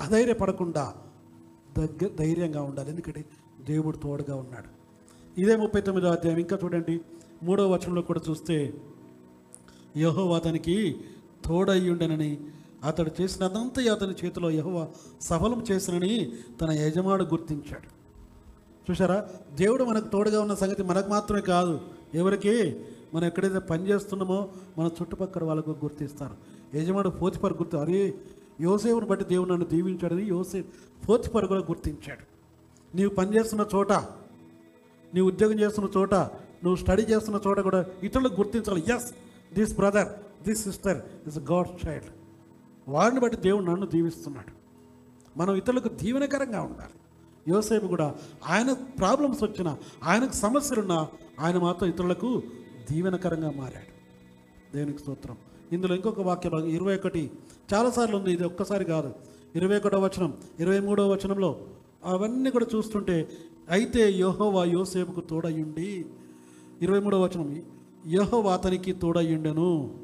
అధైర్యపడకుండా 0.00 0.94
దగ్గర 1.78 2.10
ధైర్యంగా 2.18 2.62
ఉండాలి. 2.62 2.90
ఎందుకంటే 2.90 3.24
దేవుడు 3.64 3.96
తోడుగా 3.96 4.36
ఉన్నాడు. 4.36 4.82
ఇదే 5.40 5.56
ముప్పై 5.56 5.80
తొమ్మిదో 5.80 6.08
అధ్యాయం. 6.08 6.38
ఇంకా 6.38 6.58
చూడండి 6.64 7.00
మూడో 7.42 7.70
వచనంలో 7.70 8.02
కూడా 8.02 8.20
చూస్తే 8.30 8.74
యహోవా 9.96 10.36
అతనికి 10.36 10.96
తోడయ్యుండనని 11.46 12.40
అతడు 12.84 13.22
చేసినదంతా 13.22 13.92
అతని 13.92 14.14
చేతిలో 14.24 14.50
యహోవా 14.50 14.88
సఫలం 15.20 15.64
చేసినని 15.70 16.32
తన 16.60 16.70
యజమాడు 16.70 17.24
గుర్తించాడు. 17.24 18.02
చూసారా 18.90 19.28
దేవుడు 19.54 19.84
మనకు 19.84 20.08
తోడుగా 20.08 20.40
ఉన్న 20.40 20.54
సంగతి 20.54 20.82
మనకు 20.82 21.08
మాత్రమే 21.08 21.40
కాదు. 21.40 21.80
ఎవరికి? 22.14 22.76
మనం 23.14 23.24
ఎక్కడైతే 23.24 23.58
పని 23.58 23.88
చేస్తున్నామో 23.88 24.48
మన 24.78 24.86
చుట్టుపక్కల 24.86 25.44
వాళ్ళకు 25.44 25.70
గుర్తిస్తారు. 25.70 26.36
యజమాడు 26.76 27.08
పోతిపరు 27.08 27.54
గుర్తు 27.54 27.76
అరే 27.76 28.14
యోసేవుని 28.60 29.06
బట్టి 29.06 29.24
దేవుడు 29.24 29.50
నన్ను 29.50 29.66
దీవించాడని 29.66 30.22
యోసే 30.22 30.64
పోతిపరు 31.08 31.46
కూడా 31.46 31.60
గుర్తించాడు. 31.60 32.31
నీవు 32.94 33.10
పని 33.10 33.36
చేస్తున్న 33.36 33.66
చోట 33.74 33.92
నీ 35.14 35.20
ఉద్యోగం 35.20 35.60
చేస్తున్న 35.60 35.88
చోట 35.96 36.14
నువ్వు 36.64 36.76
స్టడీ 36.76 37.02
చేస్తున్న 37.02 37.40
చోట 37.46 37.60
కూడా 37.60 37.86
ఇతరులకు 38.02 38.34
గుర్తించాలి. 38.34 38.84
Yes 38.94 39.14
this 39.54 39.76
brother 39.76 40.08
this 40.48 40.62
sister 40.62 41.02
is 41.26 41.38
God 41.38 41.88
child 41.88 42.06
వారిని 42.88 43.20
బట్టి 43.20 43.36
దేవుడు 43.36 43.64
నన్ను 43.64 43.86
దీవిస్తున్నాడు. 43.86 44.52
మనం 45.38 45.54
ఇతరులకు 45.54 45.88
దీవెనకరంగా 45.88 46.62
ఉండాలి. 46.62 46.92
యువసేపు 47.48 47.86
కూడా 47.86 48.14
ఆయన 48.48 48.72
ప్రాబ్లమ్స్ 48.72 49.44
వచ్చినా 49.44 49.78
ఆయనకు 50.04 50.32
సమస్యలున్నా 50.32 51.08
ఆయన 51.40 51.58
మాత్రం 51.58 51.88
ఇతరులకు 51.88 52.42
దీవెనకరంగా 52.90 53.50
మారాడు. 53.50 53.92
దేవునికి 54.76 54.98
స్తోత్రం. 54.98 55.36
ఇందులో 55.72 55.94
ఇంకొక 55.94 56.20
వాక్య 56.20 56.48
భాగం 56.48 56.66
ఇరవై 56.66 56.96
ఒకటి. 56.96 57.30
చాలాసార్లు 57.74 58.16
ఉంది 58.16 58.32
ఇది 58.32 58.44
ఒక్కసారి 58.44 58.84
కాదు. 58.84 59.14
ఇరవై 59.54 59.76
ఒకటో 59.76 60.00
వచనం 60.00 60.36
ఇరవై 60.60 60.80
మూడో 60.80 61.08
వచనంలో 61.08 61.60
అవన్నీ 62.04 62.50
కూడా 62.50 62.66
చూస్తుంటే 62.74 63.30
అయితే 63.70 64.10
యహోవా 64.10 64.64
యోసేపుకు 64.64 65.20
తోడయ్యుండి 65.20 66.06
ఇరవై 66.82 67.00
మూడో 67.00 67.20
వచనం 67.20 67.62
యహోవా 68.06 68.54
అతనికి 68.54 68.92
తోడయ్యుండెను. 68.92 69.98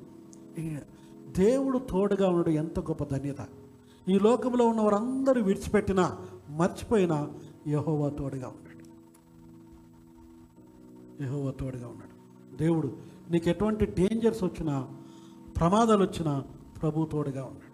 దేవుడు 1.39 1.79
తోడుగా 1.79 2.29
ఉండడం 2.29 2.53
ఎంత 2.53 2.81
గొప్ప 2.81 3.05
ధన్యత. 3.05 3.37
ఈ 4.09 4.19
లోకంలో 4.19 4.67
ఉన్న 4.67 4.81
వారందరూ 4.81 5.43
విడిచిపెట్టినా 5.43 6.19
మర్చిపోయినా 6.49 7.31
యహోవా 7.67 8.09
తోడుగా 8.09 8.49
ఉన్నాడు. 8.49 8.85
యహోవా 11.23 11.51
తోడుగా 11.51 11.89
ఉన్నాడు. 11.89 12.09
దేవుడు 12.57 12.97
నీకు 13.31 13.49
ఎటువంటి 13.49 13.87
డేంజర్స్ 13.87 14.45
వచ్చినా 14.45 14.89
ప్రమాదాలు 15.57 16.03
వచ్చినా 16.03 16.45
ప్రభు 16.83 17.05
తోడుగా 17.13 17.45
ఉన్నాడు. 17.45 17.69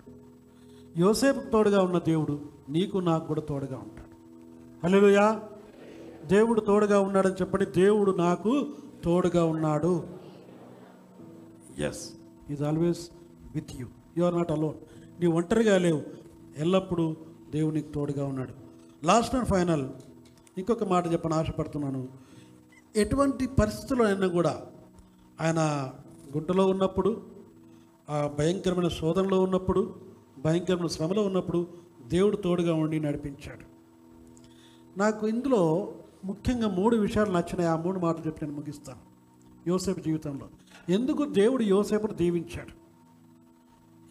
యోసేపు 1.01 1.41
తోడుగా 1.41 1.83
ఉన్న 1.83 1.99
దేవుడు 1.99 2.41
నీకు 2.69 2.99
నాకు 2.99 3.27
కూడా 3.27 3.41
తోడుగా 3.41 3.77
ఉంటాడు. 3.77 4.04
హల్లెలూయా. 4.85 5.43
దేవుడు 6.27 6.61
తోడుగా 6.61 7.01
ఉన్నాడని 7.01 7.35
చెప్పండి. 7.35 7.67
దేవుడు 7.67 8.13
నాకు 8.13 8.73
తోడుగా 9.05 9.45
ఉన్నాడు. 9.45 10.07
Yes 11.79 12.13
is 12.51 12.63
always 12.63 13.11
with 13.55 13.69
you 13.75 13.87
you 14.19 14.25
are 14.25 14.35
not 14.35 14.53
alone 14.53 14.75
నీ 15.21 15.27
ఒంటరిగా 15.27 15.79
లేవు. 15.79 16.03
ఎల్లప్పుడూ 16.57 17.17
దేవుడు 17.51 17.75
నీకు 17.75 17.93
తోడుగా 17.93 18.25
ఉన్నాడు. 18.25 18.55
లాస్ట్ 19.07 19.35
అండ్ 19.35 19.49
ఫైనల్ 19.49 19.89
ఇంకొక 20.59 20.85
మాట 20.85 21.13
చెప్పని 21.13 21.35
ఆశపడుతున్నాను. 21.35 22.09
ఎటువంటి 22.97 23.47
పరిస్థితుల్లో 23.47 24.07
అయినా 24.07 24.27
కూడా 24.27 24.63
ఆయన 25.41 25.93
గుంటలో 26.37 26.67
ఉన్నప్పుడు 26.67 27.23
ఆ 28.11 28.31
భయంకరమైన 28.39 28.89
శోధనలో 28.89 29.43
ఉన్నప్పుడు 29.43 29.95
భయంకరమైన 30.39 30.87
శ్రమలో 30.87 31.23
ఉన్నప్పుడు 31.23 31.69
దేవుడు 32.07 32.37
తోడుగా 32.37 32.75
ఉండి 32.75 33.01
నడిపించాడు. 33.01 33.74
నాకు 34.97 35.27
ఇందులో 35.27 35.93
ముఖ్యంగా 36.25 36.69
మూడు 36.69 36.97
విషయాలు 36.97 37.31
నచ్చినాయి. 37.31 37.69
ఆ 37.69 37.77
మూడు 37.77 37.99
మాటలు 37.99 38.27
చెప్పి 38.27 38.45
నేను 38.45 38.57
ముగిస్తాను. 38.57 38.99
యోసేపు 39.69 40.01
జీవితంలో. 40.01 40.49
ఎందుకు 40.89 41.25
దేవుడు 41.25 41.63
యోసేపును 41.63 42.15
దీవించాడు? 42.15 42.85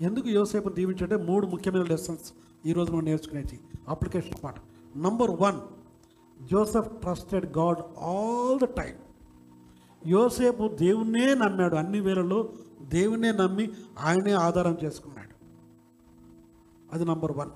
ఎందుకు 0.04 0.30
యోసేపును 0.30 0.74
దీవించాడే 0.74 1.16
మూడు 1.16 1.48
ముఖ్యమైన 1.48 1.84
లెసన్స్ 1.84 2.34
ఈరోజు 2.66 2.92
మనం 2.92 3.06
నేర్చుకునేది. 3.06 3.60
అప్లికేషన్ 3.88 4.44
పాట 4.44 4.56
number 4.98 5.32
one 5.32 5.60
Joseph 6.48 6.90
trusted 6.90 7.58
God 7.58 7.80
all 8.00 8.60
the 8.60 8.64
time 8.64 8.96
యోసేపు 10.08 10.68
దేవునే 10.68 11.34
నమ్మాడు. 11.34 11.76
అన్ని 11.76 12.00
వేళల్లో 12.00 12.50
దేవునే 12.82 13.32
నమ్మి 13.32 13.72
ఆయనే 14.00 14.32
ఆధారం 14.32 14.78
చేసుకున్నాడు. 14.84 15.34
అది 16.96 17.06
number 17.06 17.32
one 17.38 17.50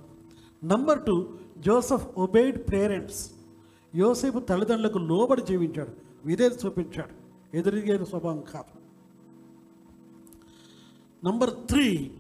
number 0.66 1.06
two 1.06 1.30
Joseph 1.60 2.08
obeyed 2.18 2.60
parents. 2.74 3.32
యోసేపు 3.96 4.40
తల్లిదండ్రులకు 4.40 4.98
లోబడి 4.98 5.42
జీవించాడు. 5.42 5.90
విధేత 6.26 6.66
చూపించాడు. 6.66 7.28
ఎదురిగే 7.58 8.06
స్వభావం 8.06 8.44
కాదు. 8.54 8.78
Number 11.26 11.50
three 11.50 12.12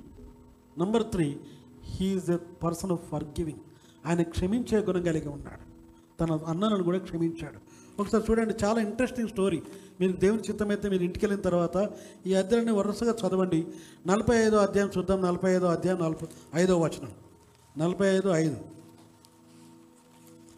number 0.80 1.04
three 1.04 1.38
he's 1.84 2.30
a 2.30 2.36
person 2.36 2.92
of 2.92 3.10
forgiving 3.24 3.60
ఆయన 4.06 4.22
క్షమించే 4.22 4.78
గుణం 4.78 5.02
కలిగి 5.02 5.28
ఉన్నాడు. 5.28 5.68
తన 6.20 6.46
అన్నలను 6.46 6.84
కూడా 6.84 6.98
క్షమించాడు. 6.98 7.78
ఒకసారి 8.02 8.24
చూడండి 8.30 8.54
చాలా 8.64 8.82
ఇంట్రెస్టింగ్ 8.82 9.30
స్టోరీ 9.30 9.62
మీరు 10.00 10.12
దేవుని 10.12 10.42
చిత్తమైతే 10.42 10.90
మీరు 10.90 11.04
ఇంటికి 11.04 11.26
వెళ్ళిన 11.26 11.42
తర్వాత 11.42 11.90
ఈ 12.28 12.34
అధ్యాయాన్ని 12.34 12.74
వరుసగా 12.74 13.16
చదవండి. 13.28 13.68
నలభై 14.08 14.38
ఐదో 14.38 14.58
అధ్యాయం 14.58 14.92
చూద్దాం. 14.98 15.22
నలభై 15.22 15.56
ఐదో 15.56 15.68
అధ్యాయం 15.68 16.00
నలభై 16.00 16.28
ఐదో 16.54 16.80
వచనం. 16.80 17.12
నలభై 17.78 18.08
ఐదు 18.08 18.30
ఐదు. 18.30 18.77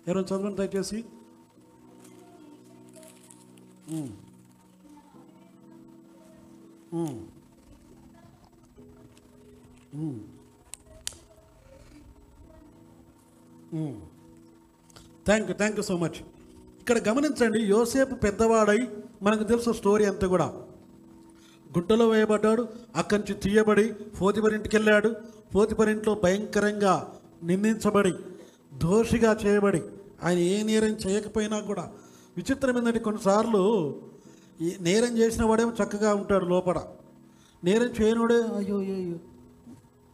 ఎవరైనా 0.09 0.27
చదవండి 0.29 0.57
దయచేసి. 0.59 0.99
Thank 15.27 15.49
you 15.49 15.55
thank 15.59 15.77
you 15.79 15.83
so 15.89 15.95
much 16.03 16.19
ఇక్కడ 16.81 16.97
గమనించండి 17.07 17.59
యోసేపు 17.73 18.15
పెద్దవాడై 18.25 18.79
మనకు 19.25 19.43
తెలుసు 19.51 19.71
స్టోరీ 19.79 20.05
అంతా 20.11 20.27
కూడా. 20.33 20.47
గుడ్డలో 21.75 22.05
వేయబడ్డాడు 22.11 22.63
అక్కడి 22.99 23.19
నుంచి 23.21 23.33
తీయబడి 23.43 23.85
పోతిపరి 24.19 24.55
ఇంటికి 24.59 24.75
వెళ్ళాడు 24.77 25.09
పోతిపరి 25.53 25.91
ఇంట్లో 25.95 26.13
భయంకరంగా 26.23 26.93
నిందించబడి 27.49 28.13
దోషిగా 28.85 29.31
చేయబడి 29.43 29.81
ఆయన 30.23 30.37
ఏ 30.37 30.63
నేరం 30.63 30.87
చేయకపోయినా 30.87 31.59
కూడా 31.59 31.89
విచిత్రం 32.37 32.77
ఏంటంటే 32.77 32.99
కొన్నిసార్లు 32.99 33.95
ఈ 34.61 34.75
నేరం 34.81 35.17
చేసిన 35.17 35.45
వాడేమో 35.45 35.71
చక్కగా 35.71 36.13
ఉంటాడు 36.13 36.45
లోపల. 36.45 36.81
నేరం 37.63 37.87
చేయనివాడే 38.01 38.35
అయ్యో 38.35 38.77
అయ్యో 38.77 38.95
అయ్యో 38.95 39.17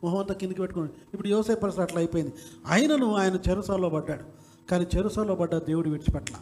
మొహం 0.03 0.17
అంతా 0.17 0.33
కిందికి 0.33 0.61
పెట్టుకుని. 0.61 0.89
ఇప్పుడు 1.13 1.27
వ్యవసాయ 1.27 1.55
పరిస్థితి 1.55 1.83
అట్లా 1.83 1.99
అయిపోయింది. 1.99 2.33
ఆయనను 2.67 3.15
ఆయన 3.15 3.39
చెరసాల్లో 3.49 3.89
పడ్డాడు. 3.89 4.23
కానీ 4.71 4.87
చెరసాల్లో 4.97 5.35
పడ్డ 5.35 5.55
దేవుడు 5.55 5.89
విడిచిపెట్టిన 5.89 6.35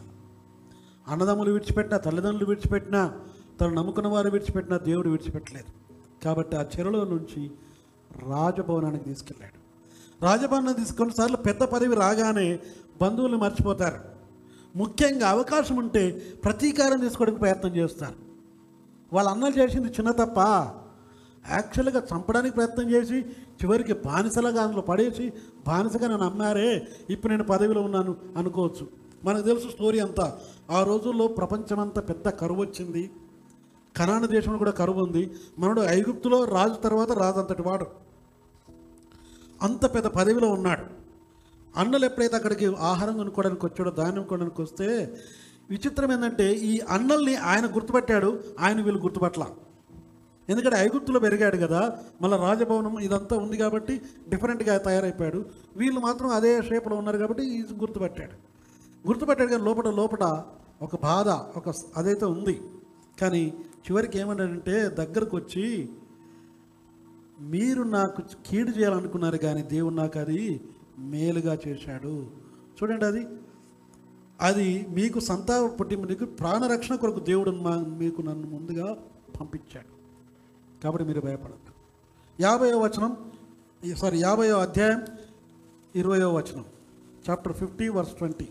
అన్నదమ్ములు 1.08 1.52
విడిచిపెట్టినా 1.52 1.98
తల్లిదండ్రులు 1.98 2.48
విడిచిపెట్టినా 2.48 3.20
తను 3.60 3.74
నమ్ముకున్న 3.74 4.08
వారు 4.08 4.30
విడిచిపెట్టినా 4.30 4.78
దేవుడు 4.78 5.08
విడిచిపెట్టలేదు. 5.08 5.84
కాబట్టి 6.24 6.56
ఆ 6.56 6.62
చెరలో 6.62 7.04
నుంచి 7.04 7.50
రాజభవనానికి 8.30 9.04
తీసుకెళ్ళాడు. 9.04 9.63
రాజభవనం 10.22 10.72
తీసుకొని 10.72 11.10
సార్లు 11.10 11.36
పెద్ద 11.36 11.60
పదవి 11.60 11.96
రాగానే 11.96 12.58
బంధువులు 13.02 13.36
మర్చిపోతారు. 13.36 14.14
ముఖ్యంగా 14.76 15.28
అవకాశం 15.28 15.76
ఉంటే 15.76 16.10
ప్రతీకారం 16.44 17.00
తీసుకోవడానికి 17.00 17.40
ప్రయత్నం 17.40 17.76
చేస్తారు. 17.76 18.14
వాళ్ళ 19.12 19.30
అన్నలు 19.30 19.58
చేసింది 19.58 19.88
చిన్న 19.88 20.10
తప్ప 20.10 20.38
యాక్చువల్గా 21.50 22.02
చంపడానికి 22.14 22.54
ప్రయత్నం 22.54 22.90
చేసి 22.90 23.20
చివరికి 23.62 23.92
బానిసలుగా 23.92 24.62
అందులో 24.62 24.82
పడేసి 24.82 25.32
బానిసగా 25.66 26.08
నన్ను 26.08 26.26
అమ్మారే 26.26 26.88
ఇప్పుడు 27.10 27.32
నేను 27.32 27.44
పదవిలో 27.44 27.82
ఉన్నాను 27.82 28.16
అనుకోవచ్చు. 28.36 28.88
మనకు 29.24 29.42
తెలుసు 29.42 29.68
స్టోరీ 29.68 29.98
అంతా. 29.98 30.38
ఆ 30.70 30.82
రోజుల్లో 30.82 31.26
ప్రపంచమంతా 31.26 32.00
పెద్ద 32.00 32.28
కరువు 32.28 32.60
వచ్చింది. 32.60 33.10
కనాన 33.96 34.26
దేశంలో 34.26 34.58
కూడా 34.58 34.70
కరువు 34.70 35.04
ఉంది. 35.04 35.30
మనడు 35.58 35.80
ఐగుప్తులో 35.80 36.44
రాజు 36.44 36.74
తర్వాత 36.74 37.12
రాజు 37.12 37.38
అంతటి 37.38 37.62
వాడు. 37.62 38.03
అంత 39.62 39.94
పెద్ద 39.94 40.06
పదవిలో 40.06 40.48
ఉన్నాడు. 40.48 40.84
అన్నలు 41.76 42.04
ఎప్పుడైతే 42.04 42.36
అక్కడికి 42.36 42.66
ఆహారం 42.66 43.16
కొనుక్కోవడానికి 43.16 43.66
వచ్చాడో 43.66 43.90
ధాన్యం 43.90 44.24
కొనడానికి 44.24 44.62
వస్తే 44.62 44.88
విచిత్రం 45.70 46.12
ఏంటంటే 46.12 46.52
ఈ 46.52 46.80
అన్నల్ని 46.88 47.36
ఆయన 47.36 47.66
గుర్తుపట్టాడు 47.66 48.40
ఆయన 48.60 48.80
వీళ్ళు 48.80 49.00
గుర్తుపట్ల 49.02 49.46
ఎందుకంటే 50.48 50.76
ఐగుప్తులో 50.76 51.20
పెరిగాడు 51.20 51.56
కదా 51.56 51.98
మళ్ళీ 52.22 52.38
రాజభవనం 52.38 52.98
ఇదంతా 52.98 53.36
ఉంది 53.36 53.56
కాబట్టి 53.56 54.00
డిఫరెంట్గా 54.28 54.78
తయారైపోయాడు. 54.78 55.44
వీళ్ళు 55.76 56.00
మాత్రం 56.00 56.28
అదే 56.28 56.62
షేప్లో 56.62 56.96
ఉన్నారు 56.96 57.18
కాబట్టి 57.18 57.44
ఇది 57.58 57.74
గుర్తుపట్టాడు. 57.74 58.36
గుర్తుపట్టాడు 59.08 59.50
కానీ 59.50 59.64
లోపల 59.64 59.90
లోపల 59.90 60.44
ఒక 60.82 61.02
బాధ 61.02 61.28
ఒక 61.28 61.74
అదైతే 61.96 62.24
ఉంది. 62.24 62.60
కానీ 63.20 63.54
చివరికి 63.86 64.18
ఏమన్నాడంటే 64.18 64.88
దగ్గరకు 64.88 65.36
వచ్చి 65.36 65.88
మీరు 67.44 67.82
నాకు 67.82 68.22
కీడు 68.46 68.70
చేయాలనుకున్నారు 68.70 69.36
కానీ 69.36 69.62
దేవుడు 69.62 69.94
నాకు 69.94 70.18
అది 70.18 70.60
మేలుగా 70.98 71.58
చేశాడు. 71.68 72.30
చూడండి 72.76 73.04
అది. 73.04 73.26
అది 74.40 74.86
మీకు 74.86 75.20
సంతాప 75.20 75.80
పుట్టి 75.80 75.96
మీకు 75.96 76.24
ప్రాణరక్షణ 76.24 76.94
కొరకు 76.94 77.20
దేవుడు 77.20 77.50
మీకు 78.00 78.22
నన్ను 78.22 78.48
ముందుగా 78.48 78.96
పంపించాడు. 79.40 79.92
కాబట్టి 80.82 81.06
మీరు 81.06 81.20
భయపడద్దు. 81.20 81.72
యాభైవ 82.40 82.78
వచనం 82.78 83.32
సారీ 83.96 84.18
యాభైవ 84.18 84.56
అధ్యాయం 84.56 85.04
ఇరవయో 85.96 86.34
వచనం 86.34 86.64
చాప్టర్ 87.30 87.52
ఫిఫ్టీ 87.52 87.88
వర్స్ 87.88 88.14
ట్వంటీ 88.14 88.48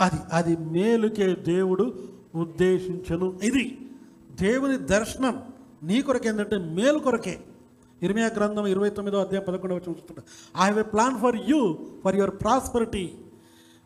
అది 0.00 0.18
అది 0.32 0.56
మేలుకే 0.56 1.34
దేవుడు 1.34 1.84
ఉద్దేశించను. 2.34 3.40
ఇది 3.42 3.64
దేవుని 4.40 4.76
దర్శనం 4.78 5.42
నీ 5.82 6.02
కొరకే 6.02 6.28
ఏంటంటే 6.28 6.56
మేలు 6.58 6.98
కొరకే. 6.98 7.34
ఇర్మియా 8.02 8.28
గ్రంథం 8.36 8.66
ఇరవై 8.66 8.90
తొమ్మిదో 8.90 9.18
అధ్యాయం 9.20 9.44
పదకొండవ 9.48 9.80
చూస్తుంటా 9.88 10.22
I 10.56 10.62
have 10.62 10.78
a 10.78 10.82
plan 10.82 11.16
for 11.20 11.36
you 11.50 11.60
for 12.04 12.16
your 12.16 12.34
prosperity 12.42 13.04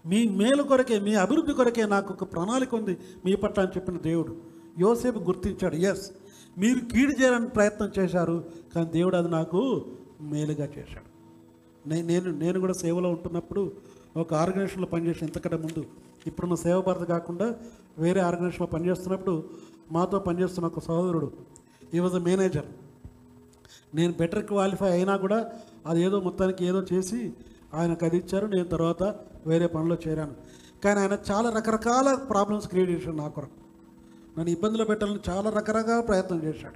మీ 0.07 0.20
మేలు 0.41 0.62
కొరకే 0.62 1.01
మీ 1.01 1.14
అభివృద్ధి 1.14 1.53
కొరకే 1.53 1.84
నాకు 1.87 2.11
ఒక 2.12 2.24
ప్రణాళిక 2.32 2.74
ఉంది. 2.74 2.95
మీ 3.24 3.32
పట్ల 3.34 3.62
అని 3.62 3.74
చెప్పిన 3.76 3.99
దేవుడు 3.99 4.32
యోసేపు 4.78 5.18
గుర్తించాడు. 5.18 5.76
ఎస్ 5.91 6.12
మీరు 6.59 6.78
కీడు 6.78 7.12
చేయాలని 7.20 7.49
ప్రయత్నం 7.49 7.91
చేశారు 7.99 8.45
కానీ 8.74 8.91
దేవుడు 8.91 9.16
అది 9.16 9.28
నాకు 9.28 9.61
మేలుగా 10.20 10.66
చేశాడు. 10.78 11.06
నేను 11.87 12.30
నేను 12.30 12.61
కూడా 12.61 12.72
సేవలో 12.72 13.11
ఉంటున్నప్పుడు 13.11 13.72
ఒక 14.16 14.34
ఆర్గనైజేషన్లో 14.34 14.87
పనిచేసిన 14.87 15.26
ఇంతకంటే 15.26 15.57
ముందు 15.57 15.87
ఇప్పుడున్న 16.26 16.55
సేవ 16.55 16.80
భారత 16.80 17.03
కాకుండా 17.03 17.57
వేరే 17.99 18.20
ఆర్గనైజేషన్లో 18.20 18.66
పనిచేస్తున్నప్పుడు 18.66 19.45
మాతో 19.93 20.18
పనిచేస్తున్న 20.18 20.66
ఒక 20.66 20.78
సహోదరుడు. 20.78 21.32
ఈ 21.95 21.99
వాజ్ 21.99 22.14
అ 22.14 22.18
మేనేజర్ 22.18 22.64
నేను 23.95 24.12
బెటర్ 24.12 24.47
క్వాలిఫై 24.47 24.91
అయినా 24.91 25.16
కూడా 25.16 25.53
అది 25.87 26.03
ఏదో 26.03 26.20
మొత్తానికి 26.20 26.64
ఏదో 26.64 26.82
చేసి 26.93 27.32
ఆయనకు 27.74 28.05
అది 28.05 28.16
ఇచ్చారు. 28.16 28.47
నేను 28.47 28.68
తర్వాత 28.68 29.03
వేరే 29.47 29.66
పనిలో 29.66 29.97
చేరాను. 30.09 30.34
కానీ 30.84 31.01
ఆయన 31.01 31.18
చాలా 31.30 31.51
రకరకాల 31.51 32.14
ప్రాబ్లమ్స్ 32.14 32.68
క్రియేట్ 32.68 32.91
చేశాడు 32.91 33.16
నా 33.16 33.28
కొరకు. 33.28 33.59
నన్ను 34.39 34.51
ఇబ్బందులు 34.51 34.84
పెట్టాలని 34.84 35.20
చాలా 35.28 35.51
రకరకాల 35.51 36.01
ప్రయత్నం 36.01 36.43
చేశాడు. 36.43 36.74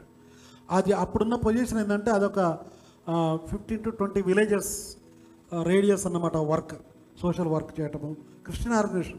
అది 0.71 0.93
అప్పుడున్న 0.93 1.35
పొజిషన్ 1.35 1.79
ఏంటంటే 1.79 2.11
అదొక 2.11 2.59
fifteen 3.51 3.85
to 3.85 3.91
twenty 3.91 4.23
villages 4.23 4.97
radius 5.63 6.07
అన్నమాట 6.07 6.37
వర్క్ 6.37 6.75
సోషల్ 7.21 7.49
వర్క్ 7.49 7.81
చేయటము. 7.81 8.17
క్రిస్టియన్ 8.45 8.75
ఆర్గనైజేషన్ 8.75 9.19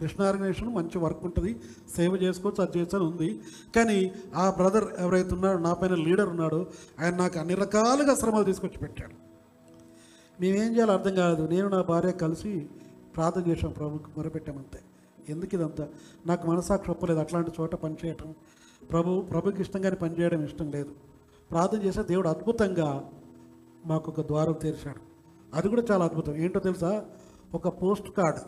కృష్ణ 0.00 0.22
ఆర్గనైజేషన్ 0.22 0.74
మంచి 0.74 0.98
వర్క్ 0.98 1.24
ఉంటుంది. 1.24 1.60
సేవ 1.96 2.16
చేసుకోవచ్చు 2.16 2.62
అది 2.62 2.78
చేస్తాను 2.78 3.04
ఉంది. 3.04 3.40
కానీ 3.76 4.12
ఆ 4.34 4.50
బ్రదర్ 4.50 4.84
ఎవరైతే 4.98 5.34
ఉన్నాడో 5.34 5.58
నా 5.58 5.74
పైన 5.74 5.94
లీడర్ 5.94 6.28
ఉన్నాడో 6.28 6.66
ఆయన 7.00 7.16
నాకు 7.16 7.38
అన్ని 7.38 7.54
రకాలుగా 7.54 8.14
శ్రమలు 8.14 8.44
తీసుకొచ్చి 8.44 8.78
పెట్టాడు. 8.78 9.12
మేమేం 10.40 10.76
చేయాలో 10.76 10.92
అర్థం 10.92 11.14
కాలేదు 11.14 11.46
నేను 11.46 11.68
నా 11.68 11.82
భార్య 11.82 12.12
కలిసి 12.12 12.68
ప్రార్థన 13.16 13.50
చేసాం 13.50 13.70
ప్రభుకి 13.72 14.04
మొరపెట్టామంతే 14.16 14.78
ఎందుకు 15.28 15.54
ఇదంతా? 15.54 15.88
నాకు 16.26 16.50
మనసాక్షి 16.50 16.90
ఒప్పలేదు 16.90 17.20
అట్లాంటి 17.20 17.50
చోట 17.60 17.74
పనిచేయటం 17.74 18.34
ప్రభు 18.90 19.20
ప్రభుకి 19.20 19.60
ఇష్టంగానే 19.62 19.96
పనిచేయడం 19.96 20.44
ఇష్టం 20.44 20.70
లేదు. 20.70 20.90
ప్రార్థన 21.50 21.82
చేస్తే 21.82 22.02
దేవుడు 22.02 22.28
అద్భుతంగా 22.28 23.10
మాకు 23.86 24.10
ఒక 24.10 24.26
ద్వారం 24.26 24.52
తెరిచాడు. 24.52 25.09
అది 25.54 25.68
కూడా 25.68 25.82
చాలా 25.90 26.04
అద్భుతం. 26.04 26.36
ఏంటో 26.36 26.60
తెలుసా? 26.60 27.04
ఒక 27.54 27.82
పోస్ట్ 27.82 28.10
కార్డ్. 28.10 28.38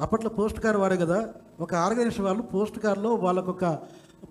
అప్పట్లో 0.00 0.30
పోస్ట్ 0.30 0.60
కార్డ్ 0.60 0.80
వాడే 0.80 0.96
కదా. 0.96 1.34
ఒక 1.60 1.74
ఆర్గనైజేషన్ 1.74 2.24
వాళ్ళు 2.24 2.42
పోస్ట్ 2.42 2.78
కార్డ్లో 2.78 3.14
వాళ్ళకు 3.14 3.50
ఒక 3.50 3.64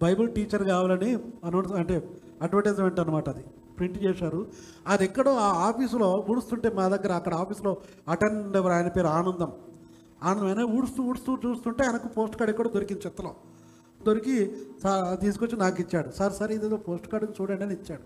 బైబిల్ 0.03 0.31
టీచర్ 0.31 0.63
కావాలని 0.63 1.15
అనౌన్స్ 1.43 1.71
అంటే 1.71 2.09
అడ్వర్టైజ్మెంట్ 2.41 2.99
అనమాట 2.99 3.29
అది. 3.29 3.43
ప్రింట్ 3.77 4.03
చేశారు. 4.03 4.47
అది 4.87 5.03
ఎక్కడో 5.03 5.35
ఆ 5.35 5.53
ఆఫీసులో 5.53 6.25
ఊడుస్తుంటే 6.29 6.69
మా 6.69 6.87
దగ్గర 6.87 7.13
అక్కడ 7.13 7.33
ఆఫీస్లో 7.33 7.77
అటెండ్ 8.07 8.57
ఎవరు 8.57 8.73
ఆయన 8.73 8.87
పేరు 8.87 9.07
ఆనందం. 9.07 9.51
ఆనందం 10.23 10.45
అయినా 10.45 10.63
ఊడుస్తూ 10.63 11.03
ఊడుస్తూ 11.03 11.37
చూస్తుంటే 11.45 11.85
ఆయనకు 11.85 12.07
పోస్ట్ 12.07 12.35
కార్డ్ 12.35 12.49
ఎక్కడో 12.49 12.69
దొరికింది 12.69 13.01
చెత్తలో 13.05 13.35
దొరికి 14.05 14.55
సార్ 14.83 15.19
తీసుకొచ్చి 15.19 15.57
నాకు 15.57 15.81
ఇచ్చాడు. 15.81 16.09
సార్ 16.11 16.33
సార్ 16.33 16.51
ఇదేదో 16.51 16.77
పోస్ట్ 16.77 17.07
కార్డు 17.07 17.33
చూడండి 17.41 17.63
అని 17.63 17.73
ఇచ్చాడు. 17.73 18.01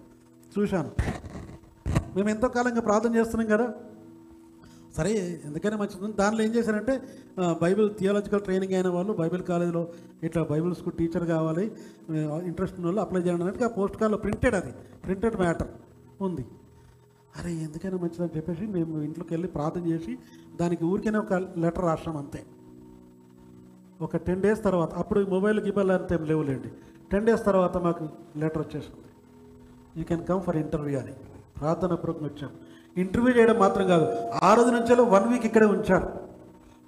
చూశాను. 0.59 0.91
మేము 2.15 2.29
ఎంతో 2.33 2.47
కాలంగా 2.57 2.81
ప్రార్థన 2.89 3.11
చేస్తున్నాం 3.19 3.47
కదా. 3.55 3.67
సరే 4.97 5.11
ఎందుకైనా 5.47 5.77
మంచిది. 5.81 6.07
దానిలో 6.21 6.41
ఏం 6.45 6.51
చేశారంటే 6.55 6.93
బైబిల్ 7.61 7.87
థియాలజికల్ 7.99 8.41
ట్రైనింగ్ 8.47 8.73
అయిన 8.77 8.89
వాళ్ళు 8.95 9.11
బైబిల్ 9.19 9.43
కాలేజీలో 9.49 9.83
ఇట్లా 10.27 10.41
బైబిల్ 10.49 10.73
స్కూల్ 10.79 10.95
టీచర్ 11.01 11.25
కావాలి 11.35 11.65
ఇంట్రెస్ట్ 12.49 12.75
ఉన్న 12.77 12.87
వాళ్ళు 12.89 13.01
అప్లై 13.05 13.21
చేయాలి 13.25 13.43
అన్నట్టుగా 13.43 13.69
పోస్ట్ 13.77 13.97
కార్డులో 14.01 14.19
ప్రింటెడ్ 14.25 14.57
అది 14.59 14.71
ప్రింటెడ్ 15.05 15.37
మ్యాటర్ 15.43 15.71
ఉంది. 16.27 16.45
అరే 17.37 17.51
ఎందుకైనా 17.65 17.97
మంచిదని 18.03 18.35
చెప్పేసి 18.37 18.63
మేము 18.75 18.93
ఇంట్లోకి 19.07 19.31
వెళ్ళి 19.35 19.49
ప్రార్థన 19.55 19.83
చేసి 19.91 20.13
దానికి 20.61 20.83
ఊరికైనా 20.91 21.19
ఒక 21.25 21.33
లెటర్ 21.63 21.85
రాసాం 21.89 22.17
అంతే. 22.23 22.41
ఒక 24.05 24.17
టెన్ 24.27 24.41
డేస్ 24.45 24.61
తర్వాత 24.69 24.93
అప్పుడు 25.01 25.19
మొబైల్ 25.35 25.59
గిబైల్ 25.67 25.91
అంత 25.97 26.11
ఏం 26.17 26.23
లేవులేండి. 26.31 26.69
టెన్ 27.11 27.25
డేస్ 27.27 27.43
తర్వాత 27.49 27.77
మాకు 27.87 28.03
లెటర్ 28.43 28.61
వచ్చేసింది. 28.65 29.09
You 29.97 30.03
can 30.11 30.23
come 30.29 30.41
for 30.47 30.57
interview 30.65 30.97
అని. 31.03 31.15
ప్రార్థన 31.61 31.93
పూర్వకం 31.93 32.25
వచ్చాం 32.25 32.51
ఇంటర్వ్యూ 32.97 33.35
చేయడం 33.35 33.59
మాత్రం 33.59 33.87
కాదు. 33.87 34.29
ఆ 34.43 34.53
రోజు 34.53 34.69
నుంచి 34.69 35.01
వన్ 35.01 35.33
వీక్ 35.33 35.45
ఇక్కడే 35.45 35.65
ఉంచారు. 35.65 36.07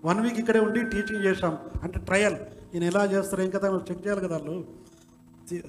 వన్ 0.05 0.21
వీక్ 0.21 0.39
ఇక్కడే 0.39 0.59
ఉండి 0.59 0.79
టీచింగ్ 0.89 1.23
చేశాం. 1.25 1.57
అంటే 1.83 1.99
ట్రయల్ 1.99 2.35
ఈయన 2.73 2.83
ఎలా 2.83 3.05
చేస్తారు 3.05 3.41
ఏం 3.41 3.49
కదా 3.49 3.67
చెక్ 3.91 4.07
చేయాలి 4.07 4.21
కదా 4.21 4.37
వాళ్ళు. 4.37 4.67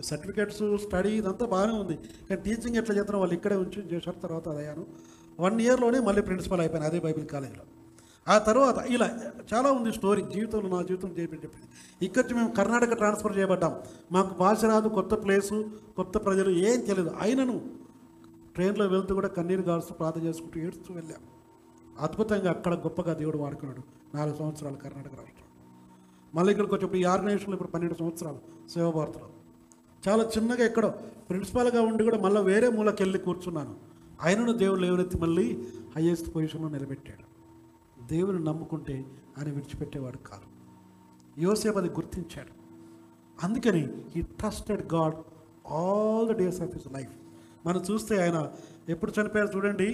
సర్టిఫికేట్స్ 0.02 0.78
స్టడీ 0.78 1.10
ఇదంతా 1.10 1.46
బాగానే 1.46 1.72
ఉంది. 1.72 1.96
కానీ 2.30 2.42
టీచింగ్ 2.42 2.76
ఎట్లా 2.76 2.96
చేస్తారో 2.96 3.18
వాళ్ళు 3.18 3.34
ఇక్కడే 3.34 3.56
ఉంచి 3.56 3.94
చేశారు. 3.94 4.16
తర్వాత 4.26 4.48
అదయ్యాను 4.48 4.86
వన్ 5.40 5.60
ఇయర్లోనే 5.60 5.98
మళ్ళీ 5.98 6.22
ప్రిన్సిపల్ 6.22 6.60
అయిపోయాను 6.60 6.86
అదే 6.86 7.00
బైబిల్ 7.00 7.26
కాలేజీలో. 7.26 7.64
ఆ 8.28 8.38
తర్వాత 8.38 8.78
ఇలా 8.86 9.08
చాలా 9.54 9.72
ఉంది 9.72 9.92
స్టోరీ 9.92 10.22
జీవితంలో 10.22 10.68
నా 10.76 10.82
జీవితం 10.82 11.08
చెప్పి 11.08 11.36
చెప్పింది. 11.36 11.66
ఇక్కడి 12.02 12.34
మేము 12.34 12.50
కర్ణాటక 12.58 12.94
ట్రాన్స్ఫర్ 12.94 13.38
చేయబడ్డాం. 13.38 13.74
మాకు 14.12 14.38
భాష 14.38 14.64
రాదు 14.64 14.88
కొత్త 14.88 15.14
ప్లేసు 15.14 15.64
కొత్త 15.96 16.18
ప్రజలు 16.18 16.50
ఏం 16.50 16.80
తెలియదు. 16.80 17.10
అయినను 17.20 17.83
ట్రైన్లో 18.54 18.86
వెళ్తూ 18.86 19.14
కూడా 19.14 19.28
కన్నీరు 19.28 19.60
గారుస్తూ 19.60 19.94
ప్రార్థన 19.94 20.22
చేసుకుంటూ 20.22 20.60
ఏడుస్తూ 20.60 20.94
వెళ్ళాం. 20.94 21.22
అద్భుతంగా 22.00 22.50
అక్కడ 22.50 22.74
గొప్పగా 22.74 23.14
దేవుడు 23.14 23.38
వాడుకున్నాడు. 23.38 23.82
నాలుగు 24.16 24.36
సంవత్సరాలు 24.36 24.76
కర్ణాటక 24.76 25.10
రాష్ట్రం 25.10 25.44
మళ్ళీ 26.34 26.52
ఇక్కడికి 26.52 26.74
వచ్చి 26.74 27.00
ఈ 27.00 27.04
ఆర్గనైజేషన్లో 27.04 27.54
ఇప్పుడు 27.54 27.68
పన్నెండు 27.68 27.98
సంవత్సరాలు 27.98 28.68
సేవాభారతిలో. 28.68 29.30
చాలా 30.08 30.24
చిన్నగా 30.24 30.64
ఎక్కడో 30.64 30.88
ప్రిన్సిపాల్గా 31.30 31.82
ఉండి 31.82 32.04
కూడా 32.04 32.18
మళ్ళీ 32.18 32.42
వేరే 32.42 32.68
మూలకి 32.68 33.02
వెళ్ళి 33.02 33.18
కూర్చున్నాను. 33.18 33.76
ఆయనను 34.22 34.52
దేవుడు 34.52 34.80
లేవనెత్తి 34.80 35.18
మళ్ళీ 35.18 35.68
హయ్యెస్ట్ 35.96 36.34
పొజిషన్లో 36.34 36.68
నిలబెట్టాడు. 36.68 37.24
దేవుని 38.06 38.44
నమ్ముకుంటే 38.44 39.04
ఆయన 39.38 39.48
విడిచిపెట్టేవాడు 39.48 40.16
కాదు. 40.16 40.54
యోసేపు 41.40 41.78
అది 41.78 41.88
గుర్తించాడు. 41.88 42.64
అందుకని 43.44 43.88
he 44.16 44.22
trusted 44.22 44.92
God 44.94 45.14
all 45.72 46.28
the 46.28 46.38
days 46.38 46.60
of 46.60 46.70
his 46.72 46.92
life 46.92 47.23
మనం 47.66 47.80
చూస్తే 47.80 48.14
ఆయన 48.22 48.38
ఎప్పుడు 48.88 49.12
చనిపోయారు 49.16 49.50
చూడండి. 49.56 49.88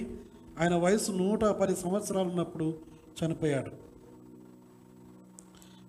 ఆయన 0.59 0.75
వయసు 0.75 1.11
నూట 1.11 1.43
పది 1.61 1.75
సంవత్సరాలు 1.75 2.27
ఉన్నప్పుడు 2.29 2.67
చనిపోయాడు. 3.19 3.71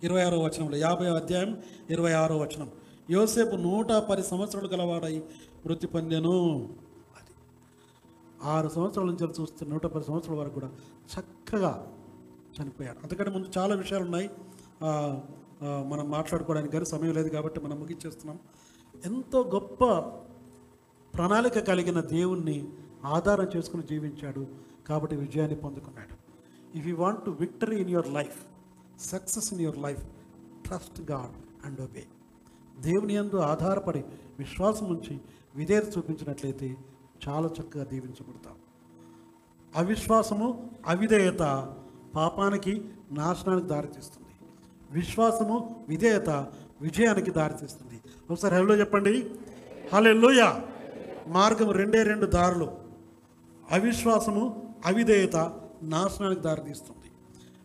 ఇరవై 0.02 0.22
ఆరో 0.22 0.38
వచనంలో 0.38 0.76
యాభై 0.76 1.06
అధ్యాయం 1.06 1.50
ఇరవై 1.90 2.12
ఆరో 2.12 2.36
వచనం. 2.38 2.70
యోసేపు 3.10 3.56
నూట 3.56 3.90
పది 4.10 4.22
సంవత్సరాలు 4.22 4.68
గలవాడై 4.68 5.16
మృతి 5.66 5.86
పొందాను 5.86 6.32
అది. 7.18 7.32
ఆరు 8.44 8.68
సంవత్సరాల 8.68 9.06
నుంచి 9.06 9.26
చూస్తే 9.40 9.66
నూట 9.66 9.84
పది 9.86 10.04
సంవత్సరాల 10.04 10.38
వరకు 10.38 10.54
కూడా 10.54 10.70
చక్కగా 11.14 11.72
చనిపోయాడు. 12.56 12.98
అంతకంటే 13.02 13.30
ముందు 13.30 13.48
చాలా 13.58 13.74
విషయాలు 13.74 14.04
ఉన్నాయి. 14.04 14.30
మనం 15.90 16.06
మాట్లాడుకోవడానికి 16.10 16.72
కానీ 16.72 16.84
సమయం 16.84 17.14
లేదు 17.14 17.28
కాబట్టి 17.28 17.60
మనం 17.60 17.76
ముగించేస్తున్నాం. 17.80 18.38
ఎంతో 19.06 19.40
గొప్ప 19.54 19.84
ప్రణాళిక 21.14 21.58
కలిగిన 21.58 22.00
దేవుణ్ణి 22.00 22.68
ఆధారం 23.04 23.48
చేసుకుని 23.56 23.82
జీవించాడు 23.82 24.46
కాబట్టి 24.88 25.16
విజయాన్ని 25.16 25.56
పొందుకున్నాడు. 25.56 26.14
If 26.78 26.86
you 26.86 26.96
want 26.96 27.24
to 27.24 27.30
victory 27.30 27.76
in 27.80 27.90
your 27.90 28.08
life 28.08 28.38
success 29.00 29.52
in 29.52 29.62
your 29.62 29.78
life 29.78 30.04
trust 30.66 31.10
God 31.10 31.66
and 31.66 31.80
obey 31.80 32.04
దేవుని 32.80 33.14
యందు 33.14 33.36
ఆధారపడి 33.36 34.04
విశ్వాసం 34.38 34.86
ఉంచి 34.86 35.20
విధేయత 35.56 35.98
చూపించినట్లయితే 35.98 36.76
చాలా 37.28 37.50
చక్కగా 37.60 37.84
దీవించబడతాం. 37.84 38.54
అవిశ్వాసము 39.76 40.70
అవిధేయత 40.86 41.42
పాపానికి 42.16 42.84
నాశనానికి 43.12 43.66
దారితీస్తుంది 43.66 44.32
విశ్వాసము 44.90 45.84
విధేయత 45.88 46.30
విజయానికి 46.80 47.30
దారితీస్తుంది 47.30 48.00
ఒకసారి 48.30 48.54
హలో 48.56 48.74
చెప్పండి. 48.74 49.30
హల్లెలూయా! 49.92 50.60
మార్గం 51.28 51.70
రెండే 51.70 52.02
రెండు 52.02 52.26
దారులు. 52.26 52.70
అవిశ్వాసము 53.70 54.74
అవిధేయత 54.86 55.60
నాశనానికి 55.82 56.40
దారితీస్తుంది. 56.40 57.12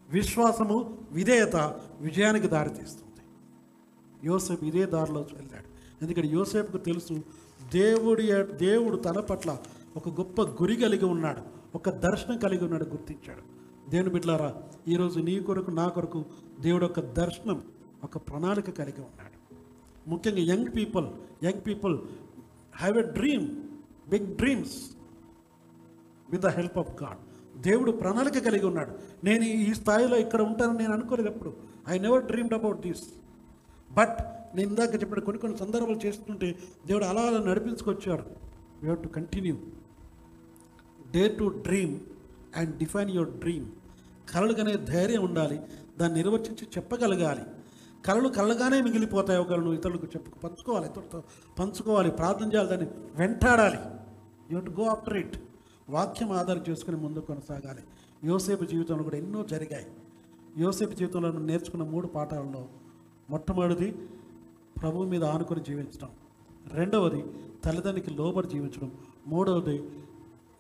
విశ్వాసము 0.10 0.98
విధేయత 1.12 1.56
విజయానికి 2.00 2.48
దారితీస్తుంది. 2.48 3.04
యోసేపు 4.24 4.66
ఇదే 4.66 4.86
దారిలో 4.86 5.22
వెళ్ళాడు. 5.22 5.68
ఎందుకంటే 6.04 6.28
యోసేపుకు 6.28 6.78
తెలుసు 6.78 7.14
దేవుడి 7.74 8.44
దేవుడు 8.44 8.96
తన 8.96 9.20
పట్ల 9.20 9.58
ఒక 9.96 10.10
గొప్ప 10.10 10.42
గురి 10.42 10.76
కలిగి 10.76 11.06
ఉన్నాడు. 11.06 11.42
ఒక 11.76 11.90
దర్శనం 11.90 12.38
కలిగి 12.38 12.64
ఉన్నాడు 12.64 12.84
గుర్తించాడు. 12.84 13.58
దేవుని 13.90 14.10
బిడ్డలారా 14.10 14.54
ఈరోజు 14.88 15.20
నీ 15.20 15.40
కొరకు 15.40 15.72
నా 15.72 15.88
కొరకు 15.88 16.26
దేవుడు 16.60 16.86
ఒక 16.86 17.00
దర్శనం 17.00 17.62
ఒక 18.04 18.18
ప్రణాళిక 18.18 18.70
కలిగి 18.70 19.02
ఉన్నాడు. 19.02 19.56
ముఖ్యంగా 20.10 20.40
young 20.40 20.66
people 20.76 21.06
young 21.46 21.62
people 21.68 22.00
have 22.80 22.98
a 22.98 23.02
dream 23.02 23.48
big 24.10 24.28
dreams 24.36 24.78
with 26.30 26.42
the 26.42 26.48
help 26.48 26.78
of 26.78 27.04
God 27.04 27.22
దేవుడు 27.62 27.92
ప్రణాళిక 27.92 28.38
కలిగి 28.38 28.66
ఉన్నాడు. 28.66 28.92
నేను 29.24 29.44
ఈ 29.44 29.74
స్థాయిలో 29.74 30.18
ఇక్కడ 30.18 30.42
ఉంటానని 30.42 30.78
నేను 30.78 30.94
అనుకోలేదు 30.94 31.30
ఎప్పుడు 31.30 31.58
I 31.90 32.00
never 32.00 32.26
dreamed 32.26 32.54
about 32.54 32.80
this 32.80 33.04
but 33.92 34.18
నేను 34.56 34.70
ఇందాక 34.70 34.94
చెప్పిన 34.94 35.20
కొన్ని 35.20 35.40
కొన్ని 35.42 35.58
సందర్భాలు 35.58 36.00
చేస్తుంటే 36.06 36.56
దేవుడు 36.88 37.06
అలా 37.06 37.22
అలా 37.22 37.40
నడిపించుకొచ్చాడు. 37.50 38.24
You 38.82 38.86
have 38.92 39.04
to 39.04 39.08
continue 39.08 39.56
dare 41.12 41.36
to 41.40 41.46
dream 41.68 42.00
and 42.56 42.78
define 42.78 43.10
your 43.10 43.30
dream 43.30 43.66
కలలు 44.34 44.54
కనే 44.54 44.74
ధైర్యం 44.74 45.24
ఉండాలి. 45.24 45.60
దాన్ని 46.00 46.24
నిర్వచించి 46.24 46.68
చెప్పగలగాలి. 46.78 47.44
కళలు 48.06 48.30
కళ్ళగానే 48.30 48.82
మిగిలిపోతాయి. 48.82 49.40
ఒకళ్ళు 49.40 49.60
నువ్వు 49.60 49.80
ఇతరులకు 49.80 50.08
చెప్పు 50.08 50.40
పంచుకోవాలి 50.40 50.86
ఇతరులతో 50.86 51.24
పంచుకోవాలి 51.60 52.12
ప్రార్థన 52.12 52.54
చేయాలి 52.54 52.70
దాన్ని 52.70 52.88
వెంటాడాలి. 53.16 53.78
You 54.52 54.60
to 54.60 54.72
go 54.72 54.84
after 54.84 55.18
it 55.18 55.38
వాక్యం 55.90 56.32
ఆధారం 56.32 56.64
చేసుకుని 56.70 56.98
ముందు 56.98 57.20
కొనసాగాలి. 57.20 57.84
యోసేపు 58.24 58.64
జీవితంలో 58.66 59.04
కూడా 59.04 59.18
ఎన్నో 59.18 59.44
జరిగాయి. 59.44 59.88
యోసేపు 60.58 60.94
జీవితంలో 60.94 61.32
నేర్చుకున్న 61.32 61.84
మూడు 61.84 62.08
పాఠాలలో 62.08 62.68
మొట్టమొదటిది 63.30 63.92
ప్రభువు 64.82 65.04
మీద 65.04 65.24
ఆనుకొని 65.24 65.64
జీవించడం. 65.64 66.10
రెండవది 66.74 67.26
తల్లిదండ్రికి 67.66 68.12
లోబడి 68.12 68.48
జీవించడం. 68.48 68.92
మూడవది 69.28 69.90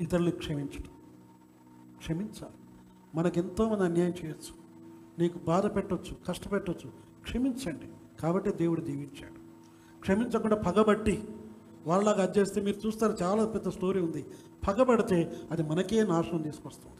ఇతరులు 0.01 0.31
క్షమించడం. 0.31 0.89
క్షమించాలి. 1.97 2.55
మనకు 3.15 3.39
ఎంతోమంది 3.39 3.83
అన్యాయం 3.83 4.13
చేయొచ్చు. 4.25 4.53
నీకు 5.19 5.39
బాధ 5.39 5.75
పెట్టొచ్చు 5.75 6.15
కష్టపెట్టొచ్చు. 6.27 7.06
క్షమించండి. 7.27 7.85
కాబట్టి 8.21 8.51
దేవుడు 8.51 8.81
దీవించాడు. 8.81 9.37
క్షమించకుండా 9.99 10.55
పగబట్టి 10.55 11.23
వాళ్ళలాగా 11.87 12.23
అది 12.23 12.39
చేస్తే 12.39 12.61
మీరు 12.61 12.87
చూస్తారు 12.87 13.17
చాలా 13.21 13.45
పెద్ద 13.45 13.69
స్టోరీ 13.69 13.99
ఉంది. 13.99 14.25
పగబడితే 14.67 15.35
అది 15.51 15.63
మనకే 15.63 16.03
నాశనం 16.03 16.41
తీసుకొస్తుంది. 16.41 16.95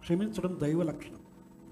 క్షమించడం 0.00 0.58
దైవ 0.60 0.82
లక్షణం. 0.82 1.20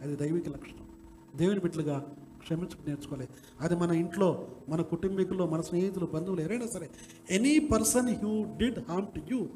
అది 0.02 0.16
దైవిక 0.16 0.48
లక్షణం. 0.48 0.88
దేవుని 1.36 1.60
బిడ్డలుగా 1.60 2.16
క్షమించడం 2.38 2.84
నేర్చుకోవాలి. 2.86 3.28
అది 3.60 3.76
మన 3.76 3.90
ఇంట్లో 3.90 4.48
మన 4.68 4.82
కుటుంబీకుల్లో 4.82 5.46
మన 5.46 5.60
స్నేహితులు 5.60 6.06
బంధువులు 6.06 6.40
ఎవరైనా 6.40 6.66
సరే 6.66 6.90
any 7.30 7.58
person 7.58 8.08
who 8.08 8.44
did 8.56 8.78
harm 8.88 9.06
to 9.06 9.34
you 9.34 9.48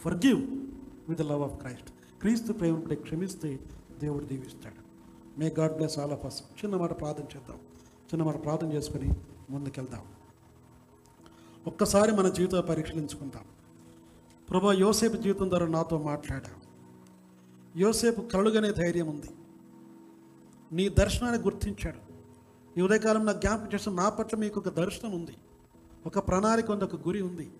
forgive 0.14 0.66
with 1.08 1.20
love 1.20 1.42
of 1.42 1.56
Christ 1.56 1.90
క్రీస్తు 2.20 2.52
ప్రేమ 2.52 2.94
క్షమిస్తే 2.94 3.60
దేవుడు 4.00 4.24
దీవిస్తాడు. 4.24 4.86
May 5.40 5.54
God 5.58 5.72
bless 5.72 5.98
all 5.98 6.12
of 6.12 6.26
us 6.26 6.42
చిన్న 6.42 6.76
మాట 6.76 7.00
ప్రార్థన 7.00 7.22
చేద్దాం. 7.22 7.56
చిన్న 8.06 8.24
మాట 8.24 8.44
ప్రార్థన 8.44 8.72
చేసుకుని 8.72 9.12
ముందుకెళ్దాం. 9.50 10.04
ఒక్కసారి 11.66 12.12
మన 12.12 12.28
జీవితం 12.28 12.62
పరీక్షించుకుందాం 12.70 13.44
ప్రభా 14.50 14.72
యోసేపు 14.72 15.16
జీవితం 15.16 15.48
ద్వారా 15.48 15.66
నాతో 15.66 15.98
మాట్లాడా. 15.98 16.50
యోసేపు 17.76 18.20
కలుగనే 18.20 18.72
ధైర్యం 18.72 19.08
ఉంది. 19.08 19.30
నీ 20.72 20.88
దర్శనాన్ని 20.88 21.42
గుర్తించాడు. 21.42 21.98
ఈ 22.78 22.82
ఉదయకాలం 22.82 23.26
నాకు 23.26 23.40
జ్ఞాపకం 23.40 23.68
చేసిన 23.74 23.92
నా 23.92 24.08
పట్ల 24.08 24.36
మీకు 24.36 24.60
ఒక 24.60 24.68
దర్శనం 24.68 25.12
ఉంది. 25.12 25.34
ఒక 26.06 26.28
ప్రణాళిక 26.28 26.70
ఉంది 26.70 26.84
ఒక 26.84 26.94
గురి 26.94 27.22
ఉంది. 27.22 27.50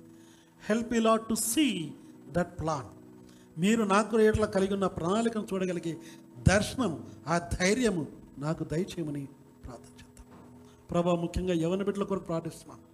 Help 0.69 0.95
he 0.95 0.99
lot 0.99 1.29
to 1.29 1.35
see 1.35 1.93
that 2.29 2.61
plan 2.61 2.87
మీరు 3.61 3.83
నాకు 3.83 4.21
ఏట్లా 4.21 4.47
కలిగి 4.47 4.75
ఉన్న 4.75 4.87
ప్రణాళికను 4.87 5.47
చూడగలిగే 5.53 5.97
దర్శనం 6.49 7.07
ఆ 7.29 7.39
ధైర్యము 7.39 8.07
నాకు 8.39 8.65
దయచేయమని 8.65 9.29
ప్రభా 10.91 11.15
ముఖ్యంగా 11.15 11.55
యవన 11.55 11.83
బిడ్డల 11.83 12.05
కొరకు 12.05 12.25
ప్రార్థిస్తున్నాను 12.25 12.85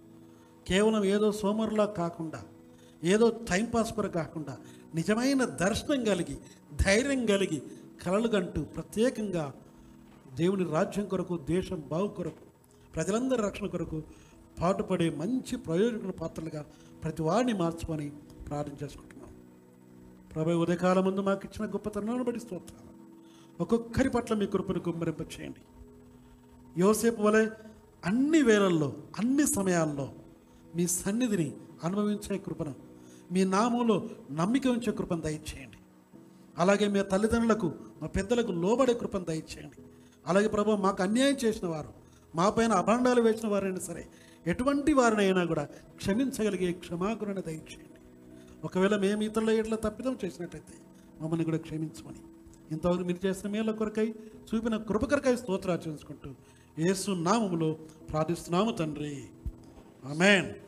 కేవలం 0.67 1.03
ఏదో 1.05 1.31
సోమరులా 1.31 1.85
కాకుండా 1.85 2.41
ఏదో 3.03 3.25
టైంపాస్ 3.49 3.93
కొర 3.93 4.07
కాకుండా 4.07 4.53
నిజమైన 4.95 5.43
దర్శనం 5.45 6.03
కలిగి 6.03 6.35
ధైర్యం 6.75 7.25
కలిగి 7.25 7.59
కలలు 8.03 8.27
కంటూ 8.27 8.61
ప్రత్యేకంగా 8.75 9.45
దేవుని 10.35 10.63
రాజ్యం 10.63 11.05
కొరకు 11.05 11.35
దేశం 11.37 11.79
బాగు 11.89 12.07
కొరకు 12.07 12.45
ప్రజలందరి 12.95 13.41
రక్షణ 13.41 13.65
కొరకు 13.65 14.03
పాటుపడే 14.61 15.09
మంచి 15.09 15.55
ప్రయోజకుల 15.57 16.11
పాత్రలుగా 16.11 16.61
ప్రతి 17.03 17.21
వాడిని 17.21 17.53
మార్చుకొని 17.53 18.07
ప్రార్థన 18.49 18.75
చేసుకుంటున్నాం. 18.83 19.31
ప్రభు 20.33 20.57
ఉదయకాలం 20.63 21.03
ముందు 21.05 21.21
మాకు 21.21 21.45
ఇచ్చిన 21.45 21.65
గొప్పతనాన్ని 21.65 22.23
బట్టి 22.23 22.39
స్తోత్రాలు. 22.39 22.91
ఒక్కొక్కరి 23.61 24.09
పట్ల 24.09 24.33
మీ 24.33 24.45
కృపను 24.45 24.79
కుమ్మరింప 24.79 25.21
చేయండి 25.33 25.61
యోసేపు 26.77 27.21
వలె 27.21 27.43
అన్ని 28.05 28.41
వేళల్లో 28.41 28.93
అన్ని 29.19 29.47
సమయాల్లో 29.47 30.13
మీ 30.75 30.87
సన్నిధిని 30.87 31.53
అనుభవించే 31.83 32.37
కృపను 32.37 32.75
మీ 33.31 33.43
నామంలో 33.43 34.09
నమ్మిక 34.31 34.67
ఉంచే 34.67 34.91
కృపను 34.91 35.21
దయచేయండి. 35.21 35.77
అలాగే 36.57 36.87
మీ 36.87 37.03
తల్లిదండ్రులకు 37.03 37.71
మా 38.01 38.07
పెద్దలకు 38.07 38.51
లోబడే 38.51 38.93
కృపను 38.93 39.25
దయచేయండి. 39.25 39.81
అలాగే 40.27 40.47
ప్రభు 40.47 40.71
మాకు 40.71 41.03
అన్యాయం 41.03 41.37
చేసిన 41.45 41.67
వారు 41.67 41.89
మా 42.35 42.49
పైన 42.49 42.71
అభండాలు 42.71 43.21
వేసిన 43.21 43.47
వారైనా 43.47 43.79
సరే 43.79 44.07
ఎటువంటి 44.47 44.93
వారినైనా 44.93 45.45
కూడా 45.45 45.63
క్షమించగలిగే 45.95 46.71
క్షమాగుణ 46.71 47.39
దయచేయండి. 47.39 47.99
ఒకవేళ 48.63 48.97
మేము 48.97 49.23
ఇతరుల 49.23 49.49
ఎట్లా 49.49 49.77
తప్పిదం 49.77 50.17
చేసినట్టయితే 50.25 50.73
మమ్మల్ని 51.21 51.45
కూడా 51.45 51.57
క్షమించమని. 51.57 52.19
ఇంతవరకు 52.71 53.03
మీరు 53.03 53.27
చేసిన 53.27 53.49
మేళ్ళ 53.49 53.71
కొరకై 53.71 54.13
చూపిన 54.49 54.77
కృప 54.77 55.05
కొరకై 55.05 55.35
స్తోత్రాలు 55.35 55.89
చేసుకుంటూ 55.89 56.29
ఏసు 56.79 57.11
నామములో 57.11 57.77
ప్రార్థిస్తున్నాము 58.11 58.71
తండ్రి. 58.71 59.23
ఆమెన్. 60.05 60.63